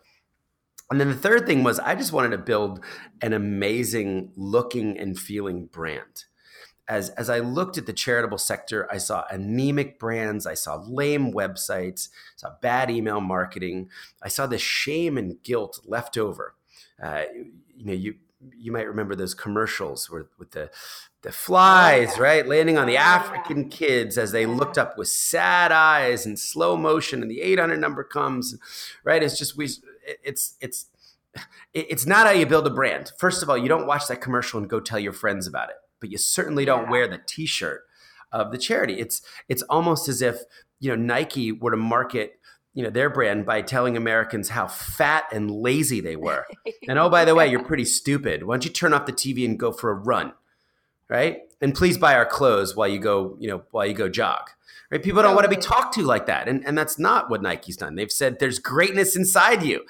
And 0.91 0.99
then 0.99 1.07
the 1.07 1.15
third 1.15 1.47
thing 1.47 1.63
was 1.63 1.79
I 1.79 1.95
just 1.95 2.13
wanted 2.13 2.31
to 2.31 2.37
build 2.37 2.83
an 3.21 3.33
amazing 3.33 4.31
looking 4.35 4.97
and 4.97 5.17
feeling 5.17 5.67
brand 5.67 6.25
as 6.87 7.09
as 7.11 7.29
I 7.29 7.39
looked 7.39 7.77
at 7.77 7.85
the 7.85 7.93
charitable 7.93 8.37
sector, 8.37 8.91
I 8.91 8.97
saw 8.97 9.25
anemic 9.29 9.99
brands, 9.99 10.45
I 10.45 10.53
saw 10.53 10.75
lame 10.75 11.31
websites, 11.31 12.09
saw 12.35 12.51
bad 12.61 12.91
email 12.91 13.21
marketing, 13.21 13.89
I 14.21 14.27
saw 14.27 14.47
the 14.47 14.57
shame 14.57 15.17
and 15.17 15.41
guilt 15.43 15.79
left 15.85 16.17
over. 16.17 16.55
Uh, 17.01 17.23
you 17.75 17.85
know, 17.85 17.93
you 17.93 18.15
you 18.57 18.71
might 18.73 18.87
remember 18.87 19.15
those 19.15 19.33
commercials 19.33 20.09
where, 20.09 20.27
with 20.37 20.51
the 20.51 20.69
the 21.21 21.31
flies, 21.31 22.19
right, 22.19 22.45
landing 22.45 22.77
on 22.77 22.85
the 22.85 22.97
African 22.97 23.69
kids 23.69 24.17
as 24.17 24.33
they 24.33 24.45
looked 24.45 24.77
up 24.77 24.97
with 24.97 25.07
sad 25.07 25.71
eyes 25.71 26.25
and 26.25 26.37
slow 26.37 26.75
motion, 26.75 27.21
and 27.21 27.31
the 27.31 27.41
800 27.41 27.79
number 27.79 28.03
comes, 28.03 28.57
right? 29.05 29.23
It's 29.23 29.37
just 29.37 29.55
we, 29.55 29.69
it's 30.21 30.55
it's 30.59 30.87
it's 31.73 32.05
not 32.05 32.27
how 32.27 32.33
you 32.33 32.45
build 32.45 32.67
a 32.67 32.69
brand. 32.69 33.13
First 33.17 33.41
of 33.41 33.49
all, 33.49 33.57
you 33.57 33.69
don't 33.69 33.87
watch 33.87 34.07
that 34.07 34.19
commercial 34.21 34.59
and 34.59 34.69
go 34.69 34.81
tell 34.81 34.99
your 34.99 35.13
friends 35.13 35.47
about 35.47 35.69
it 35.69 35.77
but 36.03 36.11
you 36.11 36.17
certainly 36.17 36.65
don't 36.65 36.83
yeah. 36.83 36.91
wear 36.91 37.07
the 37.07 37.21
T-shirt 37.25 37.85
of 38.33 38.51
the 38.51 38.57
charity. 38.57 38.99
It's 38.99 39.21
it's 39.47 39.61
almost 39.63 40.09
as 40.09 40.21
if 40.21 40.41
you 40.81 40.89
know 40.89 40.97
Nike 40.97 41.53
were 41.53 41.71
to 41.71 41.77
market 41.77 42.41
you 42.73 42.83
know 42.83 42.89
their 42.89 43.09
brand 43.09 43.45
by 43.45 43.61
telling 43.61 43.95
Americans 43.95 44.49
how 44.49 44.67
fat 44.67 45.23
and 45.31 45.49
lazy 45.49 46.01
they 46.01 46.17
were. 46.17 46.45
and 46.89 46.99
oh, 46.99 47.09
by 47.09 47.23
the 47.23 47.35
way, 47.35 47.49
you're 47.49 47.63
pretty 47.63 47.85
stupid. 47.85 48.43
Why 48.43 48.55
don't 48.55 48.65
you 48.65 48.71
turn 48.71 48.93
off 48.93 49.05
the 49.05 49.13
TV 49.13 49.45
and 49.45 49.57
go 49.57 49.71
for 49.71 49.91
a 49.91 49.93
run, 49.93 50.33
right? 51.07 51.39
And 51.61 51.73
please 51.73 51.97
buy 51.97 52.15
our 52.15 52.25
clothes 52.25 52.75
while 52.75 52.89
you 52.89 52.99
go, 52.99 53.37
you 53.39 53.47
know, 53.47 53.63
while 53.71 53.85
you 53.85 53.93
go 53.93 54.09
jog. 54.09 54.49
Right? 54.91 55.01
People 55.01 55.21
don't 55.21 55.35
want 55.35 55.45
to 55.45 55.55
be 55.55 55.61
talked 55.61 55.93
to 55.93 56.01
like 56.01 56.25
that, 56.25 56.49
and 56.49 56.65
and 56.67 56.77
that's 56.77 56.99
not 56.99 57.29
what 57.29 57.41
Nike's 57.41 57.77
done. 57.77 57.95
They've 57.95 58.11
said 58.11 58.39
there's 58.39 58.59
greatness 58.59 59.15
inside 59.15 59.63
you. 59.63 59.85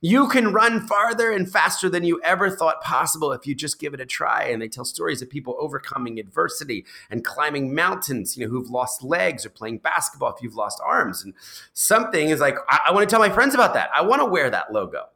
You 0.00 0.28
can 0.28 0.52
run 0.52 0.86
farther 0.86 1.32
and 1.32 1.50
faster 1.50 1.88
than 1.88 2.04
you 2.04 2.20
ever 2.22 2.50
thought 2.50 2.80
possible 2.82 3.32
if 3.32 3.48
you 3.48 3.54
just 3.54 3.80
give 3.80 3.94
it 3.94 4.00
a 4.00 4.06
try. 4.06 4.44
And 4.44 4.62
they 4.62 4.68
tell 4.68 4.84
stories 4.84 5.22
of 5.22 5.28
people 5.28 5.56
overcoming 5.58 6.20
adversity 6.20 6.86
and 7.10 7.24
climbing 7.24 7.74
mountains, 7.74 8.36
you 8.36 8.44
know, 8.44 8.50
who've 8.50 8.70
lost 8.70 9.02
legs 9.02 9.44
or 9.44 9.50
playing 9.50 9.78
basketball 9.78 10.34
if 10.34 10.40
you've 10.40 10.54
lost 10.54 10.80
arms. 10.84 11.24
And 11.24 11.34
something 11.72 12.28
is 12.28 12.38
like, 12.38 12.56
I, 12.68 12.80
I 12.88 12.92
want 12.92 13.08
to 13.08 13.12
tell 13.12 13.20
my 13.20 13.30
friends 13.30 13.54
about 13.54 13.74
that. 13.74 13.90
I 13.92 14.02
want 14.02 14.22
to 14.22 14.26
wear 14.26 14.48
that 14.50 14.72
logo. 14.72 15.06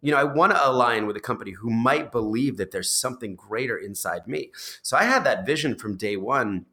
You 0.00 0.12
know, 0.12 0.18
I 0.18 0.24
want 0.24 0.52
to 0.52 0.66
align 0.66 1.06
with 1.06 1.16
a 1.18 1.20
company 1.20 1.50
who 1.50 1.68
might 1.68 2.10
believe 2.10 2.56
that 2.56 2.70
there's 2.70 2.88
something 2.90 3.34
greater 3.34 3.76
inside 3.76 4.26
me. 4.26 4.52
So 4.80 4.96
I 4.96 5.02
had 5.04 5.24
that 5.24 5.44
vision 5.44 5.76
from 5.76 5.98
day 5.98 6.16
one 6.16 6.64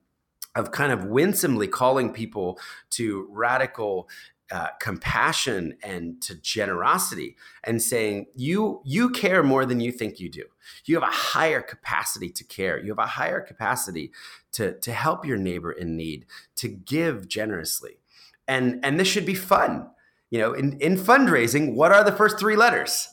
of 0.55 0.71
kind 0.71 0.93
of 0.93 1.05
winsomely 1.05 1.67
calling 1.67 2.13
people 2.13 2.57
to 2.91 3.27
radical 3.29 4.07
uh, 4.51 4.67
compassion 4.79 5.77
and 5.83 6.21
to 6.21 6.35
generosity 6.35 7.35
and 7.63 7.81
saying 7.81 8.27
you 8.35 8.81
you 8.85 9.09
care 9.09 9.43
more 9.43 9.65
than 9.65 9.79
you 9.79 9.91
think 9.91 10.19
you 10.19 10.29
do. 10.29 10.43
You 10.85 10.95
have 10.95 11.03
a 11.03 11.13
higher 11.13 11.61
capacity 11.61 12.29
to 12.29 12.43
care. 12.43 12.79
You 12.79 12.89
have 12.91 12.99
a 12.99 13.07
higher 13.07 13.41
capacity 13.41 14.11
to 14.53 14.79
to 14.79 14.93
help 14.93 15.25
your 15.25 15.37
neighbor 15.37 15.71
in 15.71 15.97
need 15.97 16.25
to 16.57 16.69
give 16.69 17.27
generously. 17.27 17.99
And 18.47 18.79
and 18.83 18.99
this 18.99 19.07
should 19.07 19.25
be 19.25 19.35
fun. 19.35 19.89
You 20.29 20.39
know 20.39 20.53
in 20.53 20.79
in 20.79 20.97
fundraising 20.97 21.73
what 21.75 21.91
are 21.91 22.03
the 22.03 22.11
first 22.11 22.39
three 22.39 22.55
letters? 22.55 23.09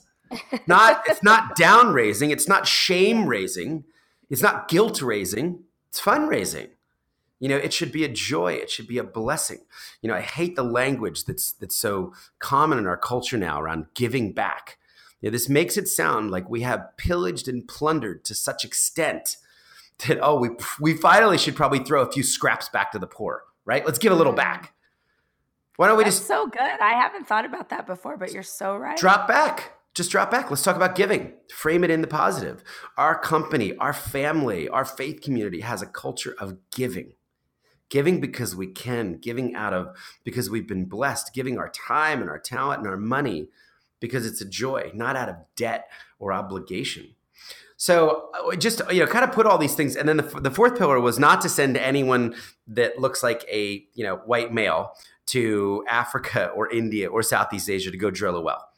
Not 0.66 1.02
it's 1.08 1.22
not 1.22 1.56
down 1.56 1.92
raising 1.92 2.30
it's 2.30 2.48
not 2.48 2.66
shame 2.66 3.26
raising 3.26 3.84
it's 4.30 4.42
not 4.42 4.68
guilt 4.68 5.02
raising 5.02 5.64
it's 5.88 6.00
fundraising 6.00 6.68
you 7.44 7.50
know, 7.50 7.58
it 7.58 7.74
should 7.74 7.92
be 7.92 8.04
a 8.04 8.08
joy. 8.08 8.54
It 8.54 8.70
should 8.70 8.86
be 8.86 8.96
a 8.96 9.04
blessing. 9.04 9.58
You 10.00 10.08
know, 10.08 10.14
I 10.14 10.22
hate 10.22 10.56
the 10.56 10.62
language 10.62 11.26
that's 11.26 11.52
that's 11.52 11.76
so 11.76 12.14
common 12.38 12.78
in 12.78 12.86
our 12.86 12.96
culture 12.96 13.36
now 13.36 13.60
around 13.60 13.88
giving 13.92 14.32
back. 14.32 14.78
You 15.20 15.28
know, 15.28 15.32
this 15.32 15.46
makes 15.46 15.76
it 15.76 15.86
sound 15.86 16.30
like 16.30 16.48
we 16.48 16.62
have 16.62 16.96
pillaged 16.96 17.46
and 17.46 17.68
plundered 17.68 18.24
to 18.24 18.34
such 18.34 18.64
extent 18.64 19.36
that 20.08 20.20
oh, 20.22 20.38
we 20.38 20.52
we 20.80 20.94
finally 20.94 21.36
should 21.36 21.54
probably 21.54 21.80
throw 21.80 22.00
a 22.00 22.10
few 22.10 22.22
scraps 22.22 22.70
back 22.70 22.92
to 22.92 22.98
the 22.98 23.06
poor, 23.06 23.42
right? 23.66 23.84
Let's 23.84 23.98
give 23.98 24.10
a 24.10 24.16
little 24.16 24.32
mm. 24.32 24.36
back. 24.36 24.72
Why 25.76 25.88
don't 25.88 25.98
we 25.98 26.04
That's 26.04 26.16
just 26.16 26.28
so 26.28 26.46
good? 26.46 26.62
I 26.62 26.94
haven't 26.94 27.26
thought 27.26 27.44
about 27.44 27.68
that 27.68 27.86
before, 27.86 28.16
but 28.16 28.32
you're 28.32 28.42
so 28.42 28.74
right. 28.74 28.96
Drop 28.96 29.28
back. 29.28 29.72
Just 29.92 30.10
drop 30.10 30.30
back. 30.30 30.48
Let's 30.48 30.62
talk 30.62 30.76
about 30.76 30.94
giving. 30.94 31.34
Frame 31.54 31.84
it 31.84 31.90
in 31.90 32.00
the 32.00 32.06
positive. 32.06 32.64
Our 32.96 33.18
company, 33.18 33.76
our 33.76 33.92
family, 33.92 34.66
our 34.66 34.86
faith 34.86 35.20
community 35.20 35.60
has 35.60 35.82
a 35.82 35.86
culture 35.86 36.34
of 36.38 36.56
giving 36.70 37.12
giving 37.94 38.18
because 38.20 38.56
we 38.56 38.66
can, 38.66 39.18
giving 39.18 39.54
out 39.54 39.72
of 39.72 39.96
because 40.24 40.50
we've 40.50 40.66
been 40.66 40.84
blessed, 40.84 41.32
giving 41.32 41.58
our 41.58 41.68
time 41.68 42.20
and 42.20 42.28
our 42.28 42.40
talent 42.40 42.80
and 42.80 42.88
our 42.88 42.96
money 42.96 43.46
because 44.00 44.26
it's 44.26 44.40
a 44.40 44.44
joy, 44.44 44.90
not 44.94 45.14
out 45.14 45.28
of 45.28 45.36
debt 45.54 45.88
or 46.18 46.32
obligation. 46.32 47.14
So 47.76 48.30
uh, 48.34 48.56
just 48.56 48.82
you 48.90 48.98
know, 48.98 49.06
kind 49.06 49.24
of 49.24 49.30
put 49.30 49.46
all 49.46 49.58
these 49.58 49.76
things, 49.76 49.94
and 49.94 50.08
then 50.08 50.16
the, 50.16 50.24
the 50.24 50.50
fourth 50.50 50.76
pillar 50.76 50.98
was 50.98 51.20
not 51.20 51.40
to 51.42 51.48
send 51.48 51.76
anyone 51.76 52.34
that 52.66 52.98
looks 52.98 53.22
like 53.22 53.44
a 53.48 53.86
you 53.94 54.02
know 54.02 54.16
white 54.26 54.52
male 54.52 54.90
to 55.26 55.84
Africa 55.88 56.48
or 56.56 56.68
India 56.72 57.08
or 57.08 57.22
Southeast 57.22 57.70
Asia 57.70 57.92
to 57.92 57.96
go 57.96 58.10
drill 58.10 58.34
a 58.34 58.40
well. 58.40 58.70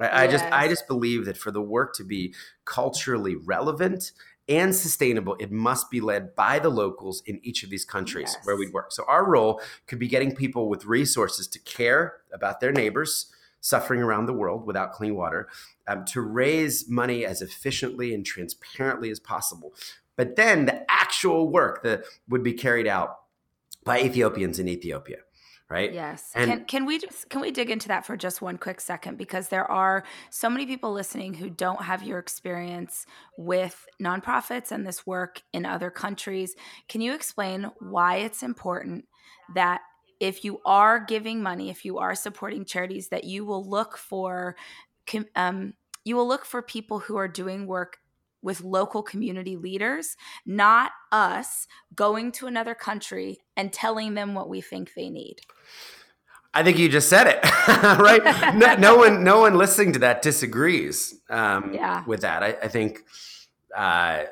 I, 0.00 0.04
yes. 0.04 0.12
I 0.12 0.26
just 0.26 0.44
I 0.46 0.68
just 0.68 0.88
believe 0.88 1.26
that 1.26 1.36
for 1.36 1.52
the 1.52 1.62
work 1.62 1.94
to 1.94 2.02
be 2.02 2.34
culturally 2.64 3.36
relevant 3.36 4.10
and 4.48 4.74
sustainable, 4.74 5.36
it 5.40 5.50
must 5.50 5.90
be 5.90 6.00
led 6.00 6.34
by 6.34 6.58
the 6.58 6.68
locals 6.68 7.22
in 7.26 7.40
each 7.42 7.62
of 7.62 7.70
these 7.70 7.84
countries 7.84 8.32
yes. 8.34 8.44
where 8.44 8.56
we'd 8.56 8.72
work. 8.72 8.92
So 8.92 9.04
our 9.08 9.24
role 9.24 9.60
could 9.86 9.98
be 9.98 10.08
getting 10.08 10.34
people 10.34 10.68
with 10.68 10.84
resources 10.84 11.46
to 11.48 11.58
care 11.60 12.18
about 12.32 12.60
their 12.60 12.72
neighbors 12.72 13.32
suffering 13.60 14.02
around 14.02 14.26
the 14.26 14.32
world 14.32 14.66
without 14.66 14.92
clean 14.92 15.14
water, 15.14 15.48
um, 15.86 16.04
to 16.04 16.20
raise 16.20 16.86
money 16.86 17.24
as 17.24 17.40
efficiently 17.40 18.12
and 18.12 18.26
transparently 18.26 19.10
as 19.10 19.18
possible. 19.18 19.72
But 20.16 20.36
then 20.36 20.66
the 20.66 20.84
actual 20.90 21.48
work 21.48 21.82
that 21.82 22.04
would 22.28 22.42
be 22.42 22.52
carried 22.52 22.86
out 22.86 23.20
by 23.82 24.00
Ethiopians 24.00 24.58
in 24.58 24.68
Ethiopia 24.68 25.18
right? 25.70 25.92
Yes. 25.92 26.30
And 26.34 26.50
can, 26.50 26.64
can 26.64 26.86
we 26.86 26.98
just 26.98 27.28
can 27.30 27.40
we 27.40 27.50
dig 27.50 27.70
into 27.70 27.88
that 27.88 28.06
for 28.06 28.16
just 28.16 28.42
one 28.42 28.58
quick 28.58 28.80
second? 28.80 29.18
Because 29.18 29.48
there 29.48 29.70
are 29.70 30.04
so 30.30 30.50
many 30.50 30.66
people 30.66 30.92
listening 30.92 31.34
who 31.34 31.50
don't 31.50 31.82
have 31.82 32.02
your 32.02 32.18
experience 32.18 33.06
with 33.38 33.86
nonprofits 34.02 34.72
and 34.72 34.86
this 34.86 35.06
work 35.06 35.42
in 35.52 35.64
other 35.66 35.90
countries. 35.90 36.54
Can 36.88 37.00
you 37.00 37.14
explain 37.14 37.70
why 37.80 38.16
it's 38.16 38.42
important 38.42 39.06
that 39.54 39.80
if 40.20 40.44
you 40.44 40.60
are 40.64 41.00
giving 41.00 41.42
money 41.42 41.70
if 41.70 41.84
you 41.84 41.98
are 41.98 42.14
supporting 42.14 42.64
charities 42.64 43.08
that 43.08 43.24
you 43.24 43.44
will 43.44 43.68
look 43.68 43.96
for 43.96 44.56
um, 45.34 45.74
you 46.04 46.16
will 46.16 46.26
look 46.26 46.44
for 46.44 46.62
people 46.62 46.98
who 46.98 47.16
are 47.16 47.28
doing 47.28 47.66
work 47.66 47.98
with 48.44 48.60
local 48.62 49.02
community 49.02 49.56
leaders, 49.56 50.16
not 50.46 50.92
us 51.10 51.66
going 51.96 52.30
to 52.30 52.46
another 52.46 52.74
country 52.74 53.38
and 53.56 53.72
telling 53.72 54.14
them 54.14 54.34
what 54.34 54.48
we 54.48 54.60
think 54.60 54.92
they 54.94 55.08
need. 55.08 55.40
I 56.52 56.62
think 56.62 56.78
you 56.78 56.88
just 56.88 57.08
said 57.08 57.26
it, 57.26 57.42
right? 57.98 58.22
no, 58.54 58.76
no, 58.76 58.96
one, 58.98 59.24
no 59.24 59.40
one 59.40 59.56
listening 59.56 59.92
to 59.94 59.98
that 60.00 60.22
disagrees 60.22 61.14
um, 61.28 61.72
yeah. 61.74 62.04
with 62.06 62.20
that. 62.20 62.44
I, 62.44 62.56
I 62.62 62.68
think, 62.68 63.00
uh, 63.74 64.24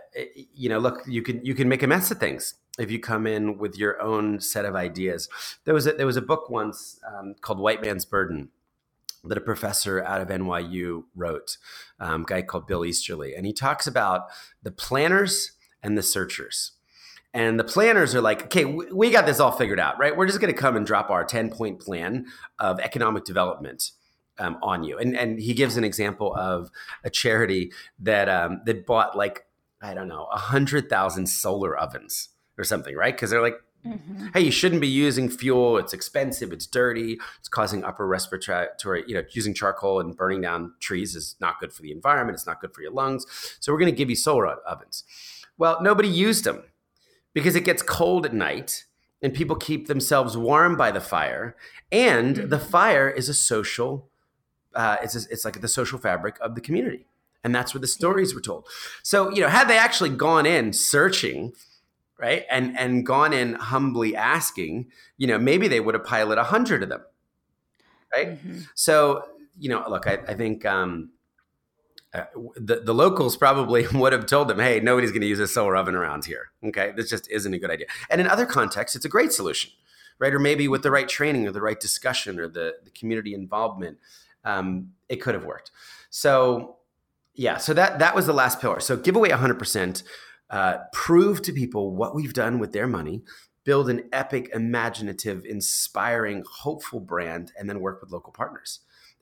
you 0.54 0.68
know, 0.68 0.78
look, 0.78 1.02
you 1.08 1.22
can 1.22 1.44
you 1.44 1.54
can 1.54 1.68
make 1.68 1.82
a 1.82 1.88
mess 1.88 2.12
of 2.12 2.18
things 2.18 2.54
if 2.78 2.92
you 2.92 3.00
come 3.00 3.26
in 3.26 3.58
with 3.58 3.76
your 3.76 4.00
own 4.00 4.40
set 4.40 4.64
of 4.64 4.76
ideas. 4.76 5.28
There 5.64 5.74
was 5.74 5.88
a, 5.88 5.94
there 5.94 6.06
was 6.06 6.16
a 6.16 6.22
book 6.22 6.48
once 6.48 7.00
um, 7.12 7.34
called 7.40 7.58
White 7.58 7.82
Man's 7.82 8.04
Burden 8.04 8.50
that 9.24 9.38
a 9.38 9.42
professor 9.42 10.02
out 10.04 10.20
of 10.20 10.28
NYU 10.28 11.04
wrote, 11.14 11.56
um, 12.00 12.24
guy 12.24 12.42
called 12.42 12.66
Bill 12.66 12.84
Easterly, 12.84 13.34
and 13.34 13.46
he 13.46 13.52
talks 13.52 13.86
about 13.86 14.22
the 14.62 14.72
planners 14.72 15.52
and 15.82 15.96
the 15.96 16.02
searchers. 16.02 16.72
And 17.34 17.58
the 17.58 17.64
planners 17.64 18.14
are 18.14 18.20
like, 18.20 18.44
okay, 18.44 18.64
we 18.64 19.10
got 19.10 19.24
this 19.24 19.40
all 19.40 19.52
figured 19.52 19.80
out, 19.80 19.98
right? 19.98 20.14
We're 20.14 20.26
just 20.26 20.40
going 20.40 20.52
to 20.52 20.58
come 20.58 20.76
and 20.76 20.84
drop 20.84 21.08
our 21.08 21.24
10 21.24 21.50
point 21.50 21.80
plan 21.80 22.26
of 22.58 22.78
economic 22.80 23.24
development 23.24 23.92
um, 24.38 24.58
on 24.62 24.84
you. 24.84 24.98
And, 24.98 25.16
and 25.16 25.38
he 25.40 25.54
gives 25.54 25.76
an 25.76 25.84
example 25.84 26.34
of 26.34 26.70
a 27.04 27.10
charity 27.10 27.72
that, 28.00 28.28
um, 28.28 28.60
that 28.66 28.84
bought 28.84 29.16
like, 29.16 29.46
I 29.80 29.94
don't 29.94 30.08
know, 30.08 30.26
100,000 30.30 31.26
solar 31.26 31.76
ovens 31.76 32.28
or 32.58 32.64
something, 32.64 32.94
right? 32.94 33.14
Because 33.14 33.30
they're 33.30 33.42
like, 33.42 33.56
Mm-hmm. 33.86 34.28
Hey, 34.32 34.42
you 34.42 34.50
shouldn't 34.52 34.80
be 34.80 34.88
using 34.88 35.28
fuel. 35.28 35.76
It's 35.76 35.92
expensive. 35.92 36.52
It's 36.52 36.66
dirty. 36.66 37.18
It's 37.40 37.48
causing 37.48 37.82
upper 37.82 38.06
respiratory, 38.06 39.04
you 39.06 39.14
know, 39.14 39.24
using 39.30 39.54
charcoal 39.54 39.98
and 39.98 40.16
burning 40.16 40.40
down 40.40 40.74
trees 40.78 41.16
is 41.16 41.34
not 41.40 41.58
good 41.58 41.72
for 41.72 41.82
the 41.82 41.90
environment. 41.90 42.36
It's 42.36 42.46
not 42.46 42.60
good 42.60 42.72
for 42.72 42.82
your 42.82 42.92
lungs. 42.92 43.26
So 43.60 43.72
we're 43.72 43.80
going 43.80 43.92
to 43.92 43.96
give 43.96 44.08
you 44.08 44.16
solar 44.16 44.46
ovens. 44.46 45.04
Well, 45.58 45.82
nobody 45.82 46.08
used 46.08 46.44
them 46.44 46.62
because 47.34 47.56
it 47.56 47.64
gets 47.64 47.82
cold 47.82 48.24
at 48.24 48.32
night 48.32 48.84
and 49.20 49.34
people 49.34 49.56
keep 49.56 49.88
themselves 49.88 50.36
warm 50.36 50.76
by 50.76 50.90
the 50.92 51.00
fire. 51.00 51.56
And 51.90 52.36
mm-hmm. 52.36 52.48
the 52.50 52.58
fire 52.58 53.10
is 53.10 53.28
a 53.28 53.34
social, 53.34 54.08
uh, 54.74 54.98
it's, 55.02 55.16
a, 55.16 55.30
it's 55.30 55.44
like 55.44 55.60
the 55.60 55.68
social 55.68 55.98
fabric 55.98 56.36
of 56.40 56.54
the 56.54 56.60
community. 56.60 57.06
And 57.44 57.52
that's 57.52 57.74
where 57.74 57.80
the 57.80 57.88
stories 57.88 58.32
were 58.32 58.40
told. 58.40 58.68
So, 59.02 59.30
you 59.32 59.40
know, 59.40 59.48
had 59.48 59.66
they 59.66 59.76
actually 59.76 60.10
gone 60.10 60.46
in 60.46 60.72
searching, 60.72 61.52
right? 62.22 62.46
And 62.48 62.78
and 62.78 63.04
gone 63.04 63.32
in 63.32 63.54
humbly 63.54 64.14
asking 64.14 64.86
you 65.18 65.26
know 65.26 65.38
maybe 65.38 65.66
they 65.66 65.80
would 65.80 65.94
have 65.94 66.04
piloted 66.04 66.38
a 66.38 66.44
hundred 66.44 66.84
of 66.84 66.88
them 66.88 67.02
right? 68.14 68.28
Mm-hmm. 68.28 68.60
so 68.74 69.24
you 69.58 69.68
know 69.68 69.84
look 69.88 70.06
i, 70.06 70.18
I 70.28 70.34
think 70.34 70.64
um, 70.64 71.10
uh, 72.14 72.24
the, 72.56 72.76
the 72.80 72.94
locals 72.94 73.36
probably 73.36 73.86
would 73.92 74.12
have 74.12 74.26
told 74.26 74.48
them 74.48 74.60
hey 74.60 74.80
nobody's 74.80 75.10
going 75.10 75.22
to 75.22 75.26
use 75.26 75.40
a 75.40 75.48
solar 75.48 75.76
oven 75.76 75.96
around 75.96 76.24
here 76.24 76.52
okay? 76.64 76.92
This 76.96 77.10
just 77.10 77.28
isn't 77.30 77.52
a 77.52 77.58
good 77.58 77.70
idea. 77.70 77.86
And 78.08 78.20
in 78.20 78.28
other 78.28 78.46
contexts 78.46 78.94
it's 78.94 79.04
a 79.04 79.10
great 79.10 79.32
solution 79.32 79.72
right? 80.18 80.32
Or 80.32 80.38
maybe 80.38 80.68
with 80.68 80.84
the 80.84 80.90
right 80.92 81.08
training 81.08 81.48
or 81.48 81.50
the 81.50 81.60
right 81.60 81.80
discussion 81.80 82.38
or 82.38 82.46
the, 82.46 82.74
the 82.84 82.90
community 82.90 83.34
involvement 83.34 83.98
um, 84.44 84.92
it 85.08 85.16
could 85.16 85.34
have 85.34 85.44
worked. 85.44 85.72
So 86.10 86.76
yeah 87.34 87.56
so 87.56 87.74
that 87.74 87.98
that 87.98 88.14
was 88.14 88.26
the 88.26 88.32
last 88.32 88.60
pillar. 88.60 88.78
So 88.78 88.96
give 88.96 89.16
away 89.16 89.30
100% 89.30 90.02
uh, 90.52 90.78
prove 90.92 91.42
to 91.42 91.52
people 91.52 91.96
what 91.96 92.14
we've 92.14 92.34
done 92.34 92.58
with 92.58 92.72
their 92.72 92.86
money, 92.86 93.22
build 93.64 93.88
an 93.88 94.08
epic, 94.12 94.50
imaginative, 94.54 95.44
inspiring, 95.44 96.44
hopeful 96.48 97.00
brand, 97.00 97.52
and 97.58 97.68
then 97.68 97.80
work 97.80 98.00
with 98.00 98.12
local 98.12 98.32
partners. 98.32 98.80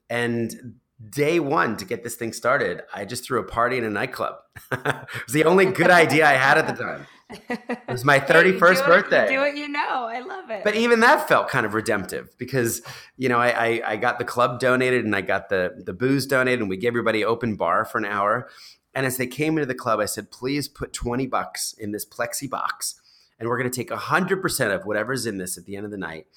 And 0.09 0.75
day 1.09 1.39
one 1.39 1.77
to 1.77 1.85
get 1.85 2.03
this 2.03 2.15
thing 2.15 2.33
started, 2.33 2.83
I 2.93 3.05
just 3.05 3.23
threw 3.23 3.39
a 3.39 3.43
party 3.43 3.77
in 3.77 3.85
a 3.85 3.89
nightclub. 3.89 4.35
it 4.71 5.07
was 5.25 5.33
the 5.33 5.45
only 5.45 5.65
good 5.65 5.89
idea 5.89 6.27
I 6.27 6.33
had 6.33 6.57
at 6.57 6.67
the 6.67 6.83
time. 6.83 7.07
It 7.49 7.79
was 7.87 8.03
my 8.03 8.19
31st 8.19 8.85
birthday. 8.85 9.29
do 9.29 9.39
what 9.39 9.55
you 9.55 9.69
know. 9.69 9.79
I 10.09 10.19
love 10.19 10.49
it. 10.49 10.63
But 10.63 10.75
even 10.75 10.99
that 10.99 11.27
felt 11.27 11.47
kind 11.47 11.65
of 11.65 11.73
redemptive 11.73 12.37
because, 12.37 12.81
you 13.17 13.29
know, 13.29 13.39
I, 13.39 13.49
I, 13.49 13.81
I 13.91 13.95
got 13.95 14.19
the 14.19 14.25
club 14.25 14.59
donated 14.59 15.05
and 15.05 15.15
I 15.15 15.21
got 15.21 15.49
the, 15.49 15.81
the 15.85 15.93
booze 15.93 16.25
donated 16.25 16.59
and 16.59 16.69
we 16.69 16.77
gave 16.77 16.89
everybody 16.89 17.23
open 17.23 17.55
bar 17.55 17.85
for 17.85 17.97
an 17.97 18.05
hour. 18.05 18.49
And 18.93 19.05
as 19.05 19.17
they 19.17 19.27
came 19.27 19.57
into 19.57 19.65
the 19.65 19.75
club, 19.75 19.99
I 19.99 20.05
said, 20.05 20.31
please 20.31 20.67
put 20.67 20.93
20 20.93 21.27
bucks 21.27 21.73
in 21.77 21.91
this 21.91 22.05
plexi 22.05 22.49
box. 22.49 22.99
And 23.39 23.49
we're 23.49 23.57
going 23.57 23.71
to 23.71 23.75
take 23.75 23.89
100% 23.89 24.75
of 24.75 24.85
whatever's 24.85 25.25
in 25.25 25.37
this 25.37 25.57
at 25.57 25.65
the 25.65 25.75
end 25.75 25.85
of 25.85 25.91
the 25.91 25.97
night 25.97 26.27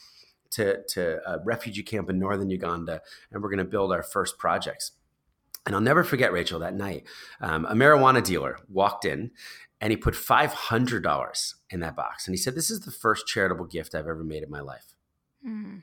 to, 0.52 0.82
to 0.88 1.20
a 1.28 1.38
refugee 1.44 1.82
camp 1.82 2.08
in 2.08 2.18
northern 2.18 2.48
Uganda, 2.48 3.02
and 3.30 3.42
we're 3.42 3.48
going 3.48 3.58
to 3.58 3.64
build 3.64 3.92
our 3.92 4.02
first 4.02 4.38
projects. 4.38 4.92
And 5.66 5.74
I'll 5.74 5.80
never 5.80 6.04
forget, 6.04 6.32
Rachel, 6.32 6.60
that 6.60 6.74
night, 6.74 7.04
um, 7.40 7.64
a 7.66 7.74
marijuana 7.74 8.22
dealer 8.22 8.58
walked 8.68 9.04
in 9.04 9.30
and 9.80 9.90
he 9.90 9.96
put 9.96 10.14
$500 10.14 11.54
in 11.70 11.80
that 11.80 11.96
box. 11.96 12.26
And 12.26 12.34
he 12.34 12.38
said, 12.38 12.54
This 12.54 12.70
is 12.70 12.80
the 12.80 12.90
first 12.90 13.26
charitable 13.26 13.66
gift 13.66 13.94
I've 13.94 14.06
ever 14.06 14.24
made 14.24 14.42
in 14.42 14.50
my 14.50 14.60
life. 14.60 14.94
Mm. 15.46 15.82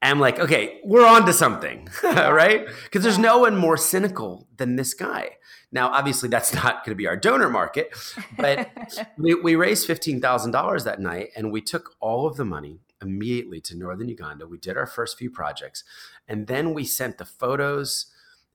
And 0.00 0.12
I'm 0.12 0.20
like, 0.20 0.38
okay, 0.38 0.80
we're 0.84 1.06
on 1.06 1.26
to 1.26 1.32
something, 1.32 1.88
right? 2.02 2.66
Because 2.84 3.02
there's 3.02 3.18
no 3.18 3.38
one 3.38 3.56
more 3.56 3.76
cynical 3.76 4.46
than 4.56 4.76
this 4.76 4.94
guy. 4.94 5.38
Now, 5.72 5.88
obviously, 5.88 6.28
that's 6.28 6.54
not 6.62 6.84
going 6.84 6.94
to 6.94 6.98
be 6.98 7.06
our 7.06 7.16
donor 7.16 7.50
market, 7.50 7.96
but 8.36 8.70
we, 9.18 9.34
we 9.34 9.56
raised 9.56 9.88
$15,000 9.88 10.84
that 10.84 11.00
night 11.00 11.30
and 11.36 11.52
we 11.52 11.60
took 11.60 11.94
all 12.00 12.26
of 12.26 12.36
the 12.36 12.44
money 12.44 12.80
immediately 13.00 13.60
to 13.60 13.76
northern 13.76 14.08
Uganda. 14.08 14.46
We 14.46 14.58
did 14.58 14.76
our 14.76 14.86
first 14.86 15.18
few 15.18 15.30
projects, 15.30 15.84
and 16.26 16.46
then 16.46 16.74
we 16.74 16.84
sent 16.84 17.18
the 17.18 17.24
photos 17.24 18.06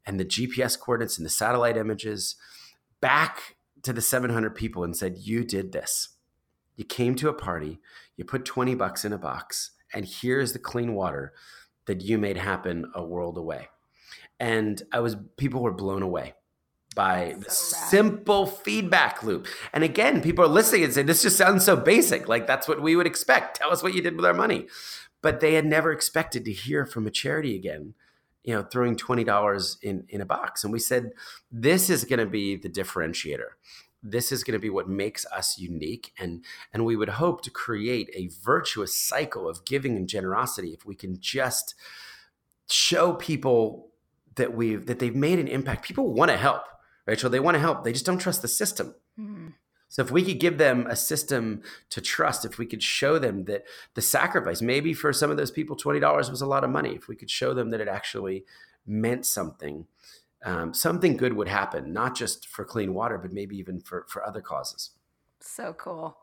and 0.06 0.20
the 0.20 0.26
GPS 0.26 0.78
coordinates 0.80 1.18
and 1.18 1.26
the 1.26 1.30
satellite 1.30 1.78
images 1.78 2.36
back 3.00 3.56
to 3.84 3.94
the 3.94 4.02
700 4.02 4.56
people 4.56 4.84
and 4.84 4.96
said, 4.96 5.18
You 5.20 5.44
did 5.44 5.72
this. 5.72 6.10
You 6.76 6.84
came 6.84 7.16
to 7.16 7.30
a 7.30 7.34
party, 7.34 7.80
you 8.18 8.26
put 8.26 8.46
20 8.46 8.76
bucks 8.76 9.06
in 9.06 9.14
a 9.14 9.18
box, 9.18 9.72
and 9.94 10.06
here's 10.06 10.54
the 10.54 10.60
clean 10.60 10.94
water 10.94 11.34
that 11.86 12.02
you 12.02 12.18
made 12.18 12.38
happen 12.38 12.92
a 12.96 13.04
world 13.04 13.38
away. 13.38 13.68
And 14.40 14.82
I 14.92 15.00
was, 15.00 15.16
people 15.38 15.62
were 15.62 15.72
blown 15.72 16.02
away 16.02 16.34
by 16.96 17.36
the 17.40 17.50
simple 17.50 18.46
feedback 18.46 19.24
loop. 19.24 19.48
And 19.74 19.84
again, 19.84 20.22
people 20.22 20.46
are 20.46 20.50
listening 20.50 20.84
and 20.84 20.94
saying, 20.94 21.08
this 21.08 21.22
just 21.22 21.38
sounds 21.38 21.66
so 21.66 21.76
basic. 21.76 22.28
Like 22.28 22.48
that's 22.48 22.68
what 22.68 22.82
we 22.82 22.96
would 22.96 23.08
expect. 23.08 23.58
Tell 23.58 23.72
us 23.72 23.84
what 23.84 23.94
you 23.94 24.02
did 24.02 24.16
with 24.16 24.26
our 24.26 24.34
money. 24.34 24.68
But 25.22 25.40
they 25.40 25.54
had 25.54 25.66
never 25.66 25.92
expected 25.92 26.46
to 26.46 26.52
hear 26.52 26.86
from 26.86 27.08
a 27.08 27.12
charity 27.12 27.56
again, 27.56 27.94
you 28.44 28.54
know, 28.54 28.64
throwing 28.64 28.96
$20 28.96 29.78
in, 29.82 30.06
in 30.10 30.22
a 30.22 30.26
box. 30.26 30.64
And 30.64 30.74
we 30.74 30.80
said, 30.80 31.12
this 31.52 31.90
is 31.90 32.04
going 32.04 32.20
to 32.20 32.26
be 32.26 32.58
the 32.58 32.70
differentiator. 32.70 33.52
This 34.04 34.32
is 34.32 34.44
going 34.44 34.54
to 34.54 34.60
be 34.60 34.70
what 34.70 34.90
makes 34.90 35.26
us 35.28 35.58
unique. 35.58 36.12
And, 36.20 36.44
and 36.74 36.86
we 36.86 36.96
would 36.96 37.10
hope 37.10 37.42
to 37.44 37.50
create 37.50 38.10
a 38.14 38.30
virtuous 38.44 38.94
cycle 38.96 39.48
of 39.48 39.64
giving 39.66 39.96
and 39.96 40.10
generosity 40.10 40.74
if 40.74 40.86
we 40.86 40.94
can 40.94 41.20
just 41.22 41.74
show 42.70 43.14
people 43.14 43.90
that 44.36 44.54
we've 44.54 44.86
that 44.88 45.00
they've 45.00 45.16
made 45.16 45.40
an 45.40 45.48
impact. 45.48 45.86
People 45.86 46.14
want 46.14 46.32
to 46.32 46.38
help 46.38 46.64
Rachel. 47.06 47.30
They 47.30 47.40
want 47.40 47.56
to 47.56 47.60
help. 47.60 47.84
They 47.84 47.94
just 47.94 48.06
don't 48.06 48.18
trust 48.18 48.42
the 48.42 48.48
system. 48.48 48.96
Mm. 49.18 49.54
So 49.90 50.02
if 50.02 50.10
we 50.10 50.24
could 50.24 50.40
give 50.40 50.58
them 50.58 50.88
a 50.88 50.96
system 50.96 51.62
to 51.92 52.02
trust, 52.02 52.46
if 52.46 52.58
we 52.58 52.66
could 52.66 52.82
show 52.82 53.20
them 53.20 53.46
that 53.46 53.66
the 53.94 54.02
sacrifice, 54.02 54.60
maybe 54.60 54.94
for 54.94 55.14
some 55.14 55.30
of 55.30 55.38
those 55.38 55.52
people, 55.52 55.76
twenty 55.76 56.00
dollars 56.00 56.32
was 56.32 56.42
a 56.42 56.48
lot 56.48 56.64
of 56.64 56.72
money. 56.72 56.96
If 56.96 57.08
we 57.08 57.16
could 57.16 57.30
show 57.30 57.54
them 57.54 57.70
that 57.70 57.82
it 57.82 57.88
actually 57.88 58.44
meant 58.88 59.26
something, 59.26 59.86
um, 60.44 60.74
something 60.74 61.18
good 61.18 61.34
would 61.34 61.48
happen, 61.48 61.94
not 61.94 62.16
just 62.16 62.48
for 62.48 62.66
clean 62.66 62.94
water, 62.94 63.18
but 63.18 63.32
maybe 63.32 63.58
even 63.58 63.80
for 63.80 64.06
for 64.10 64.26
other 64.26 64.42
causes. 64.42 64.92
So 65.40 65.74
cool. 65.74 66.18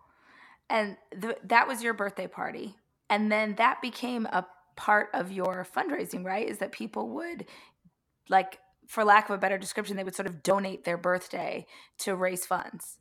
And 0.69 0.97
th- 1.21 1.39
that 1.45 1.67
was 1.67 1.83
your 1.83 1.95
birthday 1.95 2.27
party, 2.27 2.77
and 3.09 3.31
then 3.31 3.55
that 3.57 3.83
became 3.83 4.27
a 4.27 4.47
part 4.77 5.09
of 5.15 5.33
your 5.33 5.67
fundraising, 5.75 6.25
right? 6.25 6.49
Is 6.49 6.59
that 6.59 6.73
people 6.73 7.09
would 7.11 7.47
like 8.29 8.59
for 8.91 9.05
lack 9.05 9.29
of 9.29 9.35
a 9.37 9.39
better 9.39 9.57
description, 9.57 9.97
they 9.97 10.03
would 10.03 10.17
sort 10.17 10.27
of 10.27 10.43
donate 10.43 10.83
their 10.83 10.99
birthday 10.99 11.65
to 11.99 12.17
raise 12.17 12.45
funds. 12.45 12.99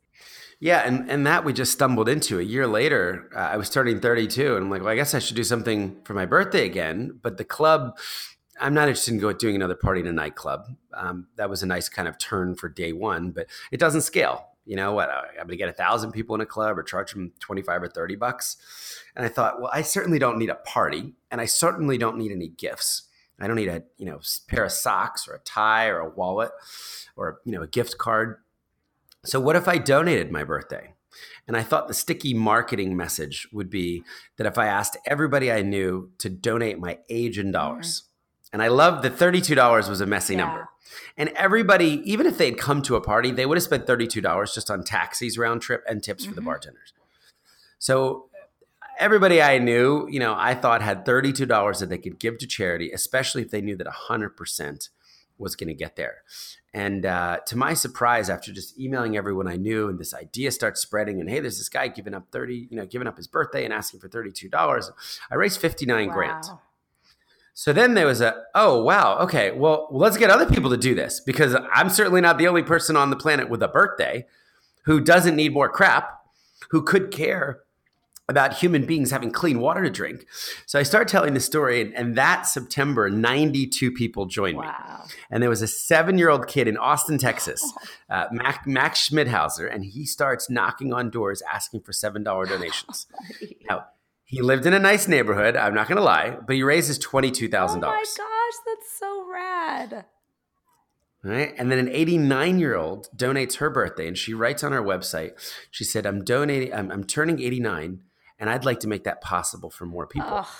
Yeah, 0.60 0.82
and 0.86 1.10
and 1.10 1.26
that 1.26 1.44
we 1.44 1.52
just 1.52 1.72
stumbled 1.72 2.08
into. 2.08 2.38
A 2.38 2.42
year 2.42 2.66
later, 2.66 3.28
uh, 3.34 3.38
I 3.38 3.56
was 3.56 3.70
turning 3.70 4.00
32, 4.00 4.54
and 4.54 4.64
I'm 4.64 4.70
like, 4.70 4.82
well, 4.82 4.92
I 4.92 4.94
guess 4.94 5.14
I 5.14 5.18
should 5.18 5.36
do 5.36 5.42
something 5.42 6.00
for 6.04 6.14
my 6.14 6.26
birthday 6.26 6.64
again. 6.64 7.18
But 7.22 7.38
the 7.38 7.44
club, 7.44 7.98
I'm 8.60 8.74
not 8.74 8.88
interested 8.88 9.14
in 9.14 9.20
going 9.20 9.36
doing 9.38 9.56
another 9.56 9.74
party 9.74 10.00
in 10.00 10.06
a 10.06 10.12
nightclub. 10.12 10.66
Um, 10.94 11.28
that 11.36 11.50
was 11.50 11.62
a 11.62 11.66
nice 11.66 11.88
kind 11.88 12.06
of 12.06 12.18
turn 12.18 12.54
for 12.54 12.68
day 12.68 12.92
one, 12.92 13.30
but 13.30 13.46
it 13.72 13.80
doesn't 13.80 14.02
scale. 14.02 14.46
You 14.66 14.76
know 14.76 14.92
what? 14.92 15.10
I'm 15.10 15.34
going 15.36 15.48
to 15.48 15.56
get 15.56 15.68
a 15.68 15.72
thousand 15.72 16.12
people 16.12 16.34
in 16.34 16.40
a 16.40 16.46
club 16.46 16.78
or 16.78 16.82
charge 16.82 17.12
them 17.12 17.32
25 17.40 17.84
or 17.84 17.88
30 17.88 18.16
bucks. 18.16 18.56
And 19.16 19.24
I 19.24 19.28
thought, 19.28 19.60
well, 19.60 19.70
I 19.72 19.82
certainly 19.82 20.18
don't 20.18 20.38
need 20.38 20.50
a 20.50 20.54
party, 20.54 21.14
and 21.30 21.40
I 21.40 21.46
certainly 21.46 21.98
don't 21.98 22.18
need 22.18 22.30
any 22.30 22.48
gifts. 22.48 23.08
I 23.40 23.46
don't 23.46 23.56
need 23.56 23.68
a 23.68 23.82
you 23.96 24.04
know 24.04 24.20
pair 24.48 24.64
of 24.64 24.72
socks 24.72 25.26
or 25.26 25.34
a 25.34 25.38
tie 25.40 25.86
or 25.86 25.98
a 25.98 26.10
wallet 26.10 26.50
or 27.16 27.40
you 27.44 27.52
know 27.52 27.62
a 27.62 27.66
gift 27.66 27.98
card. 27.98 28.36
So 29.24 29.40
what 29.40 29.56
if 29.56 29.66
I 29.66 29.78
donated 29.78 30.30
my 30.30 30.44
birthday? 30.44 30.94
And 31.48 31.56
I 31.56 31.62
thought 31.62 31.88
the 31.88 31.94
sticky 31.94 32.34
marketing 32.34 32.96
message 32.96 33.48
would 33.52 33.70
be 33.70 34.04
that 34.36 34.46
if 34.46 34.56
I 34.56 34.66
asked 34.66 34.96
everybody 35.06 35.50
I 35.50 35.62
knew 35.62 36.10
to 36.18 36.28
donate 36.28 36.78
my 36.78 36.98
age 37.08 37.38
in 37.38 37.50
dollars. 37.50 38.04
And 38.52 38.62
I 38.62 38.68
love 38.68 39.02
that 39.02 39.16
$32 39.16 39.88
was 39.88 40.00
a 40.00 40.06
messy 40.06 40.34
yeah. 40.34 40.44
number. 40.44 40.68
And 41.16 41.28
everybody, 41.30 42.02
even 42.04 42.26
if 42.26 42.38
they'd 42.38 42.58
come 42.58 42.82
to 42.82 42.96
a 42.96 43.00
party, 43.00 43.30
they 43.30 43.46
would 43.46 43.56
have 43.56 43.62
spent 43.62 43.86
$32 43.86 44.54
just 44.54 44.70
on 44.70 44.82
taxis 44.82 45.38
round 45.38 45.62
trip 45.62 45.84
and 45.88 46.02
tips 46.02 46.22
mm-hmm. 46.22 46.30
for 46.30 46.34
the 46.34 46.40
mm-hmm. 46.40 46.50
bartenders. 46.50 46.92
So 47.78 48.28
everybody 48.98 49.40
I 49.40 49.58
knew, 49.58 50.06
you 50.10 50.20
know, 50.20 50.34
I 50.36 50.54
thought 50.54 50.82
had 50.82 51.04
$32 51.04 51.78
that 51.78 51.88
they 51.88 51.98
could 51.98 52.18
give 52.18 52.38
to 52.38 52.46
charity, 52.46 52.90
especially 52.92 53.42
if 53.42 53.50
they 53.50 53.60
knew 53.60 53.76
that 53.76 53.86
100% 53.86 54.88
was 55.38 55.56
going 55.56 55.68
to 55.68 55.74
get 55.74 55.96
there. 55.96 56.22
And 56.72 57.04
uh, 57.04 57.38
to 57.46 57.56
my 57.56 57.74
surprise, 57.74 58.30
after 58.30 58.52
just 58.52 58.78
emailing 58.78 59.16
everyone 59.16 59.48
I 59.48 59.56
knew, 59.56 59.88
and 59.88 59.98
this 59.98 60.14
idea 60.14 60.52
starts 60.52 60.80
spreading, 60.80 61.18
and 61.18 61.28
hey, 61.28 61.40
there's 61.40 61.58
this 61.58 61.68
guy 61.68 61.88
giving 61.88 62.14
up 62.14 62.28
30, 62.30 62.68
you 62.70 62.76
know, 62.76 62.86
giving 62.86 63.08
up 63.08 63.16
his 63.16 63.26
birthday 63.26 63.64
and 63.64 63.72
asking 63.72 64.00
for 64.00 64.08
$32. 64.08 64.90
I 65.30 65.34
raised 65.34 65.60
59 65.60 66.08
wow. 66.08 66.14
grand. 66.14 66.44
So 67.60 67.74
then 67.74 67.92
there 67.92 68.06
was 68.06 68.22
a, 68.22 68.42
oh, 68.54 68.82
wow, 68.82 69.18
okay, 69.18 69.50
well, 69.50 69.86
let's 69.90 70.16
get 70.16 70.30
other 70.30 70.46
people 70.46 70.70
to 70.70 70.78
do 70.78 70.94
this 70.94 71.20
because 71.20 71.54
I'm 71.74 71.90
certainly 71.90 72.22
not 72.22 72.38
the 72.38 72.48
only 72.48 72.62
person 72.62 72.96
on 72.96 73.10
the 73.10 73.16
planet 73.16 73.50
with 73.50 73.62
a 73.62 73.68
birthday 73.68 74.24
who 74.86 74.98
doesn't 74.98 75.36
need 75.36 75.52
more 75.52 75.68
crap, 75.68 76.24
who 76.70 76.80
could 76.80 77.10
care 77.10 77.60
about 78.30 78.54
human 78.54 78.86
beings 78.86 79.10
having 79.10 79.30
clean 79.30 79.60
water 79.60 79.82
to 79.82 79.90
drink. 79.90 80.24
So 80.64 80.78
I 80.78 80.84
start 80.84 81.06
telling 81.06 81.34
the 81.34 81.40
story, 81.40 81.82
and, 81.82 81.94
and 81.94 82.14
that 82.16 82.46
September, 82.46 83.10
92 83.10 83.92
people 83.92 84.24
joined 84.24 84.56
wow. 84.56 85.02
me. 85.04 85.12
And 85.30 85.42
there 85.42 85.50
was 85.50 85.60
a 85.60 85.68
seven 85.68 86.16
year 86.16 86.30
old 86.30 86.46
kid 86.46 86.66
in 86.66 86.78
Austin, 86.78 87.18
Texas, 87.18 87.62
uh, 88.08 88.24
Mac, 88.32 88.66
Max 88.66 89.10
Schmidhauser, 89.10 89.70
and 89.70 89.84
he 89.84 90.06
starts 90.06 90.48
knocking 90.48 90.94
on 90.94 91.10
doors 91.10 91.42
asking 91.42 91.82
for 91.82 91.92
$7 91.92 92.24
donations. 92.24 93.06
now, 93.68 93.84
he 94.30 94.42
lived 94.42 94.64
in 94.64 94.72
a 94.72 94.78
nice 94.78 95.08
neighborhood, 95.08 95.56
I'm 95.56 95.74
not 95.74 95.88
going 95.88 95.96
to 95.96 96.04
lie, 96.04 96.36
but 96.46 96.54
he 96.54 96.62
raises 96.62 97.00
$22,000. 97.00 97.52
Oh 97.52 97.80
my 97.80 98.04
gosh, 98.16 98.54
that's 98.64 98.96
so 98.96 99.26
rad. 99.28 100.04
Right. 101.24 101.52
And 101.58 101.70
then 101.70 101.80
an 101.80 101.88
89 101.88 102.60
year 102.60 102.76
old 102.76 103.08
donates 103.14 103.56
her 103.56 103.68
birthday 103.68 104.06
and 104.06 104.16
she 104.16 104.32
writes 104.32 104.62
on 104.62 104.72
our 104.72 104.82
website, 104.82 105.32
she 105.72 105.82
said, 105.82 106.06
I'm 106.06 106.22
donating, 106.22 106.72
I'm, 106.72 106.92
I'm 106.92 107.02
turning 107.02 107.40
89 107.40 108.02
and 108.38 108.50
I'd 108.50 108.64
like 108.64 108.78
to 108.80 108.88
make 108.88 109.02
that 109.02 109.20
possible 109.20 109.68
for 109.68 109.84
more 109.84 110.06
people. 110.06 110.30
Oh, 110.30 110.56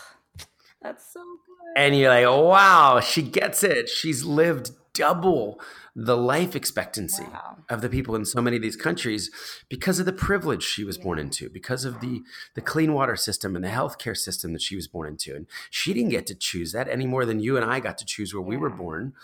that's 0.82 1.12
so 1.12 1.20
good. 1.20 1.80
And 1.80 1.96
you're 1.96 2.10
like, 2.10 2.26
wow, 2.26 2.98
she 2.98 3.22
gets 3.22 3.62
it. 3.62 3.88
She's 3.88 4.24
lived 4.24 4.72
double 5.00 5.60
the 5.96 6.16
life 6.16 6.54
expectancy 6.54 7.24
wow. 7.24 7.56
of 7.68 7.80
the 7.80 7.88
people 7.88 8.14
in 8.14 8.24
so 8.24 8.40
many 8.40 8.56
of 8.56 8.62
these 8.62 8.76
countries 8.76 9.30
because 9.68 9.98
of 9.98 10.06
the 10.06 10.12
privilege 10.12 10.62
she 10.62 10.84
was 10.84 10.96
yeah. 10.96 11.04
born 11.04 11.18
into, 11.18 11.50
because 11.50 11.84
of 11.84 12.00
the 12.00 12.22
the 12.54 12.60
clean 12.60 12.92
water 12.92 13.16
system 13.16 13.56
and 13.56 13.64
the 13.64 13.68
healthcare 13.68 14.16
system 14.16 14.52
that 14.52 14.62
she 14.62 14.76
was 14.76 14.86
born 14.86 15.08
into. 15.08 15.34
And 15.34 15.46
she 15.70 15.92
didn't 15.92 16.10
get 16.10 16.26
to 16.28 16.34
choose 16.34 16.72
that 16.72 16.88
any 16.88 17.06
more 17.06 17.24
than 17.24 17.40
you 17.40 17.56
and 17.56 17.64
I 17.64 17.80
got 17.80 17.98
to 17.98 18.04
choose 18.04 18.32
where 18.32 18.42
yeah. 18.42 18.48
we 18.48 18.56
were 18.56 18.70
born, 18.70 19.14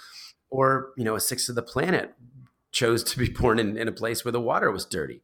or 0.50 0.90
you 0.96 1.04
know, 1.04 1.14
a 1.14 1.20
sixth 1.20 1.48
of 1.48 1.54
the 1.54 1.62
planet 1.62 2.14
chose 2.76 3.02
to 3.02 3.18
be 3.18 3.28
born 3.40 3.58
in, 3.58 3.76
in 3.76 3.88
a 3.88 3.92
place 3.92 4.24
where 4.24 4.32
the 4.32 4.40
water 4.40 4.70
was 4.70 4.84
dirty. 4.84 5.22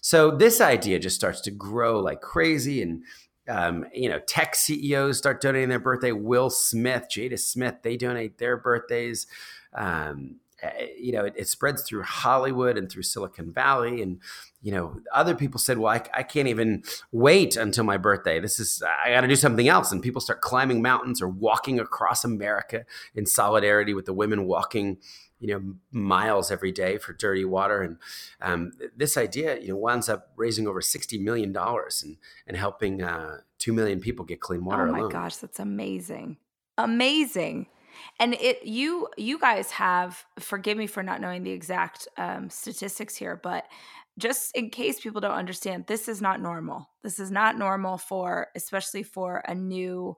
So 0.00 0.30
this 0.30 0.60
idea 0.60 0.98
just 0.98 1.16
starts 1.16 1.40
to 1.42 1.50
grow 1.50 1.98
like 2.00 2.20
crazy. 2.20 2.80
And, 2.80 3.02
um, 3.48 3.84
you 3.92 4.08
know, 4.08 4.20
tech 4.20 4.54
CEOs 4.54 5.18
start 5.18 5.40
donating 5.40 5.68
their 5.68 5.78
birthday. 5.78 6.12
Will 6.12 6.50
Smith, 6.50 7.06
Jada 7.10 7.38
Smith, 7.38 7.76
they 7.82 7.96
donate 7.96 8.38
their 8.38 8.56
birthdays. 8.56 9.26
Um, 9.74 10.36
eh, 10.62 10.86
you 10.98 11.12
know, 11.12 11.24
it, 11.24 11.34
it, 11.36 11.48
spreads 11.48 11.82
through 11.82 12.02
Hollywood 12.02 12.78
and 12.78 12.90
through 12.90 13.02
Silicon 13.02 13.52
Valley. 13.52 14.00
And, 14.02 14.20
you 14.62 14.72
know, 14.72 15.00
other 15.12 15.34
people 15.34 15.58
said, 15.58 15.78
well, 15.78 15.92
I, 15.92 16.02
I 16.14 16.22
can't 16.22 16.48
even 16.48 16.82
wait 17.12 17.56
until 17.56 17.84
my 17.84 17.96
birthday. 17.96 18.40
This 18.40 18.58
is, 18.58 18.82
I 19.04 19.10
got 19.10 19.22
to 19.22 19.28
do 19.28 19.36
something 19.36 19.68
else. 19.68 19.92
And 19.92 20.02
people 20.02 20.20
start 20.20 20.40
climbing 20.40 20.80
mountains 20.80 21.20
or 21.20 21.28
walking 21.28 21.80
across 21.80 22.24
America 22.24 22.84
in 23.14 23.26
solidarity 23.26 23.94
with 23.94 24.06
the 24.06 24.12
women 24.14 24.46
walking, 24.46 24.98
you 25.40 25.48
know, 25.48 25.74
miles 25.90 26.50
every 26.50 26.72
day 26.72 26.98
for 26.98 27.12
dirty 27.12 27.44
water. 27.44 27.82
And 27.82 27.98
um, 28.40 28.72
this 28.96 29.16
idea, 29.16 29.58
you 29.60 29.68
know, 29.68 29.76
winds 29.76 30.08
up 30.08 30.30
raising 30.36 30.66
over 30.66 30.80
$60 30.80 31.20
million 31.20 31.54
and, 31.54 32.16
and 32.46 32.54
and 32.54 32.56
helping 32.56 33.02
uh, 33.02 33.38
2 33.58 33.72
million 33.72 33.98
people 34.00 34.24
get 34.24 34.40
clean 34.40 34.64
water 34.64 34.86
Oh 34.88 34.92
my 34.92 34.98
alone. 35.00 35.10
gosh, 35.10 35.36
that's 35.36 35.58
amazing. 35.58 36.38
Amazing 36.78 37.66
and 38.18 38.34
it 38.34 38.64
you 38.64 39.08
you 39.16 39.38
guys 39.38 39.70
have 39.70 40.24
forgive 40.38 40.76
me 40.78 40.86
for 40.86 41.02
not 41.02 41.20
knowing 41.20 41.42
the 41.42 41.50
exact 41.50 42.08
um, 42.16 42.48
statistics 42.50 43.16
here 43.16 43.38
but 43.42 43.64
just 44.18 44.56
in 44.56 44.70
case 44.70 45.00
people 45.00 45.20
don't 45.20 45.32
understand 45.32 45.86
this 45.86 46.08
is 46.08 46.22
not 46.22 46.40
normal. 46.40 46.88
This 47.02 47.18
is 47.18 47.30
not 47.30 47.58
normal 47.58 47.98
for 47.98 48.48
especially 48.54 49.02
for 49.02 49.42
a 49.46 49.54
new 49.54 50.16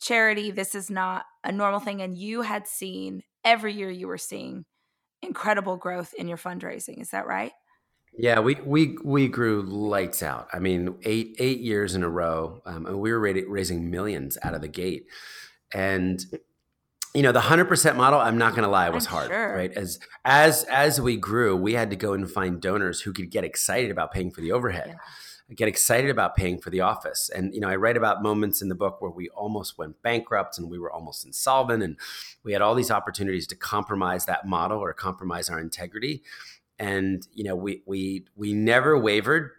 charity. 0.00 0.50
This 0.50 0.74
is 0.74 0.90
not 0.90 1.24
a 1.42 1.52
normal 1.52 1.80
thing. 1.80 2.02
And 2.02 2.16
you 2.16 2.42
had 2.42 2.66
seen 2.66 3.22
every 3.44 3.72
year 3.72 3.90
you 3.90 4.06
were 4.06 4.18
seeing 4.18 4.64
incredible 5.22 5.76
growth 5.76 6.14
in 6.14 6.28
your 6.28 6.38
fundraising. 6.38 7.00
Is 7.00 7.10
that 7.10 7.26
right? 7.26 7.52
Yeah, 8.16 8.40
we 8.40 8.56
we 8.56 8.98
we 9.02 9.28
grew 9.28 9.62
lights 9.62 10.22
out. 10.22 10.48
I 10.52 10.58
mean, 10.58 10.96
eight 11.04 11.34
eight 11.38 11.60
years 11.60 11.94
in 11.94 12.02
a 12.02 12.10
row, 12.10 12.60
um, 12.66 12.84
and 12.84 13.00
we 13.00 13.10
were 13.10 13.20
raising 13.20 13.90
millions 13.90 14.36
out 14.42 14.52
of 14.52 14.60
the 14.60 14.68
gate. 14.68 15.06
And 15.72 16.22
you 17.14 17.22
know 17.22 17.32
the 17.32 17.40
100% 17.40 17.96
model 17.96 18.20
i'm 18.20 18.38
not 18.38 18.52
going 18.52 18.64
to 18.64 18.70
lie 18.70 18.88
was 18.90 19.06
I'm 19.06 19.12
hard 19.12 19.28
sure. 19.28 19.54
right 19.54 19.72
as 19.72 19.98
as 20.24 20.64
as 20.64 21.00
we 21.00 21.16
grew 21.16 21.56
we 21.56 21.74
had 21.74 21.90
to 21.90 21.96
go 21.96 22.12
and 22.12 22.30
find 22.30 22.60
donors 22.60 23.00
who 23.00 23.12
could 23.12 23.30
get 23.30 23.44
excited 23.44 23.90
about 23.90 24.12
paying 24.12 24.30
for 24.30 24.40
the 24.40 24.52
overhead 24.52 24.88
yeah. 24.88 25.54
get 25.54 25.68
excited 25.68 26.10
about 26.10 26.36
paying 26.36 26.58
for 26.58 26.70
the 26.70 26.80
office 26.80 27.30
and 27.34 27.54
you 27.54 27.60
know 27.60 27.68
i 27.68 27.76
write 27.76 27.96
about 27.96 28.22
moments 28.22 28.62
in 28.62 28.68
the 28.68 28.74
book 28.74 29.00
where 29.00 29.10
we 29.10 29.28
almost 29.30 29.76
went 29.78 30.00
bankrupt 30.02 30.58
and 30.58 30.70
we 30.70 30.78
were 30.78 30.90
almost 30.90 31.26
insolvent 31.26 31.82
and 31.82 31.98
we 32.44 32.52
had 32.52 32.62
all 32.62 32.74
these 32.74 32.90
opportunities 32.90 33.46
to 33.46 33.56
compromise 33.56 34.24
that 34.24 34.46
model 34.46 34.78
or 34.78 34.92
compromise 34.92 35.50
our 35.50 35.60
integrity 35.60 36.22
and 36.78 37.28
you 37.34 37.44
know 37.44 37.54
we 37.54 37.82
we 37.86 38.24
we 38.36 38.52
never 38.52 38.98
wavered 38.98 39.52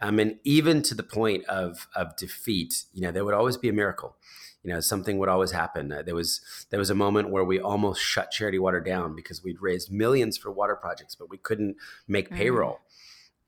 um, 0.00 0.18
and 0.18 0.38
even 0.44 0.82
to 0.82 0.94
the 0.94 1.02
point 1.02 1.44
of 1.46 1.88
of 1.94 2.16
defeat 2.16 2.84
you 2.92 3.02
know 3.02 3.12
there 3.12 3.24
would 3.24 3.34
always 3.34 3.56
be 3.56 3.68
a 3.68 3.72
miracle 3.72 4.16
you 4.62 4.72
know 4.72 4.80
something 4.80 5.18
would 5.18 5.28
always 5.28 5.50
happen 5.50 5.92
uh, 5.92 6.02
there 6.02 6.14
was 6.14 6.40
there 6.70 6.78
was 6.78 6.90
a 6.90 6.94
moment 6.94 7.30
where 7.30 7.44
we 7.44 7.60
almost 7.60 8.00
shut 8.00 8.30
charity 8.30 8.58
water 8.58 8.80
down 8.80 9.14
because 9.14 9.42
we'd 9.42 9.60
raised 9.60 9.90
millions 9.90 10.36
for 10.36 10.50
water 10.50 10.76
projects 10.76 11.14
but 11.14 11.30
we 11.30 11.38
couldn't 11.38 11.76
make 12.06 12.30
mm. 12.30 12.36
payroll 12.36 12.74
mm. 12.74 12.78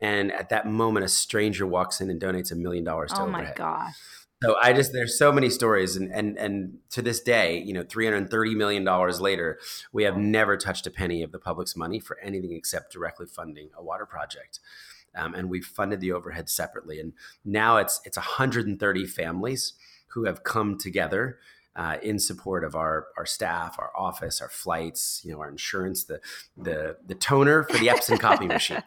and 0.00 0.32
at 0.32 0.48
that 0.48 0.66
moment 0.66 1.04
a 1.04 1.08
stranger 1.08 1.66
walks 1.66 2.00
in 2.00 2.10
and 2.10 2.20
donates 2.20 2.52
a 2.52 2.56
million 2.56 2.84
dollars 2.84 3.12
to 3.12 3.20
oh 3.20 3.24
overhead. 3.24 3.48
my 3.48 3.54
gosh 3.54 3.94
so 4.42 4.56
I 4.60 4.72
just 4.72 4.92
there's 4.92 5.16
so 5.16 5.30
many 5.30 5.48
stories 5.50 5.94
and 5.94 6.10
and 6.12 6.36
and 6.36 6.78
to 6.90 7.00
this 7.00 7.20
day, 7.20 7.62
you 7.64 7.72
know, 7.72 7.84
330 7.88 8.56
million 8.56 8.82
dollars 8.82 9.20
later, 9.20 9.60
we 9.92 10.02
have 10.02 10.16
never 10.16 10.56
touched 10.56 10.84
a 10.88 10.90
penny 10.90 11.22
of 11.22 11.30
the 11.30 11.38
public's 11.38 11.76
money 11.76 12.00
for 12.00 12.18
anything 12.18 12.52
except 12.52 12.92
directly 12.92 13.26
funding 13.26 13.70
a 13.76 13.84
water 13.84 14.04
project. 14.04 14.58
Um, 15.14 15.34
and 15.34 15.50
we've 15.50 15.64
funded 15.64 16.00
the 16.00 16.12
overhead 16.12 16.48
separately. 16.48 16.98
And 17.00 17.12
now 17.44 17.76
it's 17.76 18.00
it's 18.04 18.16
130 18.16 19.06
families 19.06 19.74
who 20.08 20.24
have 20.24 20.44
come 20.44 20.78
together 20.78 21.38
uh, 21.74 21.96
in 22.02 22.18
support 22.18 22.64
of 22.64 22.74
our 22.74 23.06
our 23.16 23.26
staff, 23.26 23.76
our 23.78 23.90
office, 23.96 24.40
our 24.40 24.48
flights, 24.48 25.22
you 25.24 25.32
know, 25.32 25.40
our 25.40 25.48
insurance, 25.48 26.04
the 26.04 26.20
the 26.56 26.96
the 27.06 27.14
toner 27.14 27.64
for 27.64 27.78
the 27.78 27.88
Epson 27.88 28.18
copy 28.18 28.46
machine 28.48 28.82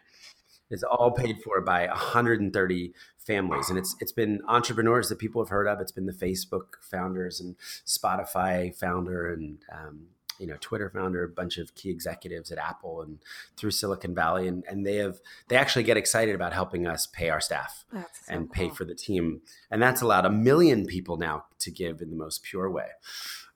is 0.69 0.83
all 0.83 1.11
paid 1.11 1.37
for 1.43 1.61
by 1.61 1.87
130 1.87 2.93
families, 3.17 3.69
and 3.69 3.77
it's 3.77 3.95
it's 3.99 4.11
been 4.11 4.41
entrepreneurs 4.47 5.09
that 5.09 5.19
people 5.19 5.41
have 5.41 5.49
heard 5.49 5.67
of. 5.67 5.79
It's 5.79 5.91
been 5.91 6.05
the 6.05 6.13
Facebook 6.13 6.75
founders 6.81 7.39
and 7.39 7.55
Spotify 7.85 8.75
founder 8.75 9.31
and 9.31 9.59
um, 9.71 10.07
you 10.39 10.47
know 10.47 10.57
Twitter 10.59 10.89
founder, 10.89 11.23
a 11.23 11.29
bunch 11.29 11.57
of 11.57 11.73
key 11.75 11.89
executives 11.89 12.51
at 12.51 12.57
Apple 12.57 13.01
and 13.01 13.19
through 13.57 13.71
Silicon 13.71 14.13
Valley, 14.13 14.47
and 14.47 14.63
and 14.69 14.85
they 14.85 14.95
have 14.95 15.19
they 15.47 15.55
actually 15.55 15.83
get 15.83 15.97
excited 15.97 16.35
about 16.35 16.53
helping 16.53 16.87
us 16.87 17.07
pay 17.07 17.29
our 17.29 17.41
staff 17.41 17.85
so 17.91 18.03
and 18.27 18.51
pay 18.51 18.69
for 18.69 18.85
the 18.85 18.95
team, 18.95 19.41
and 19.71 19.81
that's 19.81 20.01
allowed 20.01 20.25
a 20.25 20.29
million 20.29 20.85
people 20.85 21.17
now 21.17 21.45
to 21.59 21.71
give 21.71 22.01
in 22.01 22.09
the 22.09 22.15
most 22.15 22.43
pure 22.43 22.69
way. 22.69 22.89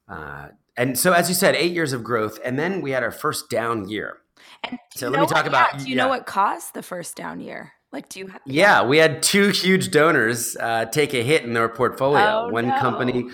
Uh, 0.07 0.49
and 0.75 0.97
so, 0.97 1.13
as 1.13 1.29
you 1.29 1.35
said, 1.35 1.55
eight 1.55 1.73
years 1.73 1.93
of 1.93 2.03
growth, 2.03 2.39
and 2.43 2.57
then 2.57 2.81
we 2.81 2.91
had 2.91 3.03
our 3.03 3.11
first 3.11 3.49
down 3.49 3.89
year. 3.89 4.17
And 4.63 4.79
so 4.95 5.09
let 5.09 5.19
me 5.19 5.27
talk 5.27 5.37
what, 5.37 5.47
about. 5.47 5.73
Yeah, 5.73 5.79
do 5.79 5.89
you 5.89 5.95
yeah. 5.95 6.03
know 6.03 6.09
what 6.09 6.25
caused 6.25 6.73
the 6.73 6.81
first 6.81 7.15
down 7.15 7.39
year? 7.39 7.73
Like, 7.91 8.09
do 8.09 8.19
you 8.19 8.27
have? 8.27 8.41
Yeah, 8.45 8.85
we 8.85 8.97
had 8.97 9.21
two 9.21 9.49
huge 9.49 9.91
donors 9.91 10.55
uh, 10.57 10.85
take 10.85 11.13
a 11.13 11.23
hit 11.23 11.43
in 11.43 11.53
their 11.53 11.69
portfolio. 11.69 12.45
Oh, 12.45 12.49
One 12.49 12.67
no. 12.67 12.79
company 12.79 13.29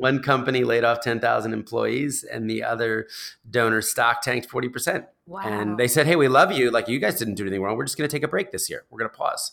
one 0.00 0.22
company 0.22 0.64
laid 0.64 0.82
off 0.82 1.02
10,000 1.02 1.52
employees 1.52 2.24
and 2.24 2.48
the 2.48 2.62
other 2.62 3.06
donor 3.48 3.82
stock 3.82 4.22
tanked 4.22 4.48
40%. 4.48 5.06
Wow. 5.26 5.40
And 5.44 5.78
they 5.78 5.86
said, 5.86 6.06
Hey, 6.06 6.16
we 6.16 6.26
love 6.26 6.50
you. 6.52 6.70
Like, 6.70 6.88
you 6.88 6.98
guys 6.98 7.18
didn't 7.18 7.34
do 7.34 7.44
anything 7.44 7.62
wrong. 7.62 7.76
We're 7.76 7.84
just 7.84 7.98
going 7.98 8.08
to 8.08 8.16
take 8.16 8.24
a 8.24 8.28
break 8.28 8.50
this 8.50 8.70
year. 8.70 8.84
We're 8.88 8.98
going 8.98 9.10
to 9.10 9.16
pause. 9.16 9.52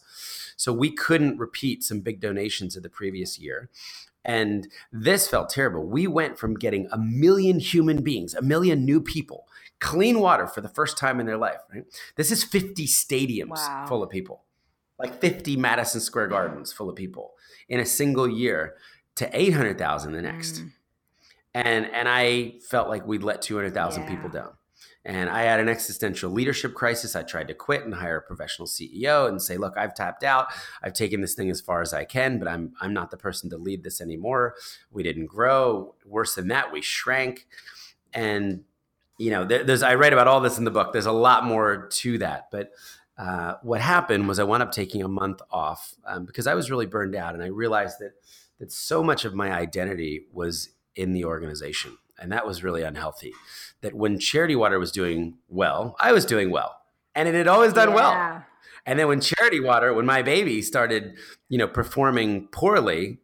So 0.56 0.72
we 0.72 0.90
couldn't 0.90 1.38
repeat 1.38 1.84
some 1.84 2.00
big 2.00 2.22
donations 2.22 2.78
of 2.78 2.84
the 2.84 2.90
previous 2.90 3.38
year. 3.38 3.70
And 4.24 4.70
this 4.92 5.28
felt 5.28 5.50
terrible. 5.50 5.86
We 5.86 6.08
went 6.08 6.40
from 6.40 6.56
getting 6.56 6.88
a 6.92 6.98
million 6.98 7.60
human 7.60 8.02
beings, 8.02 8.34
a 8.34 8.42
million 8.42 8.86
new 8.86 9.02
people, 9.02 9.48
clean 9.80 10.20
water 10.20 10.48
for 10.48 10.62
the 10.62 10.70
first 10.70 10.98
time 10.98 11.20
in 11.20 11.26
their 11.26 11.38
life. 11.38 11.60
Right? 11.74 11.84
This 12.16 12.32
is 12.32 12.44
50 12.44 12.88
stadiums 12.88 13.50
wow. 13.50 13.86
full 13.88 14.02
of 14.02 14.10
people, 14.10 14.44
like 14.98 15.20
50 15.20 15.58
Madison 15.58 16.00
Square 16.00 16.28
Gardens 16.28 16.72
full 16.72 16.90
of 16.90 16.96
people 16.96 17.34
in 17.68 17.80
a 17.82 17.86
single 17.86 18.30
year 18.30 18.76
to 19.18 19.30
800,000 19.40 20.14
the 20.14 20.22
next. 20.22 20.56
Mm. 20.56 20.72
And 21.54 21.86
and 21.88 22.08
I 22.08 22.56
felt 22.70 22.88
like 22.88 23.06
we'd 23.06 23.24
let 23.24 23.42
200,000 23.42 24.04
yeah. 24.04 24.10
people 24.10 24.30
down. 24.30 24.52
And 25.04 25.30
I 25.30 25.44
had 25.44 25.60
an 25.62 25.70
existential 25.70 26.30
leadership 26.30 26.74
crisis. 26.74 27.16
I 27.16 27.24
tried 27.24 27.48
to 27.48 27.54
quit 27.54 27.86
and 27.86 27.96
hire 27.96 28.18
a 28.18 28.22
professional 28.22 28.68
CEO 28.68 29.28
and 29.28 29.42
say, 29.42 29.56
"Look, 29.56 29.78
I've 29.78 29.96
tapped 29.96 30.24
out. 30.24 30.48
I've 30.84 30.94
taken 30.94 31.22
this 31.22 31.34
thing 31.34 31.50
as 31.50 31.62
far 31.62 31.82
as 31.82 31.94
I 31.94 32.04
can, 32.04 32.40
but 32.40 32.48
I'm 32.50 32.74
I'm 32.82 32.94
not 32.94 33.10
the 33.10 33.18
person 33.18 33.50
to 33.52 33.58
lead 33.58 33.84
this 33.84 34.02
anymore." 34.02 34.56
We 34.92 35.04
didn't 35.04 35.28
grow. 35.28 35.96
Worse 36.06 36.36
than 36.36 36.50
that, 36.50 36.74
we 36.74 36.82
shrank. 36.82 37.48
And 38.14 38.66
you 39.18 39.32
know, 39.32 39.46
there's 39.46 39.82
I 39.82 39.96
write 39.96 40.14
about 40.14 40.28
all 40.28 40.42
this 40.42 40.58
in 40.58 40.66
the 40.66 40.72
book. 40.72 40.92
There's 40.92 41.06
a 41.06 41.12
lot 41.14 41.46
more 41.46 41.88
to 41.88 42.18
that, 42.18 42.50
but 42.52 42.72
uh, 43.18 43.56
what 43.64 43.82
happened 43.82 44.28
was 44.28 44.40
I 44.40 44.44
wound 44.44 44.62
up 44.62 44.72
taking 44.72 45.02
a 45.02 45.08
month 45.08 45.42
off 45.50 45.96
um, 46.06 46.26
because 46.26 46.46
I 46.46 46.54
was 46.54 46.70
really 46.70 46.86
burned 46.86 47.16
out, 47.16 47.34
and 47.34 47.42
I 47.42 47.48
realized 47.48 47.98
that 48.00 48.12
that 48.60 48.72
so 48.72 49.04
much 49.04 49.26
of 49.26 49.34
my 49.34 49.52
identity 49.52 50.26
was 50.32 50.70
in 50.96 51.14
the 51.14 51.26
organization. 51.26 51.98
And 52.20 52.32
that 52.32 52.48
was 52.48 52.64
really 52.64 52.82
unhealthy. 52.82 53.34
That 53.82 53.94
when 53.94 54.20
Charity 54.20 54.56
Water 54.56 54.80
was 54.80 54.92
doing 54.92 55.38
well, 55.48 55.96
I 56.00 56.12
was 56.12 56.26
doing 56.26 56.50
well. 56.50 56.76
And 57.14 57.28
it 57.28 57.36
had 57.36 57.48
always 57.48 57.74
done 57.74 57.90
yeah. 57.90 57.96
well. 57.96 58.46
And 58.86 58.98
then 58.98 59.08
when 59.08 59.22
Charity 59.22 59.60
Water, 59.60 59.94
when 59.94 60.06
my 60.06 60.22
baby 60.22 60.62
started, 60.62 61.18
you 61.50 61.58
know, 61.58 61.68
performing 61.68 62.48
poorly, 62.48 63.20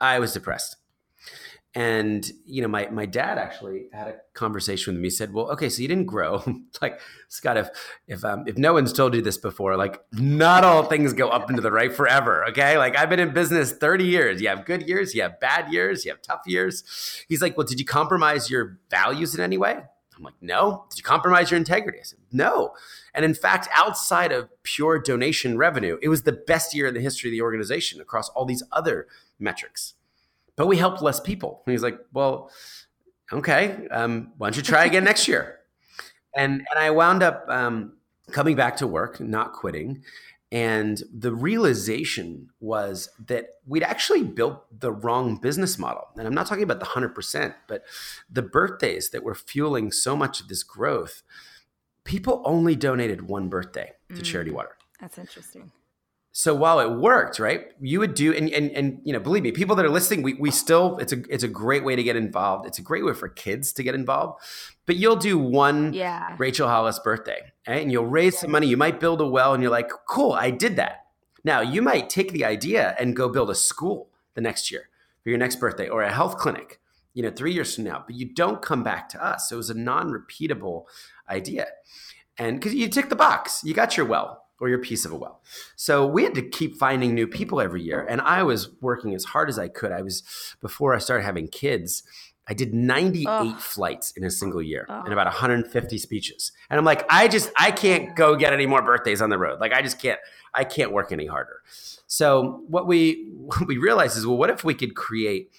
I 0.00 0.18
was 0.18 0.32
depressed. 0.32 0.76
And 1.74 2.28
you 2.46 2.62
know, 2.62 2.68
my 2.68 2.88
my 2.88 3.06
dad 3.06 3.38
actually 3.38 3.86
had 3.92 4.08
a 4.08 4.14
conversation 4.34 4.92
with 4.92 5.00
me. 5.00 5.06
He 5.06 5.10
said, 5.10 5.32
"Well, 5.32 5.52
okay, 5.52 5.68
so 5.68 5.82
you 5.82 5.86
didn't 5.86 6.06
grow. 6.06 6.42
like, 6.82 6.98
Scott, 7.28 7.56
if 7.56 7.68
if 8.08 8.24
um, 8.24 8.42
if 8.48 8.58
no 8.58 8.72
one's 8.72 8.92
told 8.92 9.14
you 9.14 9.22
this 9.22 9.38
before, 9.38 9.76
like, 9.76 10.02
not 10.12 10.64
all 10.64 10.82
things 10.82 11.12
go 11.12 11.28
up 11.28 11.48
into 11.48 11.62
the 11.62 11.70
right 11.70 11.92
forever. 11.94 12.44
Okay, 12.46 12.76
like 12.76 12.96
I've 12.96 13.08
been 13.08 13.20
in 13.20 13.32
business 13.32 13.70
thirty 13.70 14.04
years. 14.04 14.40
You 14.42 14.48
have 14.48 14.64
good 14.64 14.88
years, 14.88 15.14
you 15.14 15.22
have 15.22 15.38
bad 15.38 15.72
years, 15.72 16.04
you 16.04 16.10
have 16.10 16.20
tough 16.22 16.42
years." 16.44 16.82
He's 17.28 17.40
like, 17.40 17.56
"Well, 17.56 17.66
did 17.66 17.78
you 17.78 17.86
compromise 17.86 18.50
your 18.50 18.80
values 18.90 19.36
in 19.36 19.40
any 19.40 19.56
way?" 19.56 19.78
I'm 20.16 20.24
like, 20.24 20.34
"No." 20.40 20.86
Did 20.90 20.98
you 20.98 21.04
compromise 21.04 21.52
your 21.52 21.58
integrity? 21.58 22.00
I 22.00 22.02
said, 22.02 22.18
"No." 22.32 22.74
And 23.14 23.24
in 23.24 23.34
fact, 23.34 23.68
outside 23.76 24.32
of 24.32 24.48
pure 24.64 24.98
donation 24.98 25.56
revenue, 25.56 25.98
it 26.02 26.08
was 26.08 26.24
the 26.24 26.32
best 26.32 26.74
year 26.74 26.88
in 26.88 26.94
the 26.94 27.00
history 27.00 27.30
of 27.30 27.32
the 27.32 27.42
organization 27.42 28.00
across 28.00 28.28
all 28.30 28.44
these 28.44 28.64
other 28.72 29.06
metrics 29.38 29.94
but 30.60 30.66
we 30.66 30.76
helped 30.76 31.00
less 31.00 31.18
people. 31.20 31.62
And 31.64 31.72
he's 31.72 31.82
like, 31.82 31.98
well, 32.12 32.50
okay, 33.32 33.88
um, 33.90 34.30
why 34.36 34.48
don't 34.48 34.58
you 34.58 34.62
try 34.62 34.84
again 34.84 35.04
next 35.04 35.26
year? 35.26 35.56
And 36.36 36.52
and 36.52 36.78
I 36.78 36.90
wound 36.90 37.24
up 37.24 37.44
um, 37.48 37.94
coming 38.30 38.54
back 38.54 38.76
to 38.76 38.86
work, 38.86 39.18
not 39.18 39.52
quitting. 39.52 40.04
And 40.52 41.02
the 41.12 41.34
realization 41.34 42.50
was 42.60 43.08
that 43.26 43.46
we'd 43.66 43.82
actually 43.82 44.22
built 44.22 44.62
the 44.70 44.92
wrong 44.92 45.38
business 45.38 45.76
model. 45.76 46.04
And 46.16 46.28
I'm 46.28 46.34
not 46.34 46.46
talking 46.46 46.62
about 46.62 46.78
the 46.78 46.86
100%, 46.86 47.54
but 47.66 47.82
the 48.30 48.42
birthdays 48.42 49.10
that 49.10 49.24
were 49.24 49.34
fueling 49.34 49.90
so 49.90 50.14
much 50.14 50.40
of 50.40 50.46
this 50.46 50.62
growth, 50.62 51.24
people 52.04 52.42
only 52.44 52.76
donated 52.76 53.22
one 53.22 53.48
birthday 53.48 53.90
to 54.10 54.22
mm, 54.22 54.24
Charity 54.24 54.52
Water. 54.52 54.76
That's 55.00 55.18
interesting. 55.18 55.72
So 56.32 56.54
while 56.54 56.78
it 56.78 56.98
worked, 56.98 57.40
right, 57.40 57.72
you 57.80 57.98
would 57.98 58.14
do, 58.14 58.32
and, 58.32 58.48
and, 58.50 58.70
and, 58.70 59.00
you 59.04 59.12
know, 59.12 59.18
believe 59.18 59.42
me, 59.42 59.50
people 59.50 59.74
that 59.76 59.84
are 59.84 59.90
listening, 59.90 60.22
we, 60.22 60.34
we 60.34 60.52
still, 60.52 60.96
it's 60.98 61.12
a, 61.12 61.22
it's 61.28 61.42
a 61.42 61.48
great 61.48 61.82
way 61.82 61.96
to 61.96 62.02
get 62.04 62.14
involved. 62.14 62.66
It's 62.66 62.78
a 62.78 62.82
great 62.82 63.04
way 63.04 63.14
for 63.14 63.28
kids 63.28 63.72
to 63.74 63.82
get 63.82 63.96
involved, 63.96 64.40
but 64.86 64.94
you'll 64.94 65.16
do 65.16 65.38
one 65.38 65.92
yeah. 65.92 66.36
Rachel 66.38 66.68
Hollis 66.68 67.00
birthday 67.00 67.52
right? 67.66 67.82
and 67.82 67.90
you'll 67.90 68.06
raise 68.06 68.38
some 68.38 68.52
money. 68.52 68.68
You 68.68 68.76
might 68.76 69.00
build 69.00 69.20
a 69.20 69.26
well 69.26 69.54
and 69.54 69.62
you're 69.62 69.72
like, 69.72 69.90
cool, 70.06 70.32
I 70.32 70.50
did 70.50 70.76
that. 70.76 71.06
Now 71.42 71.62
you 71.62 71.82
might 71.82 72.08
take 72.08 72.30
the 72.30 72.44
idea 72.44 72.94
and 73.00 73.16
go 73.16 73.28
build 73.28 73.50
a 73.50 73.54
school 73.54 74.08
the 74.34 74.40
next 74.40 74.70
year 74.70 74.88
for 75.24 75.30
your 75.30 75.38
next 75.38 75.56
birthday 75.56 75.88
or 75.88 76.02
a 76.02 76.12
health 76.12 76.36
clinic, 76.38 76.80
you 77.12 77.24
know, 77.24 77.30
three 77.30 77.52
years 77.52 77.74
from 77.74 77.84
now, 77.84 78.04
but 78.06 78.14
you 78.14 78.32
don't 78.32 78.62
come 78.62 78.84
back 78.84 79.08
to 79.08 79.24
us. 79.24 79.48
So 79.48 79.56
it 79.56 79.58
was 79.58 79.70
a 79.70 79.74
non-repeatable 79.74 80.84
idea. 81.28 81.66
And 82.38 82.60
because 82.60 82.74
you 82.74 82.88
tick 82.88 83.08
the 83.08 83.16
box, 83.16 83.64
you 83.64 83.74
got 83.74 83.96
your 83.96 84.06
well 84.06 84.44
or 84.60 84.68
your 84.68 84.78
piece 84.78 85.04
of 85.04 85.12
a 85.12 85.16
well. 85.16 85.42
So 85.74 86.06
we 86.06 86.22
had 86.22 86.34
to 86.34 86.42
keep 86.42 86.76
finding 86.76 87.14
new 87.14 87.26
people 87.26 87.60
every 87.60 87.82
year. 87.82 88.06
And 88.08 88.20
I 88.20 88.42
was 88.42 88.70
working 88.80 89.14
as 89.14 89.24
hard 89.24 89.48
as 89.48 89.58
I 89.58 89.68
could. 89.68 89.90
I 89.90 90.02
was, 90.02 90.22
before 90.60 90.94
I 90.94 90.98
started 90.98 91.24
having 91.24 91.48
kids, 91.48 92.02
I 92.46 92.54
did 92.54 92.74
98 92.74 93.26
oh. 93.28 93.56
flights 93.58 94.12
in 94.12 94.24
a 94.24 94.30
single 94.30 94.62
year 94.62 94.86
oh. 94.88 95.02
and 95.04 95.12
about 95.12 95.26
150 95.26 95.98
speeches. 95.98 96.52
And 96.68 96.78
I'm 96.78 96.84
like, 96.84 97.06
I 97.08 97.28
just, 97.28 97.50
I 97.58 97.70
can't 97.70 98.14
go 98.14 98.36
get 98.36 98.52
any 98.52 98.66
more 98.66 98.82
birthdays 98.82 99.22
on 99.22 99.30
the 99.30 99.38
road. 99.38 99.60
Like, 99.60 99.72
I 99.72 99.82
just 99.82 100.00
can't, 100.00 100.18
I 100.52 100.64
can't 100.64 100.92
work 100.92 101.12
any 101.12 101.26
harder. 101.26 101.62
So 102.06 102.64
what 102.66 102.86
we, 102.86 103.30
what 103.34 103.66
we 103.66 103.78
realized 103.78 104.16
is, 104.16 104.26
well, 104.26 104.36
what 104.36 104.50
if 104.50 104.62
we 104.64 104.74
could 104.74 104.94
create 104.94 105.50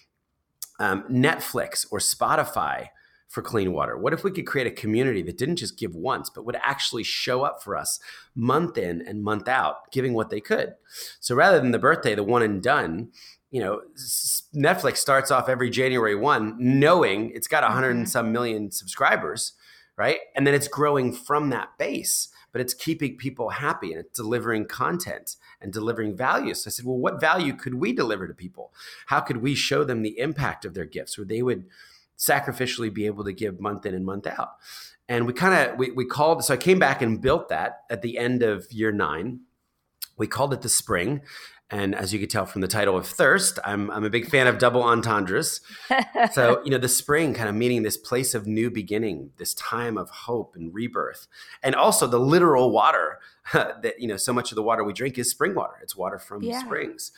um, 0.80 1.04
Netflix 1.10 1.86
or 1.92 2.00
Spotify 2.00 2.88
for 3.32 3.42
clean 3.42 3.72
water? 3.72 3.98
What 3.98 4.14
if 4.14 4.26
we 4.26 4.32
could 4.32 4.46
create 4.46 4.68
a 4.68 4.72
community 4.72 5.22
that 5.24 5.38
didn't 5.38 5.56
just 5.56 5.80
give 5.80 5.96
once, 5.96 6.30
but 6.30 6.46
would 6.46 6.58
actually 6.62 7.04
show 7.04 7.44
up 7.44 7.64
for 7.64 7.78
us 7.78 8.00
month 8.36 8.78
in 8.78 9.02
and 9.02 9.24
month 9.24 9.48
out, 9.48 9.90
giving 9.92 10.14
what 10.14 10.30
they 10.30 10.42
could? 10.42 10.76
So 11.22 11.34
rather 11.34 11.60
than 11.60 11.72
the 11.72 11.80
birthday, 11.80 12.14
the 12.14 12.24
one 12.24 12.44
and 12.44 12.62
done, 12.62 13.10
you 13.50 13.62
know, 13.62 13.82
Netflix 14.54 14.98
starts 14.98 15.32
off 15.32 15.48
every 15.48 15.70
January 15.70 16.16
1 16.16 16.58
knowing 16.60 17.32
it's 17.32 17.48
got 17.48 17.64
100 17.64 17.88
mm-hmm. 17.88 17.98
and 18.00 18.10
some 18.10 18.34
million 18.34 18.70
subscribers, 18.70 19.54
right? 19.96 20.20
And 20.36 20.46
then 20.46 20.54
it's 20.54 20.68
growing 20.68 21.14
from 21.14 21.50
that 21.52 21.70
base, 21.78 22.28
but 22.52 22.60
it's 22.60 22.74
keeping 22.74 23.16
people 23.16 23.50
happy 23.50 23.92
and 23.92 24.02
it's 24.02 24.18
delivering 24.18 24.66
content 24.66 25.38
and 25.62 25.72
delivering 25.72 26.18
value. 26.18 26.54
So 26.54 26.68
I 26.68 26.72
said, 26.72 26.86
well, 26.86 26.98
what 26.98 27.22
value 27.22 27.54
could 27.54 27.76
we 27.76 27.94
deliver 27.94 28.28
to 28.28 28.34
people? 28.34 28.74
How 29.06 29.22
could 29.22 29.38
we 29.38 29.56
show 29.56 29.86
them 29.86 30.02
the 30.02 30.20
impact 30.20 30.66
of 30.66 30.74
their 30.74 30.86
gifts 30.86 31.18
where 31.18 31.26
they 31.26 31.42
would 31.42 31.66
sacrificially 32.22 32.94
be 32.94 33.08
able 33.08 33.24
to 33.24 33.34
give 33.34 33.60
month 33.60 33.86
in 33.86 33.96
and 33.96 34.06
month 34.06 34.28
out. 34.28 34.52
And 35.10 35.26
we 35.26 35.34
kind 35.34 35.54
of 35.54 35.78
we, 35.78 35.92
we 35.92 36.06
called 36.06 36.46
so 36.46 36.54
I 36.54 36.58
came 36.58 36.80
back 36.80 37.02
and 37.02 37.20
built 37.20 37.50
that 37.50 37.82
at 37.90 38.02
the 38.02 38.18
end 38.18 38.44
of 38.44 38.72
year 38.72 38.92
nine. 38.92 39.42
We 40.18 40.28
called 40.28 40.54
it 40.54 40.62
the 40.62 40.70
spring. 40.70 41.22
And 41.72 41.96
as 41.96 42.12
you 42.12 42.20
could 42.20 42.30
tell 42.30 42.46
from 42.46 42.60
the 42.60 42.68
title 42.68 42.98
of 42.98 43.08
Thirst, 43.08 43.58
I'm, 43.64 43.90
I'm 43.92 44.04
a 44.04 44.10
big 44.10 44.28
fan 44.28 44.46
of 44.46 44.58
double 44.58 44.84
entendres. 44.84 45.62
so, 46.34 46.62
you 46.66 46.70
know, 46.70 46.78
the 46.78 46.90
spring 46.90 47.34
kind 47.34 47.48
of 47.48 47.56
meaning 47.56 47.84
this 47.84 47.96
place 47.96 48.36
of 48.36 48.46
new 48.46 48.70
beginning, 48.70 49.32
this 49.38 49.54
time 49.54 49.98
of 49.98 50.10
hope 50.10 50.54
and 50.54 50.74
rebirth. 50.74 51.28
And 51.64 51.74
also 51.74 52.08
the 52.08 52.20
literal 52.20 52.72
water 52.72 53.20
that, 53.54 53.94
you 53.98 54.08
know, 54.08 54.18
so 54.18 54.34
much 54.34 54.52
of 54.52 54.58
the 54.58 54.64
water 54.64 54.84
we 54.84 54.92
drink 54.92 55.18
is 55.18 55.30
spring 55.30 55.56
water. 55.56 55.76
It's 55.82 55.96
water 55.96 56.20
from 56.20 56.44
yeah. 56.44 56.60
springs. 56.60 57.14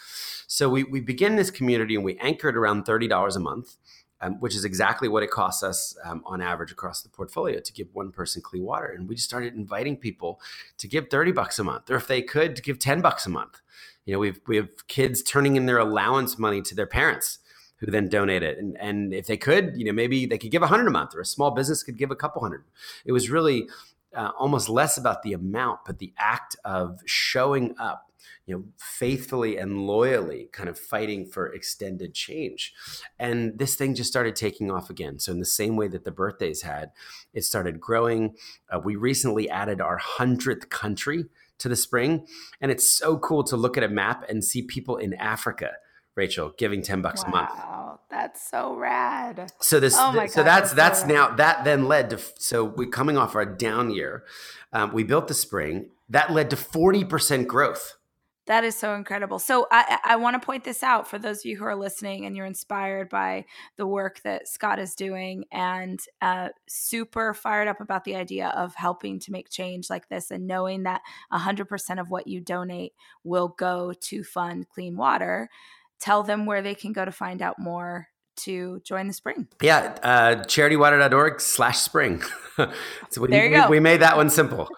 So 0.46 0.70
we, 0.70 0.84
we 0.84 1.02
begin 1.02 1.36
this 1.36 1.50
community 1.50 1.96
and 1.96 2.06
we 2.06 2.16
anchored 2.20 2.56
around 2.56 2.86
$30 2.86 3.36
a 3.36 3.40
month 3.40 3.78
um, 4.24 4.40
which 4.40 4.56
is 4.56 4.64
exactly 4.64 5.10
what 5.10 5.22
it 5.22 5.30
costs 5.30 5.64
us 5.64 5.98
um, 6.06 6.24
on 6.26 6.42
average 6.42 6.72
across 6.72 7.02
the 7.02 7.10
portfolio 7.10 7.60
to 7.60 7.74
give 7.74 7.88
one 7.94 8.12
person 8.12 8.42
clean 8.42 8.64
water. 8.64 8.86
And 8.86 9.08
we 9.08 9.16
just 9.16 9.28
started 9.28 9.54
inviting 9.54 9.98
people 9.98 10.40
to 10.78 10.88
give 10.88 11.10
30 11.10 11.34
bucks 11.34 11.60
a 11.60 11.64
month, 11.64 11.92
or 11.92 11.96
if 11.96 12.08
they 12.08 12.22
could, 12.22 12.56
to 12.56 12.62
give 12.62 12.80
10 12.80 13.02
bucks 13.02 13.26
a 13.26 13.30
month. 13.30 13.60
You 14.06 14.14
know, 14.14 14.20
we've, 14.20 14.40
we 14.48 14.56
have 14.56 14.88
kids 14.88 15.22
turning 15.22 15.58
in 15.58 15.66
their 15.66 15.78
allowance 15.78 16.40
money 16.40 16.62
to 16.62 16.76
their 16.76 16.88
parents 16.88 17.40
who 17.78 17.92
then 17.92 18.08
donate 18.08 18.44
it. 18.44 18.58
And, 18.58 18.78
and 18.80 19.14
if 19.14 19.28
they 19.28 19.36
could, 19.36 19.74
you 19.76 19.84
know, 19.84 19.92
maybe 19.92 20.26
they 20.26 20.38
could 20.38 20.52
give 20.52 20.64
a 20.64 20.68
hundred 20.68 20.88
a 20.88 20.92
month 20.92 21.14
or 21.16 21.20
a 21.20 21.26
small 21.26 21.52
business 21.52 21.84
could 21.84 21.98
give 21.98 22.12
a 22.12 22.16
couple 22.16 22.42
hundred. 22.42 22.64
It 23.04 23.12
was 23.12 23.30
really 23.30 23.68
uh, 24.16 24.32
almost 24.40 24.70
less 24.70 24.98
about 24.98 25.24
the 25.24 25.34
amount, 25.34 25.82
but 25.86 26.00
the 26.00 26.14
act 26.18 26.56
of 26.64 27.02
showing 27.06 27.76
up 27.78 28.10
you 28.46 28.56
know, 28.56 28.64
faithfully 28.78 29.58
and 29.58 29.88
loyally 29.88 30.50
kind 30.52 30.68
of 30.68 30.78
fighting 30.78 31.26
for 31.26 31.48
extended 31.48 32.14
change. 32.14 32.74
And 33.18 33.58
this 33.58 33.76
thing 33.76 33.96
just 33.96 34.10
started 34.10 34.36
taking 34.36 34.70
off 34.70 34.90
again. 34.90 35.20
So, 35.20 35.32
in 35.32 35.40
the 35.40 35.46
same 35.46 35.76
way 35.76 35.88
that 35.88 36.04
the 36.04 36.12
birthdays 36.12 36.64
had, 36.64 36.92
it 37.34 37.44
started 37.44 37.80
growing. 37.80 38.36
Uh, 38.70 38.80
we 38.80 38.96
recently 38.96 39.50
added 39.50 39.80
our 39.80 40.00
100th 40.00 40.70
country 40.70 41.26
to 41.60 41.70
the 41.70 41.76
spring. 41.76 42.28
And 42.60 42.72
it's 42.72 42.88
so 42.88 43.18
cool 43.18 43.44
to 43.46 43.56
look 43.56 43.78
at 43.78 43.84
a 43.84 43.88
map 43.88 44.26
and 44.30 44.44
see 44.44 44.62
people 44.62 44.98
in 44.98 45.14
Africa. 45.14 45.72
Rachel 46.16 46.54
giving 46.58 46.84
10 46.84 47.02
bucks 47.02 47.24
wow, 47.24 47.28
a 47.28 47.32
month. 47.32 47.50
Wow, 47.56 48.00
that's 48.12 48.50
so 48.52 48.76
rad. 48.76 49.52
So 49.62 49.80
this 49.80 49.96
oh 49.98 50.14
God, 50.14 50.30
so 50.30 50.44
that's 50.44 50.72
that's, 50.74 51.02
so 51.02 51.08
now 51.08 51.36
that 51.36 51.64
then 51.64 51.88
led 51.88 52.12
to 52.12 52.20
so 52.38 52.64
we 52.64 52.86
coming 52.86 53.18
off 53.18 53.36
our 53.36 53.46
down 53.46 53.90
year. 53.90 54.24
Um, 54.72 54.94
we 54.94 55.04
built 55.04 55.28
the 55.28 55.34
spring. 55.34 55.90
That 56.10 56.32
led 56.32 56.52
to 56.52 56.56
40% 56.56 57.48
growth 57.48 57.96
that 58.46 58.66
is 58.66 58.76
so 58.76 58.96
incredible. 58.96 59.40
So 59.40 59.68
I, 59.72 60.00
I 60.04 60.16
want 60.18 60.40
to 60.40 60.46
point 60.46 60.66
this 60.66 60.84
out 60.84 61.08
for 61.08 61.18
those 61.18 61.40
of 61.40 61.46
you 61.46 61.58
who 61.58 61.64
are 61.64 61.76
listening 61.76 62.26
and 62.26 62.36
you're 62.36 62.46
inspired 62.46 63.10
by 63.10 63.46
the 63.78 63.88
work 63.88 64.22
that 64.24 64.50
Scott 64.50 64.80
is 64.80 64.96
doing 64.96 65.46
and 65.52 66.00
uh, 66.22 66.50
super 66.68 67.34
fired 67.34 67.70
up 67.70 67.80
about 67.80 68.04
the 68.04 68.16
idea 68.16 68.50
of 68.50 68.76
helping 68.76 69.20
to 69.22 69.32
make 69.32 69.50
change 69.50 69.90
like 69.90 70.10
this 70.10 70.30
and 70.30 70.46
knowing 70.46 70.84
that 70.84 71.02
100% 71.32 72.02
of 72.02 72.10
what 72.10 72.28
you 72.28 72.42
donate 72.42 72.94
will 73.24 73.48
go 73.48 73.94
to 74.02 74.24
fund 74.24 74.68
clean 74.68 74.98
water. 74.98 75.50
Tell 76.00 76.22
them 76.22 76.46
where 76.46 76.62
they 76.62 76.76
can 76.76 76.92
go 76.92 77.06
to 77.06 77.12
find 77.14 77.42
out 77.42 77.60
more 77.60 78.10
to 78.38 78.82
join 78.84 79.08
the 79.08 79.14
spring. 79.14 79.48
Yeah, 79.62 79.98
uh, 80.04 80.44
charitywater.org 80.44 81.42
slash 81.42 81.80
spring. 81.80 82.22
so 83.10 83.22
we, 83.22 83.30
there 83.30 83.46
you 83.46 83.52
we, 83.52 83.56
go. 83.58 83.70
we 83.70 83.80
made 83.80 84.02
that 84.02 84.18
one 84.18 84.30
simple. 84.30 84.70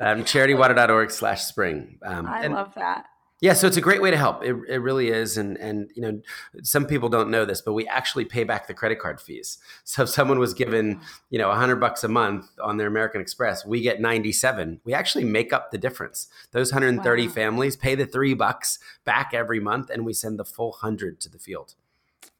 Um, 0.00 0.24
charitywater.org 0.24 1.10
slash 1.10 1.42
spring. 1.42 1.98
Um, 2.02 2.26
I 2.26 2.44
and, 2.44 2.54
love 2.54 2.74
that. 2.74 3.06
Yeah, 3.40 3.52
so 3.52 3.68
it's 3.68 3.76
a 3.76 3.80
great 3.80 4.02
way 4.02 4.10
to 4.10 4.16
help. 4.16 4.42
It, 4.42 4.56
it 4.68 4.78
really 4.78 5.10
is, 5.10 5.36
and 5.36 5.56
and 5.58 5.92
you 5.94 6.02
know, 6.02 6.20
some 6.64 6.86
people 6.86 7.08
don't 7.08 7.30
know 7.30 7.44
this, 7.44 7.60
but 7.60 7.72
we 7.72 7.86
actually 7.86 8.24
pay 8.24 8.42
back 8.42 8.66
the 8.66 8.74
credit 8.74 8.98
card 8.98 9.20
fees. 9.20 9.58
So 9.84 10.02
if 10.02 10.10
someone 10.10 10.38
was 10.38 10.54
given, 10.54 11.00
you 11.30 11.38
know, 11.38 11.50
hundred 11.52 11.76
bucks 11.76 12.04
a 12.04 12.08
month 12.08 12.46
on 12.62 12.76
their 12.76 12.88
American 12.88 13.20
Express, 13.20 13.64
we 13.64 13.80
get 13.80 14.00
ninety 14.00 14.32
seven. 14.32 14.80
We 14.84 14.92
actually 14.92 15.24
make 15.24 15.52
up 15.52 15.70
the 15.70 15.78
difference. 15.78 16.28
Those 16.50 16.72
hundred 16.72 16.88
and 16.88 17.02
thirty 17.02 17.26
wow. 17.26 17.34
families 17.34 17.76
pay 17.76 17.94
the 17.94 18.06
three 18.06 18.34
bucks 18.34 18.78
back 19.04 19.30
every 19.32 19.60
month, 19.60 19.88
and 19.88 20.04
we 20.04 20.12
send 20.12 20.38
the 20.38 20.44
full 20.44 20.72
hundred 20.72 21.20
to 21.20 21.28
the 21.30 21.38
field. 21.38 21.74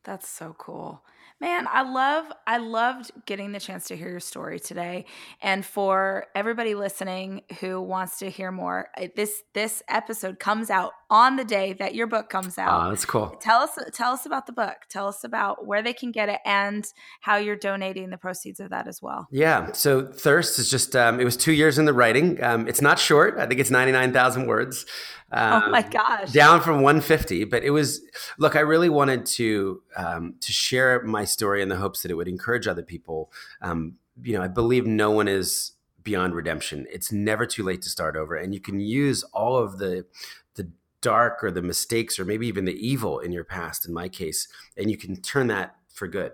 That's 0.05 0.29
so 0.29 0.55
cool. 0.59 1.03
Man, 1.41 1.69
I 1.71 1.83
love 1.83 2.33
I 2.49 2.59
loved 2.59 3.13
getting 3.25 3.53
the 3.53 3.61
chance 3.61 3.87
to 3.89 3.97
hear 3.97 4.09
your 4.09 4.19
story 4.19 4.59
today. 4.59 5.05
And 5.41 5.65
for 5.65 6.27
everybody 6.35 6.75
listening 6.75 7.43
who 7.61 7.81
wants 7.81 8.19
to 8.19 8.31
hear 8.31 8.51
more, 8.51 8.89
uh, 9.01 9.07
this 9.15 9.45
this 9.55 9.81
episode 9.89 10.41
comes 10.41 10.69
out 10.69 10.93
on 11.11 11.37
the 11.37 11.45
day 11.45 11.75
that 11.75 11.95
your 11.95 12.09
book 12.09 12.29
comes 12.29 12.59
out. 12.59 12.87
Oh, 12.87 12.91
that's 12.91 13.05
cool. 13.05 13.29
Tell 13.41 13.61
us 13.61 13.79
tell 13.93 14.13
us 14.13 14.27
about 14.27 14.47
the 14.47 14.53
book. 14.53 14.79
Tell 14.91 15.07
us 15.07 15.23
about 15.23 15.65
where 15.65 15.81
they 15.81 15.93
can 15.93 16.11
get 16.11 16.29
it 16.29 16.41
and 16.45 16.85
how 17.21 17.37
you're 17.37 17.55
donating 17.55 18.11
the 18.11 18.19
proceeds 18.19 18.59
of 18.59 18.71
that 18.71 18.89
as 18.89 19.01
well. 19.01 19.29
Yeah. 19.31 19.71
So 19.73 20.07
Thirst 20.07 20.59
is 20.59 20.69
just 20.69 20.97
um, 20.97 21.21
it 21.21 21.25
was 21.25 21.37
two 21.37 21.53
years 21.53 21.79
in 21.79 21.85
the 21.85 21.93
writing. 21.93 22.43
Um, 22.43 22.67
it's 22.67 22.83
not 22.83 22.99
short. 22.99 23.39
I 23.39 23.47
think 23.47 23.61
it's 23.61 23.71
ninety 23.71 23.93
nine 23.93 24.13
thousand 24.13 24.49
words. 24.49 24.87
Um, 25.31 25.65
oh 25.67 25.71
my 25.71 25.83
gosh! 25.83 26.33
Down 26.33 26.63
from 26.63 26.81
150, 26.81 27.45
but 27.45 27.63
it 27.63 27.71
was. 27.71 28.01
Look, 28.39 28.57
I 28.57 28.61
really 28.61 28.89
wanted 28.89 29.27
to 29.27 29.83
um, 29.99 30.37
to 30.41 30.53
share 30.53 31.03
my 31.03 31.25
story 31.25 31.61
in 31.61 31.69
the 31.69 31.77
hopes 31.77 32.03
that 32.03 32.11
it 32.11 32.15
would 32.15 32.29
encourage 32.29 32.67
other 32.67 32.83
people. 32.83 33.31
Um, 33.61 33.97
you 34.23 34.33
know, 34.33 34.43
I 34.43 34.49
believe 34.49 34.87
no 34.87 35.11
one 35.11 35.29
is 35.29 35.73
beyond 36.03 36.35
redemption. 36.35 36.87
It's 36.91 37.13
never 37.13 37.45
too 37.45 37.63
late 37.63 37.83
to 37.83 37.91
start 37.91 38.17
over, 38.17 38.35
and 38.35 38.55
you 38.55 38.61
can 38.61 38.81
use 38.81 39.23
all 39.35 39.57
of 39.57 39.79
the 39.79 40.07
the 40.55 40.71
dark 41.01 41.45
or 41.45 41.51
the 41.51 41.63
mistakes 41.63 42.19
or 42.19 42.25
maybe 42.25 42.47
even 42.47 42.65
the 42.65 42.75
evil 42.75 43.19
in 43.19 43.33
your 43.33 43.45
past. 43.45 43.87
In 43.87 43.93
my 43.93 44.09
case, 44.09 44.49
and 44.77 44.91
you 44.91 44.97
can 44.97 45.21
turn 45.21 45.49
that 45.49 45.75
for 45.93 46.09
good 46.09 46.33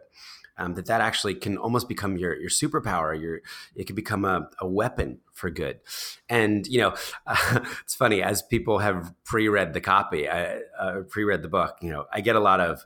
um, 0.57 0.75
that 0.75 0.87
that 0.87 1.01
actually 1.01 1.35
can 1.35 1.57
almost 1.57 1.89
become 1.89 2.17
your 2.17 2.39
your 2.39 2.51
superpower. 2.51 3.19
Your 3.21 3.41
it 3.75 3.87
can 3.87 3.97
become 3.97 4.25
a, 4.25 4.49
a 4.61 4.69
weapon 4.69 5.19
for 5.33 5.51
good. 5.51 5.81
And 6.29 6.67
you 6.67 6.81
know, 6.81 6.95
uh, 7.27 7.61
it's 7.83 7.95
funny 7.95 8.23
as 8.23 8.43
people 8.43 8.79
have 8.79 9.13
pre-read 9.25 9.73
the 9.73 9.81
copy, 9.81 10.29
I, 10.29 10.61
uh, 10.79 11.01
pre-read 11.09 11.43
the 11.43 11.49
book. 11.49 11.77
You 11.81 11.91
know, 11.91 12.07
I 12.13 12.21
get 12.21 12.37
a 12.37 12.41
lot 12.41 12.61
of, 12.61 12.85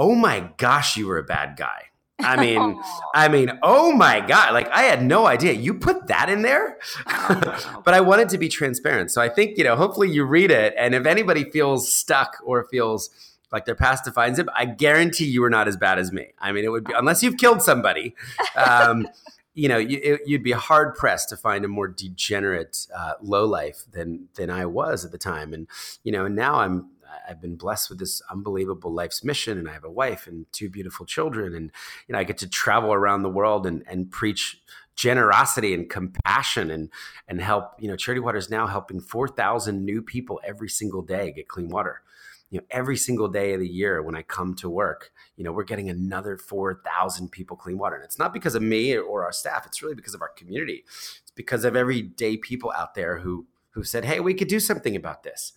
"Oh 0.00 0.14
my 0.14 0.50
gosh, 0.56 0.96
you 0.96 1.06
were 1.06 1.18
a 1.18 1.24
bad 1.24 1.58
guy." 1.58 1.90
I 2.22 2.40
mean, 2.40 2.80
I 3.14 3.28
mean, 3.28 3.58
oh 3.62 3.92
my 3.92 4.20
god! 4.20 4.54
Like 4.54 4.68
I 4.70 4.82
had 4.82 5.02
no 5.02 5.26
idea 5.26 5.52
you 5.52 5.74
put 5.74 6.06
that 6.06 6.30
in 6.30 6.42
there, 6.42 6.78
but 7.04 7.94
I 7.94 8.00
wanted 8.00 8.30
to 8.30 8.38
be 8.38 8.48
transparent. 8.48 9.10
So 9.10 9.20
I 9.20 9.28
think 9.28 9.58
you 9.58 9.64
know, 9.64 9.76
hopefully 9.76 10.10
you 10.10 10.24
read 10.24 10.50
it, 10.50 10.74
and 10.78 10.94
if 10.94 11.06
anybody 11.06 11.44
feels 11.50 11.92
stuck 11.92 12.36
or 12.44 12.64
feels 12.64 13.10
like 13.52 13.64
their 13.64 13.74
past 13.74 14.04
defines 14.04 14.36
them, 14.36 14.48
I 14.54 14.64
guarantee 14.64 15.26
you 15.26 15.42
are 15.44 15.50
not 15.50 15.68
as 15.68 15.76
bad 15.76 15.98
as 15.98 16.12
me. 16.12 16.28
I 16.38 16.52
mean, 16.52 16.64
it 16.64 16.68
would 16.68 16.84
be 16.84 16.94
unless 16.96 17.22
you've 17.22 17.36
killed 17.36 17.62
somebody. 17.62 18.14
Um, 18.56 19.08
you 19.54 19.68
know, 19.68 19.78
you, 19.78 20.18
would 20.28 20.44
be 20.44 20.52
hard 20.52 20.94
pressed 20.94 21.28
to 21.30 21.36
find 21.36 21.64
a 21.64 21.68
more 21.68 21.88
degenerate 21.88 22.86
uh, 22.96 23.14
low 23.20 23.44
life 23.44 23.82
than 23.90 24.28
than 24.36 24.48
I 24.50 24.66
was 24.66 25.04
at 25.04 25.12
the 25.12 25.18
time. 25.18 25.52
And 25.52 25.66
you 26.04 26.12
know, 26.12 26.28
now 26.28 26.56
I'm 26.56 26.88
I've 27.28 27.40
been 27.40 27.56
blessed 27.56 27.90
with 27.90 27.98
this 27.98 28.22
unbelievable 28.30 28.92
life's 28.92 29.24
mission, 29.24 29.58
and 29.58 29.68
I 29.68 29.72
have 29.72 29.84
a 29.84 29.90
wife 29.90 30.26
and 30.26 30.46
two 30.52 30.68
beautiful 30.68 31.06
children, 31.06 31.54
and 31.54 31.70
you 32.06 32.12
know, 32.12 32.18
I 32.18 32.24
get 32.24 32.38
to 32.38 32.48
travel 32.48 32.92
around 32.92 33.22
the 33.22 33.30
world 33.30 33.66
and 33.66 33.82
and 33.86 34.10
preach 34.10 34.60
generosity 34.96 35.72
and 35.74 35.88
compassion 35.88 36.70
and 36.70 36.90
and 37.28 37.40
help. 37.40 37.72
You 37.78 37.88
know, 37.88 37.96
Charity 37.96 38.20
Water 38.20 38.38
is 38.38 38.50
now 38.50 38.66
helping 38.66 39.00
four 39.00 39.28
thousand 39.28 39.84
new 39.84 40.02
people 40.02 40.40
every 40.44 40.68
single 40.68 41.02
day 41.02 41.32
get 41.32 41.48
clean 41.48 41.68
water. 41.68 42.02
You 42.50 42.58
know 42.58 42.66
every 42.70 42.96
single 42.96 43.28
day 43.28 43.54
of 43.54 43.60
the 43.60 43.68
year 43.68 44.02
when 44.02 44.16
i 44.16 44.22
come 44.22 44.56
to 44.56 44.68
work 44.68 45.12
you 45.36 45.44
know 45.44 45.52
we're 45.52 45.62
getting 45.62 45.88
another 45.88 46.36
4000 46.36 47.30
people 47.30 47.56
clean 47.56 47.78
water. 47.78 47.94
And 47.94 48.04
it's 48.04 48.18
not 48.18 48.32
because 48.32 48.56
of 48.56 48.62
me 48.62 48.96
or 48.96 49.24
our 49.24 49.30
staff 49.30 49.66
it's 49.66 49.82
really 49.82 49.94
because 49.94 50.14
of 50.14 50.20
our 50.20 50.30
community. 50.30 50.84
It's 51.22 51.30
because 51.36 51.64
of 51.64 51.76
everyday 51.76 52.36
people 52.36 52.72
out 52.72 52.96
there 52.96 53.18
who 53.20 53.46
who 53.70 53.84
said 53.84 54.04
hey 54.04 54.18
we 54.18 54.34
could 54.34 54.48
do 54.48 54.58
something 54.58 54.96
about 54.96 55.22
this 55.22 55.52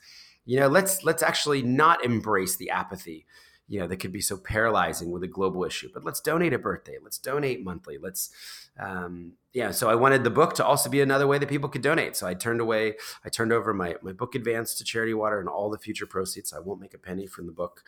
you 0.46 0.60
know 0.60 0.68
let's 0.68 1.04
let's 1.04 1.24
actually 1.24 1.62
not 1.62 2.04
embrace 2.04 2.56
the 2.56 2.70
apathy 2.70 3.26
you 3.68 3.80
know 3.80 3.88
that 3.88 3.98
could 3.98 4.12
be 4.12 4.22
so 4.22 4.38
paralyzing 4.38 5.10
with 5.10 5.24
a 5.24 5.28
global 5.28 5.64
issue 5.64 5.90
but 5.94 6.04
let's 6.04 6.20
donate 6.20 6.54
a 6.54 6.60
birthday 6.60 6.98
let's 7.02 7.18
donate 7.18 7.64
monthly 7.64 7.98
let's 7.98 8.30
um, 8.78 9.34
yeah 9.54 9.72
so 9.72 9.90
i 9.90 9.96
wanted 9.96 10.24
the 10.24 10.30
book 10.30 10.54
to 10.54 10.66
also 10.66 10.90
be 10.90 11.00
another 11.00 11.28
way 11.28 11.38
that 11.38 11.48
people 11.48 11.70
could 11.70 11.82
donate. 11.82 12.16
So 12.16 12.28
i 12.28 12.34
turned 12.34 12.60
away 12.60 12.96
i 13.24 13.30
turned 13.30 13.54
over 13.54 13.74
my, 13.74 13.96
my 14.02 14.12
book 14.12 14.36
advance 14.36 14.74
to 14.76 14.84
charity 14.84 15.14
water 15.14 15.40
and 15.40 15.48
all 15.48 15.70
the 15.70 15.78
future 15.78 16.06
proceeds. 16.06 16.52
I 16.54 16.60
won't 16.60 16.82
make 16.82 16.94
a 16.94 16.98
penny 16.98 17.26
from 17.28 17.46
the 17.46 17.52
book. 17.54 17.84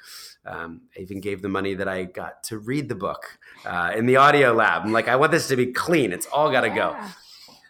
Um, 0.45 0.81
i 0.97 1.01
even 1.01 1.19
gave 1.19 1.41
the 1.41 1.49
money 1.49 1.73
that 1.73 1.87
i 1.87 2.03
got 2.03 2.43
to 2.45 2.57
read 2.57 2.87
the 2.87 2.95
book 2.95 3.37
uh, 3.65 3.91
in 3.95 4.05
the 4.05 4.15
audio 4.15 4.53
lab. 4.53 4.83
I'm 4.83 4.93
like 4.93 5.07
i 5.07 5.15
want 5.15 5.31
this 5.31 5.47
to 5.49 5.55
be 5.55 5.67
clean. 5.67 6.13
It's 6.13 6.27
all 6.27 6.51
got 6.51 6.61
to 6.61 6.67
yeah. 6.67 6.75
go 6.75 6.97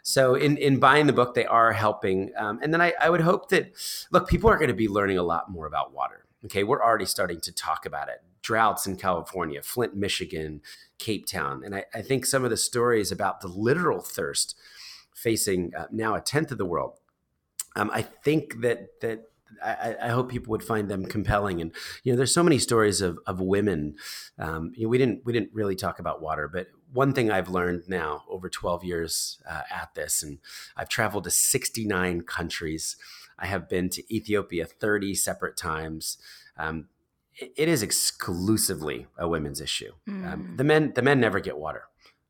so 0.08 0.36
in, 0.36 0.56
in 0.58 0.78
buying 0.80 1.08
the 1.08 1.14
book 1.14 1.34
they 1.34 1.46
are 1.46 1.74
helping 1.74 2.32
um, 2.38 2.60
and 2.62 2.72
then 2.72 2.82
I, 2.82 2.94
I 3.02 3.10
would 3.10 3.22
hope 3.22 3.50
that 3.50 3.74
look 4.12 4.28
people 4.28 4.50
are 4.50 4.58
going 4.58 4.70
to 4.70 4.76
be 4.76 4.88
learning 4.88 5.18
a 5.18 5.24
lot 5.24 5.50
more 5.50 5.66
about 5.66 5.94
water 5.94 6.26
Okay, 6.46 6.64
we're 6.64 6.84
already 6.84 7.06
starting 7.06 7.42
to 7.42 7.52
talk 7.52 7.86
about 7.88 8.08
it. 8.08 8.22
Droughts 8.44 8.86
in 8.86 8.98
California, 8.98 9.64
Flint, 9.64 9.96
Michigan, 9.96 10.62
Cape 11.00 11.26
Town. 11.26 11.64
And 11.66 11.76
I, 11.76 11.86
I 11.94 12.04
think 12.04 12.26
some 12.26 12.44
of 12.44 12.52
the 12.52 12.58
stories 12.58 13.12
about 13.12 13.42
the 13.42 13.48
literal 13.48 14.02
thirst 14.02 14.56
facing 15.16 15.74
uh, 15.76 15.88
now 15.92 16.14
a 16.14 16.22
tenth 16.22 16.52
of 16.52 16.60
the 16.60 16.66
world, 16.66 17.00
um, 17.76 17.90
I 17.92 18.04
think 18.04 18.62
that, 18.62 19.02
that 19.02 19.24
I, 19.64 19.96
I, 20.04 20.10
hope 20.10 20.30
people 20.30 20.52
would 20.52 20.64
find 20.64 20.90
them 20.90 21.06
compelling. 21.06 21.62
And 21.62 21.74
you 22.04 22.12
know, 22.12 22.18
there's 22.18 22.34
so 22.34 22.44
many 22.44 22.60
stories 22.60 23.02
of, 23.02 23.18
of 23.26 23.40
women. 23.40 23.96
Um, 24.38 24.72
you 24.76 24.84
know, 24.84 24.90
we 24.90 24.98
didn't 24.98 25.26
we 25.26 25.34
didn't 25.34 25.52
really 25.54 25.76
talk 25.76 26.00
about 26.00 26.22
water, 26.22 26.48
but 26.48 26.68
one 26.92 27.14
thing 27.14 27.32
I've 27.32 27.50
learned 27.50 27.84
now 27.88 28.24
over 28.30 28.50
12 28.50 28.84
years 28.84 29.40
uh, 29.50 29.62
at 29.72 29.94
this, 29.96 30.24
and 30.24 30.40
I've 30.76 30.90
traveled 30.90 31.26
to 31.26 31.32
69 31.32 32.22
countries. 32.22 32.96
I 33.38 33.48
have 33.48 33.68
been 33.68 33.90
to 33.90 34.16
Ethiopia 34.16 34.66
30 34.66 35.16
separate 35.16 35.58
times. 35.58 36.18
Um, 36.58 36.88
it, 37.36 37.54
it 37.58 37.68
is 37.68 37.84
exclusively 37.84 39.08
a 39.18 39.28
women's 39.28 39.62
issue. 39.62 39.94
Mm. 40.08 40.34
Um, 40.34 40.54
the 40.58 40.64
men, 40.64 40.94
the 40.96 41.02
men 41.02 41.20
never 41.20 41.40
get 41.40 41.58
water. 41.58 41.84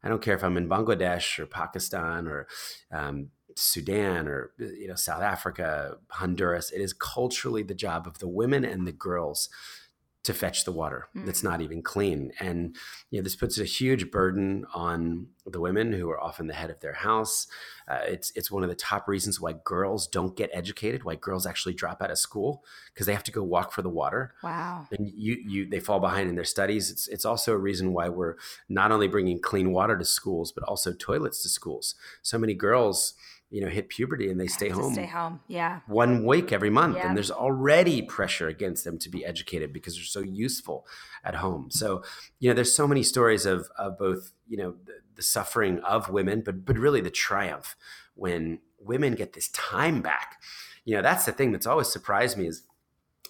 I 0.03 0.07
don't 0.07 0.21
care 0.21 0.35
if 0.35 0.43
I'm 0.43 0.57
in 0.57 0.69
Bangladesh 0.69 1.39
or 1.39 1.47
Pakistan 1.47 2.27
or 2.27 2.47
um, 2.91 3.29
Sudan 3.55 4.27
or 4.27 4.51
you 4.59 4.87
know 4.87 4.95
South 4.95 5.23
Africa, 5.23 5.97
Honduras. 6.11 6.71
It 6.71 6.81
is 6.81 6.93
culturally 6.93 7.63
the 7.63 7.73
job 7.73 8.05
of 8.05 8.19
the 8.19 8.27
women 8.27 8.63
and 8.63 8.85
the 8.85 8.91
girls 8.91 9.49
to 10.25 10.33
fetch 10.33 10.65
the 10.65 10.71
water 10.71 11.07
mm. 11.15 11.23
that's 11.23 11.43
not 11.43 11.61
even 11.61 11.83
clean. 11.83 12.31
And 12.39 12.75
you 13.11 13.19
know, 13.19 13.23
this 13.23 13.35
puts 13.35 13.59
a 13.59 13.63
huge 13.63 14.09
burden 14.09 14.65
on 14.73 15.27
the 15.45 15.61
women 15.61 15.93
who 15.93 16.09
are 16.09 16.19
often 16.19 16.47
the 16.47 16.55
head 16.55 16.71
of 16.71 16.79
their 16.79 16.93
house. 16.93 17.45
Uh, 17.87 17.99
it's 18.07 18.31
it's 18.35 18.49
one 18.49 18.63
of 18.63 18.69
the 18.69 18.75
top 18.75 19.07
reasons 19.07 19.39
why 19.39 19.53
girls 19.63 20.07
don't 20.07 20.35
get 20.35 20.49
educated, 20.51 21.03
why 21.03 21.13
girls 21.13 21.45
actually 21.45 21.75
drop 21.75 22.01
out 22.01 22.09
of 22.09 22.17
school 22.17 22.63
because 22.91 23.05
they 23.05 23.13
have 23.13 23.23
to 23.23 23.31
go 23.31 23.43
walk 23.43 23.71
for 23.71 23.83
the 23.83 23.89
water. 23.89 24.33
Wow! 24.41 24.87
And 24.91 25.07
you 25.07 25.37
you 25.45 25.69
they 25.69 25.79
fall 25.79 25.99
behind 25.99 26.27
in 26.27 26.35
their 26.35 26.43
studies. 26.43 26.89
It's 26.89 27.07
it's 27.07 27.25
also 27.25 27.53
a 27.53 27.57
reason 27.57 27.93
why 27.93 28.09
we're 28.09 28.35
not 28.67 28.91
only 28.91 29.07
bringing 29.07 29.39
clean 29.39 29.71
water 29.71 29.95
to 29.95 30.05
schools 30.05 30.51
but 30.51 30.63
also 30.63 30.91
toilets 30.91 31.43
to 31.43 31.49
schools. 31.49 31.93
So 32.23 32.39
many 32.39 32.55
girls 32.55 33.13
you 33.49 33.61
know 33.61 33.67
hit 33.67 33.89
puberty 33.89 34.29
and 34.29 34.39
they 34.39 34.47
stay 34.47 34.69
home 34.69 34.93
stay 34.93 35.05
home 35.05 35.39
yeah 35.47 35.79
one 35.87 36.25
week 36.25 36.51
every 36.51 36.69
month 36.69 36.97
yeah. 36.97 37.07
and 37.07 37.15
there's 37.15 37.31
already 37.31 38.01
pressure 38.01 38.47
against 38.47 38.83
them 38.83 38.97
to 38.97 39.09
be 39.09 39.23
educated 39.25 39.71
because 39.71 39.95
they're 39.95 40.03
so 40.03 40.21
useful 40.21 40.85
at 41.23 41.35
home 41.35 41.69
so 41.69 42.03
you 42.39 42.49
know 42.49 42.55
there's 42.55 42.73
so 42.73 42.87
many 42.87 43.03
stories 43.03 43.45
of 43.45 43.69
of 43.77 43.97
both 43.97 44.31
you 44.47 44.57
know 44.57 44.75
the, 44.85 44.93
the 45.15 45.21
suffering 45.21 45.79
of 45.79 46.09
women 46.09 46.41
but 46.41 46.65
but 46.65 46.77
really 46.77 47.01
the 47.01 47.11
triumph 47.11 47.75
when 48.15 48.59
women 48.79 49.13
get 49.13 49.33
this 49.33 49.49
time 49.49 50.01
back 50.01 50.41
you 50.83 50.95
know 50.95 51.01
that's 51.01 51.25
the 51.25 51.31
thing 51.31 51.51
that's 51.51 51.67
always 51.67 51.87
surprised 51.87 52.37
me 52.37 52.47
is 52.47 52.63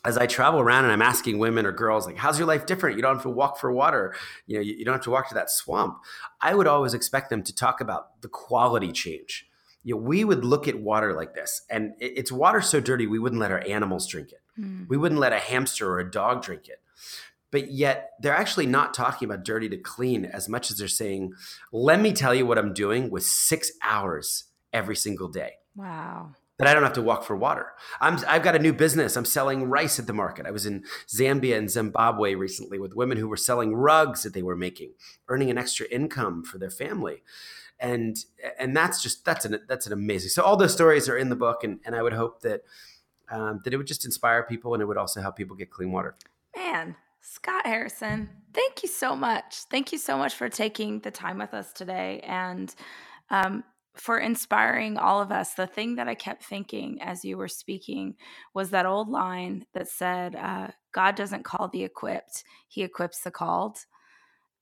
as 0.03 0.19
I 0.19 0.27
travel 0.27 0.59
around 0.59 0.83
and 0.83 0.93
I'm 0.93 1.01
asking 1.01 1.39
women 1.39 1.65
or 1.65 1.71
girls, 1.71 2.05
like, 2.05 2.15
how's 2.17 2.37
your 2.37 2.47
life 2.47 2.67
different? 2.67 2.95
You 2.95 3.01
don't 3.01 3.15
have 3.15 3.23
to 3.23 3.29
walk 3.29 3.57
for 3.57 3.71
water. 3.71 4.13
You 4.45 4.57
know, 4.57 4.61
you, 4.61 4.75
you 4.75 4.85
don't 4.85 4.93
have 4.93 5.03
to 5.05 5.09
walk 5.09 5.29
to 5.29 5.33
that 5.33 5.49
swamp. 5.49 5.97
I 6.39 6.53
would 6.53 6.67
always 6.67 6.93
expect 6.93 7.31
them 7.31 7.41
to 7.41 7.55
talk 7.55 7.81
about 7.81 8.21
the 8.21 8.27
quality 8.27 8.91
change 8.91 9.47
you 9.85 9.93
know, 9.93 10.01
we 10.01 10.23
would 10.23 10.43
look 10.43 10.67
at 10.67 10.79
water 10.79 11.13
like 11.13 11.35
this, 11.35 11.61
and 11.69 11.93
it's 11.99 12.31
water 12.31 12.59
so 12.59 12.79
dirty 12.79 13.05
we 13.05 13.19
wouldn't 13.19 13.39
let 13.39 13.51
our 13.51 13.63
animals 13.67 14.07
drink 14.07 14.31
it. 14.31 14.41
Mm. 14.59 14.89
We 14.89 14.97
wouldn't 14.97 15.21
let 15.21 15.31
a 15.31 15.37
hamster 15.37 15.87
or 15.89 15.99
a 15.99 16.11
dog 16.11 16.41
drink 16.41 16.67
it. 16.67 16.81
But 17.51 17.71
yet, 17.71 18.13
they're 18.19 18.35
actually 18.35 18.65
not 18.65 18.95
talking 18.95 19.27
about 19.29 19.45
dirty 19.45 19.69
to 19.69 19.77
clean 19.77 20.25
as 20.25 20.49
much 20.49 20.71
as 20.71 20.77
they're 20.77 20.87
saying, 20.87 21.33
"Let 21.71 22.01
me 22.01 22.13
tell 22.13 22.33
you 22.33 22.47
what 22.47 22.57
I'm 22.57 22.73
doing 22.73 23.11
with 23.11 23.23
six 23.23 23.71
hours 23.83 24.45
every 24.73 24.95
single 24.95 25.29
day." 25.29 25.53
Wow 25.75 26.31
that 26.57 26.69
I 26.69 26.73
don't 26.73 26.83
have 26.83 26.93
to 26.93 27.01
walk 27.01 27.25
for 27.25 27.35
water. 27.35 27.73
I'm, 27.99 28.17
I've 28.27 28.43
got 28.43 28.55
a 28.55 28.59
new 28.59 28.71
business. 28.71 29.17
I'm 29.17 29.25
selling 29.25 29.65
rice 29.65 29.99
at 29.99 30.07
the 30.07 30.13
market. 30.13 30.45
I 30.45 30.51
was 30.51 30.65
in 30.65 30.85
Zambia 31.05 31.57
and 31.57 31.69
Zimbabwe 31.69 32.33
recently 32.33 32.79
with 32.79 32.95
women 32.95 33.17
who 33.17 33.27
were 33.27 33.35
selling 33.35 33.75
rugs 33.75 34.23
that 34.23 34.33
they 34.33 34.41
were 34.41 34.55
making, 34.55 34.93
earning 35.27 35.49
an 35.49 35.57
extra 35.57 35.85
income 35.87 36.43
for 36.43 36.57
their 36.57 36.69
family 36.69 37.23
and 37.79 38.17
and 38.59 38.75
that's 38.75 39.01
just 39.01 39.25
that's 39.25 39.45
an 39.45 39.59
that's 39.67 39.87
an 39.87 39.93
amazing. 39.93 40.29
So 40.29 40.43
all 40.43 40.57
those 40.57 40.73
stories 40.73 41.09
are 41.09 41.17
in 41.17 41.29
the 41.29 41.35
book, 41.35 41.63
and 41.63 41.79
and 41.85 41.95
I 41.95 42.01
would 42.01 42.13
hope 42.13 42.41
that 42.41 42.61
um, 43.29 43.61
that 43.63 43.73
it 43.73 43.77
would 43.77 43.87
just 43.87 44.05
inspire 44.05 44.43
people, 44.43 44.73
and 44.73 44.81
it 44.81 44.85
would 44.85 44.97
also 44.97 45.21
help 45.21 45.35
people 45.35 45.55
get 45.55 45.69
clean 45.69 45.91
water. 45.91 46.15
Man, 46.55 46.95
Scott 47.21 47.65
Harrison, 47.65 48.29
thank 48.53 48.83
you 48.83 48.89
so 48.89 49.15
much. 49.15 49.63
Thank 49.69 49.91
you 49.91 49.97
so 49.97 50.17
much 50.17 50.35
for 50.35 50.47
taking 50.49 50.99
the 50.99 51.11
time 51.11 51.37
with 51.37 51.53
us 51.53 51.73
today, 51.73 52.21
and 52.23 52.73
um, 53.29 53.63
for 53.95 54.19
inspiring 54.19 54.97
all 54.97 55.21
of 55.21 55.31
us. 55.31 55.53
The 55.53 55.67
thing 55.67 55.95
that 55.95 56.07
I 56.07 56.15
kept 56.15 56.43
thinking 56.43 57.01
as 57.01 57.25
you 57.25 57.37
were 57.37 57.47
speaking 57.47 58.15
was 58.53 58.69
that 58.69 58.85
old 58.85 59.09
line 59.09 59.65
that 59.73 59.87
said, 59.87 60.35
uh, 60.35 60.69
God 60.93 61.15
doesn't 61.15 61.43
call 61.43 61.67
the 61.67 61.83
equipped, 61.83 62.43
He 62.67 62.83
equips 62.83 63.21
the 63.21 63.31
called. 63.31 63.79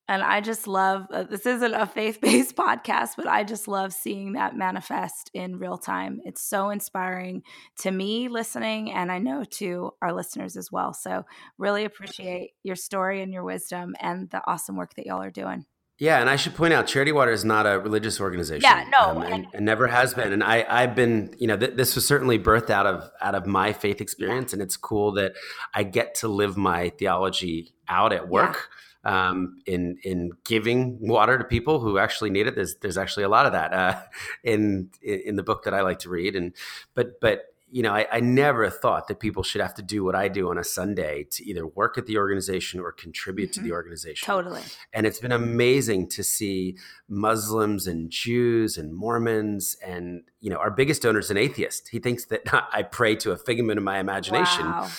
And 0.07 0.21
I 0.21 0.41
just 0.41 0.67
love 0.67 1.07
uh, 1.11 1.23
this 1.23 1.45
isn't 1.45 1.73
a 1.73 1.85
faith 1.85 2.19
based 2.19 2.55
podcast, 2.57 3.11
but 3.15 3.27
I 3.27 3.43
just 3.43 3.67
love 3.67 3.93
seeing 3.93 4.33
that 4.33 4.55
manifest 4.55 5.31
in 5.33 5.57
real 5.57 5.77
time. 5.77 6.19
It's 6.25 6.41
so 6.41 6.69
inspiring 6.71 7.43
to 7.79 7.91
me 7.91 8.27
listening, 8.27 8.91
and 8.91 9.11
I 9.11 9.19
know 9.19 9.45
to 9.51 9.91
our 10.01 10.11
listeners 10.13 10.57
as 10.57 10.71
well. 10.71 10.93
So, 10.93 11.23
really 11.57 11.85
appreciate 11.85 12.51
your 12.63 12.75
story 12.75 13.21
and 13.21 13.31
your 13.31 13.43
wisdom 13.43 13.95
and 13.99 14.29
the 14.29 14.41
awesome 14.45 14.75
work 14.75 14.93
that 14.95 15.05
y'all 15.05 15.21
are 15.21 15.31
doing. 15.31 15.65
Yeah, 15.99 16.19
and 16.19 16.29
I 16.29 16.35
should 16.35 16.55
point 16.55 16.73
out, 16.73 16.87
Charity 16.87 17.11
Water 17.11 17.31
is 17.31 17.45
not 17.45 17.65
a 17.65 17.79
religious 17.79 18.19
organization. 18.19 18.63
Yeah, 18.63 18.83
no, 18.91 19.11
um, 19.11 19.21
and, 19.21 19.47
and, 19.53 19.63
never 19.63 19.87
has 19.87 20.13
been. 20.13 20.33
And 20.33 20.43
I, 20.43 20.65
I've 20.67 20.95
been, 20.95 21.33
you 21.37 21.47
know, 21.47 21.55
th- 21.55 21.75
this 21.75 21.95
was 21.95 22.05
certainly 22.05 22.37
birthed 22.37 22.71
out 22.71 22.85
of 22.85 23.09
out 23.21 23.35
of 23.35 23.45
my 23.45 23.71
faith 23.71 24.01
experience, 24.01 24.51
yeah. 24.51 24.55
and 24.55 24.61
it's 24.63 24.75
cool 24.75 25.13
that 25.13 25.33
I 25.73 25.83
get 25.83 26.15
to 26.15 26.27
live 26.27 26.57
my 26.57 26.89
theology 26.89 27.73
out 27.87 28.11
at 28.11 28.27
work. 28.27 28.53
Yeah 28.55 28.79
um, 29.03 29.59
in 29.65 29.97
in 30.03 30.31
giving 30.45 30.97
water 30.99 31.37
to 31.37 31.43
people 31.43 31.79
who 31.79 31.97
actually 31.97 32.29
need 32.29 32.47
it. 32.47 32.55
There's 32.55 32.75
there's 32.75 32.97
actually 32.97 33.23
a 33.23 33.29
lot 33.29 33.45
of 33.45 33.51
that 33.51 33.73
uh, 33.73 34.01
in 34.43 34.89
in 35.01 35.35
the 35.35 35.43
book 35.43 35.63
that 35.63 35.73
I 35.73 35.81
like 35.81 35.99
to 35.99 36.09
read. 36.09 36.35
And 36.35 36.53
but 36.93 37.19
but 37.19 37.45
you 37.73 37.81
know, 37.81 37.91
I, 37.91 38.05
I, 38.11 38.19
never 38.19 38.69
thought 38.69 39.07
that 39.07 39.19
people 39.19 39.41
should 39.41 39.59
have 39.59 39.73
to 39.73 39.81
do 39.81 40.03
what 40.03 40.13
I 40.13 40.27
do 40.27 40.51
on 40.51 40.59
a 40.59 40.63
Sunday 40.63 41.25
to 41.31 41.43
either 41.43 41.65
work 41.65 41.97
at 41.97 42.05
the 42.05 42.19
organization 42.19 42.79
or 42.79 42.91
contribute 42.91 43.47
mm-hmm. 43.47 43.53
to 43.53 43.59
the 43.61 43.65
mm-hmm. 43.69 43.73
organization. 43.73 44.27
Totally. 44.27 44.61
And 44.93 45.07
it's 45.07 45.19
been 45.19 45.31
amazing 45.31 46.09
to 46.09 46.23
see 46.23 46.77
Muslims 47.09 47.87
and 47.87 48.11
Jews 48.11 48.77
and 48.77 48.93
Mormons 48.93 49.75
and, 49.83 50.21
you 50.39 50.51
know, 50.51 50.57
our 50.57 50.69
biggest 50.69 51.01
donor 51.01 51.17
is 51.17 51.31
an 51.31 51.37
atheist. 51.37 51.89
He 51.89 51.97
thinks 51.97 52.25
that 52.25 52.41
I 52.71 52.83
pray 52.83 53.15
to 53.15 53.31
a 53.31 53.37
figment 53.37 53.79
of 53.79 53.83
my 53.83 53.97
imagination. 53.97 54.65
Wow 54.65 54.91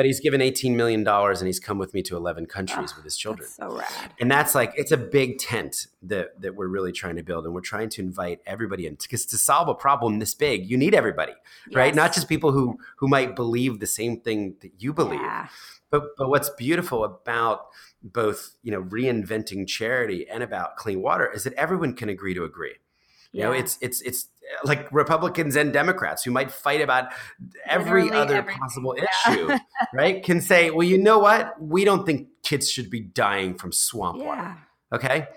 but 0.00 0.06
he's 0.06 0.18
given 0.18 0.40
18 0.40 0.78
million 0.78 1.04
dollars 1.04 1.42
and 1.42 1.46
he's 1.46 1.60
come 1.60 1.76
with 1.76 1.92
me 1.92 2.00
to 2.00 2.16
11 2.16 2.46
countries 2.46 2.90
Oh, 2.90 2.96
with 2.96 3.04
his 3.04 3.18
children. 3.18 3.46
So 3.46 3.76
rad. 3.76 4.14
And 4.18 4.30
that's 4.30 4.54
like 4.54 4.72
it's 4.74 4.92
a 4.92 4.96
big 4.96 5.36
tent 5.36 5.88
that 6.00 6.40
that 6.40 6.54
we're 6.54 6.68
really 6.68 6.90
trying 6.90 7.16
to 7.16 7.22
build, 7.22 7.44
and 7.44 7.52
we're 7.52 7.60
trying 7.60 7.90
to 7.90 8.00
invite 8.00 8.40
everybody 8.46 8.86
in 8.86 8.94
because 8.94 9.26
to 9.26 9.36
solve 9.36 9.68
a 9.68 9.74
problem 9.74 10.18
this 10.18 10.32
big, 10.32 10.70
you 10.70 10.78
need 10.78 10.94
everybody, 10.94 11.34
right? 11.74 11.94
Not 11.94 12.14
just 12.14 12.30
people 12.30 12.52
who 12.52 12.78
who 12.96 13.08
might 13.08 13.36
believe 13.36 13.78
the 13.78 13.86
same 13.86 14.22
thing 14.22 14.54
that 14.62 14.72
you 14.78 14.94
believe. 14.94 15.20
Yeah. 15.20 15.48
But 15.90 16.16
but 16.16 16.30
what's 16.30 16.48
beautiful 16.48 17.04
about 17.04 17.66
both 18.02 18.54
you 18.62 18.72
know 18.72 18.82
reinventing 18.82 19.68
charity 19.68 20.26
and 20.26 20.42
about 20.42 20.76
clean 20.76 21.02
water 21.02 21.30
is 21.30 21.44
that 21.44 21.52
everyone 21.58 21.92
can 21.92 22.08
agree 22.08 22.32
to 22.32 22.44
agree. 22.44 22.76
You 23.32 23.42
know, 23.44 23.52
Yeah. 23.52 23.60
it's 23.60 23.78
it's 23.80 24.00
it's 24.02 24.28
uh, 24.42 24.66
like 24.66 24.90
Republicans 24.92 25.54
and 25.56 25.72
Democrats 25.72 26.24
who 26.24 26.30
might 26.32 26.50
fight 26.50 26.80
about 26.80 27.12
every 27.66 28.02
Literally 28.04 28.22
other 28.22 28.36
everything. 28.36 28.60
possible 28.60 28.96
Yeah. 28.98 29.32
issue, 29.32 29.58
right? 29.94 30.22
Can 30.24 30.40
say, 30.40 30.70
well, 30.70 30.86
you 30.86 30.98
know 30.98 31.18
what? 31.20 31.54
We 31.60 31.84
don't 31.84 32.04
think 32.04 32.28
kids 32.42 32.68
should 32.70 32.90
be 32.90 33.00
dying 33.00 33.54
from 33.54 33.70
swamp 33.72 34.18
water 34.22 34.56
okay 34.92 35.28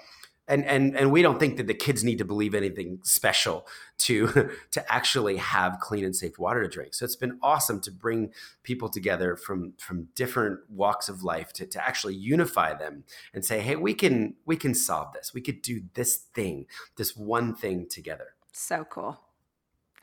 and 0.53 0.65
and 0.65 0.95
and 0.95 1.11
we 1.11 1.21
don't 1.21 1.39
think 1.39 1.57
that 1.57 1.67
the 1.67 1.73
kids 1.73 2.03
need 2.03 2.19
to 2.19 2.25
believe 2.25 2.53
anything 2.53 2.99
special 3.03 3.67
to 3.97 4.49
to 4.71 4.93
actually 4.93 5.37
have 5.37 5.79
clean 5.79 6.05
and 6.05 6.15
safe 6.15 6.37
water 6.37 6.61
to 6.61 6.69
drink. 6.69 6.93
So 6.93 7.05
it's 7.05 7.15
been 7.15 7.39
awesome 7.41 7.81
to 7.81 7.91
bring 7.91 8.31
people 8.61 8.89
together 8.89 9.35
from 9.35 9.73
from 9.77 10.09
different 10.15 10.59
walks 10.69 11.09
of 11.09 11.23
life 11.23 11.51
to, 11.53 11.65
to 11.65 11.85
actually 11.85 12.15
unify 12.15 12.73
them 12.73 13.03
and 13.33 13.43
say 13.43 13.61
hey 13.61 13.75
we 13.75 13.93
can 13.93 14.35
we 14.45 14.55
can 14.55 14.75
solve 14.75 15.13
this. 15.13 15.33
We 15.33 15.41
could 15.41 15.61
do 15.61 15.81
this 15.95 16.15
thing 16.15 16.67
this 16.97 17.15
one 17.15 17.55
thing 17.55 17.87
together. 17.89 18.35
So 18.51 18.85
cool. 18.87 19.19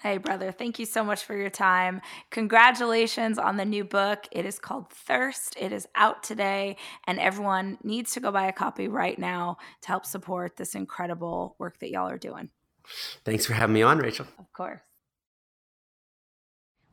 Hey, 0.00 0.16
brother, 0.16 0.50
thank 0.50 0.78
you 0.78 0.86
so 0.86 1.04
much 1.04 1.24
for 1.24 1.36
your 1.36 1.50
time. 1.50 2.00
Congratulations 2.30 3.38
on 3.38 3.58
the 3.58 3.66
new 3.66 3.84
book. 3.84 4.26
It 4.32 4.46
is 4.46 4.58
called 4.58 4.90
Thirst. 4.90 5.54
It 5.60 5.72
is 5.72 5.86
out 5.94 6.22
today, 6.22 6.78
and 7.06 7.18
everyone 7.18 7.76
needs 7.84 8.14
to 8.14 8.20
go 8.20 8.32
buy 8.32 8.46
a 8.46 8.52
copy 8.52 8.88
right 8.88 9.18
now 9.18 9.58
to 9.82 9.88
help 9.88 10.06
support 10.06 10.56
this 10.56 10.74
incredible 10.74 11.54
work 11.58 11.78
that 11.80 11.90
y'all 11.90 12.08
are 12.08 12.16
doing. 12.16 12.48
thanks 13.26 13.44
for 13.44 13.52
having 13.52 13.74
me 13.74 13.82
on 13.82 13.98
rachel 13.98 14.26
Of 14.38 14.50
course. 14.54 14.80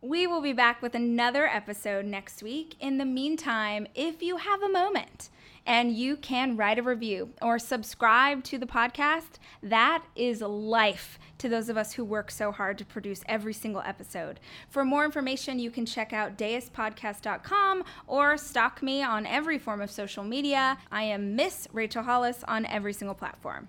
We 0.01 0.27
will 0.27 0.41
be 0.41 0.53
back 0.53 0.81
with 0.81 0.93
another 0.93 1.47
episode 1.47 2.05
next 2.05 2.43
week. 2.43 2.75
In 2.81 2.97
the 2.97 3.05
meantime, 3.05 3.87
if 3.95 4.21
you 4.21 4.35
have 4.37 4.61
a 4.61 4.69
moment 4.69 5.29
and 5.67 5.91
you 5.91 6.15
can 6.15 6.55
write 6.55 6.79
a 6.79 6.81
review 6.81 7.29
or 7.41 7.59
subscribe 7.59 8.41
to 8.45 8.57
the 8.57 8.65
podcast, 8.65 9.35
that 9.61 10.03
is 10.15 10.41
life 10.41 11.19
to 11.39 11.49
those 11.49 11.67
of 11.67 11.77
us 11.77 11.93
who 11.93 12.05
work 12.05 12.31
so 12.31 12.53
hard 12.53 12.77
to 12.77 12.85
produce 12.85 13.21
every 13.27 13.53
single 13.53 13.81
episode. 13.81 14.39
For 14.69 14.85
more 14.85 15.03
information, 15.03 15.59
you 15.59 15.69
can 15.69 15.85
check 15.85 16.13
out 16.13 16.37
deispodcast.com 16.37 17.83
or 18.07 18.37
stalk 18.37 18.81
me 18.81 19.03
on 19.03 19.25
every 19.25 19.59
form 19.59 19.81
of 19.81 19.91
social 19.91 20.23
media. 20.23 20.77
I 20.89 21.03
am 21.03 21.35
Miss 21.35 21.67
Rachel 21.73 22.03
Hollis 22.03 22.45
on 22.47 22.65
every 22.65 22.93
single 22.93 23.15
platform. 23.15 23.67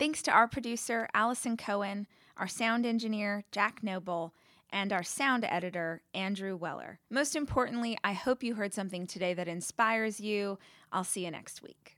Thanks 0.00 0.20
to 0.22 0.32
our 0.32 0.48
producer, 0.48 1.08
Allison 1.14 1.56
Cohen, 1.56 2.08
our 2.36 2.48
sound 2.48 2.84
engineer, 2.84 3.44
Jack 3.52 3.84
Noble, 3.84 4.34
and 4.70 4.92
our 4.92 5.02
sound 5.02 5.44
editor, 5.44 6.02
Andrew 6.14 6.56
Weller. 6.56 7.00
Most 7.10 7.36
importantly, 7.36 7.96
I 8.02 8.12
hope 8.12 8.42
you 8.42 8.54
heard 8.54 8.74
something 8.74 9.06
today 9.06 9.34
that 9.34 9.48
inspires 9.48 10.20
you. 10.20 10.58
I'll 10.92 11.04
see 11.04 11.24
you 11.24 11.30
next 11.30 11.62
week. 11.62 11.93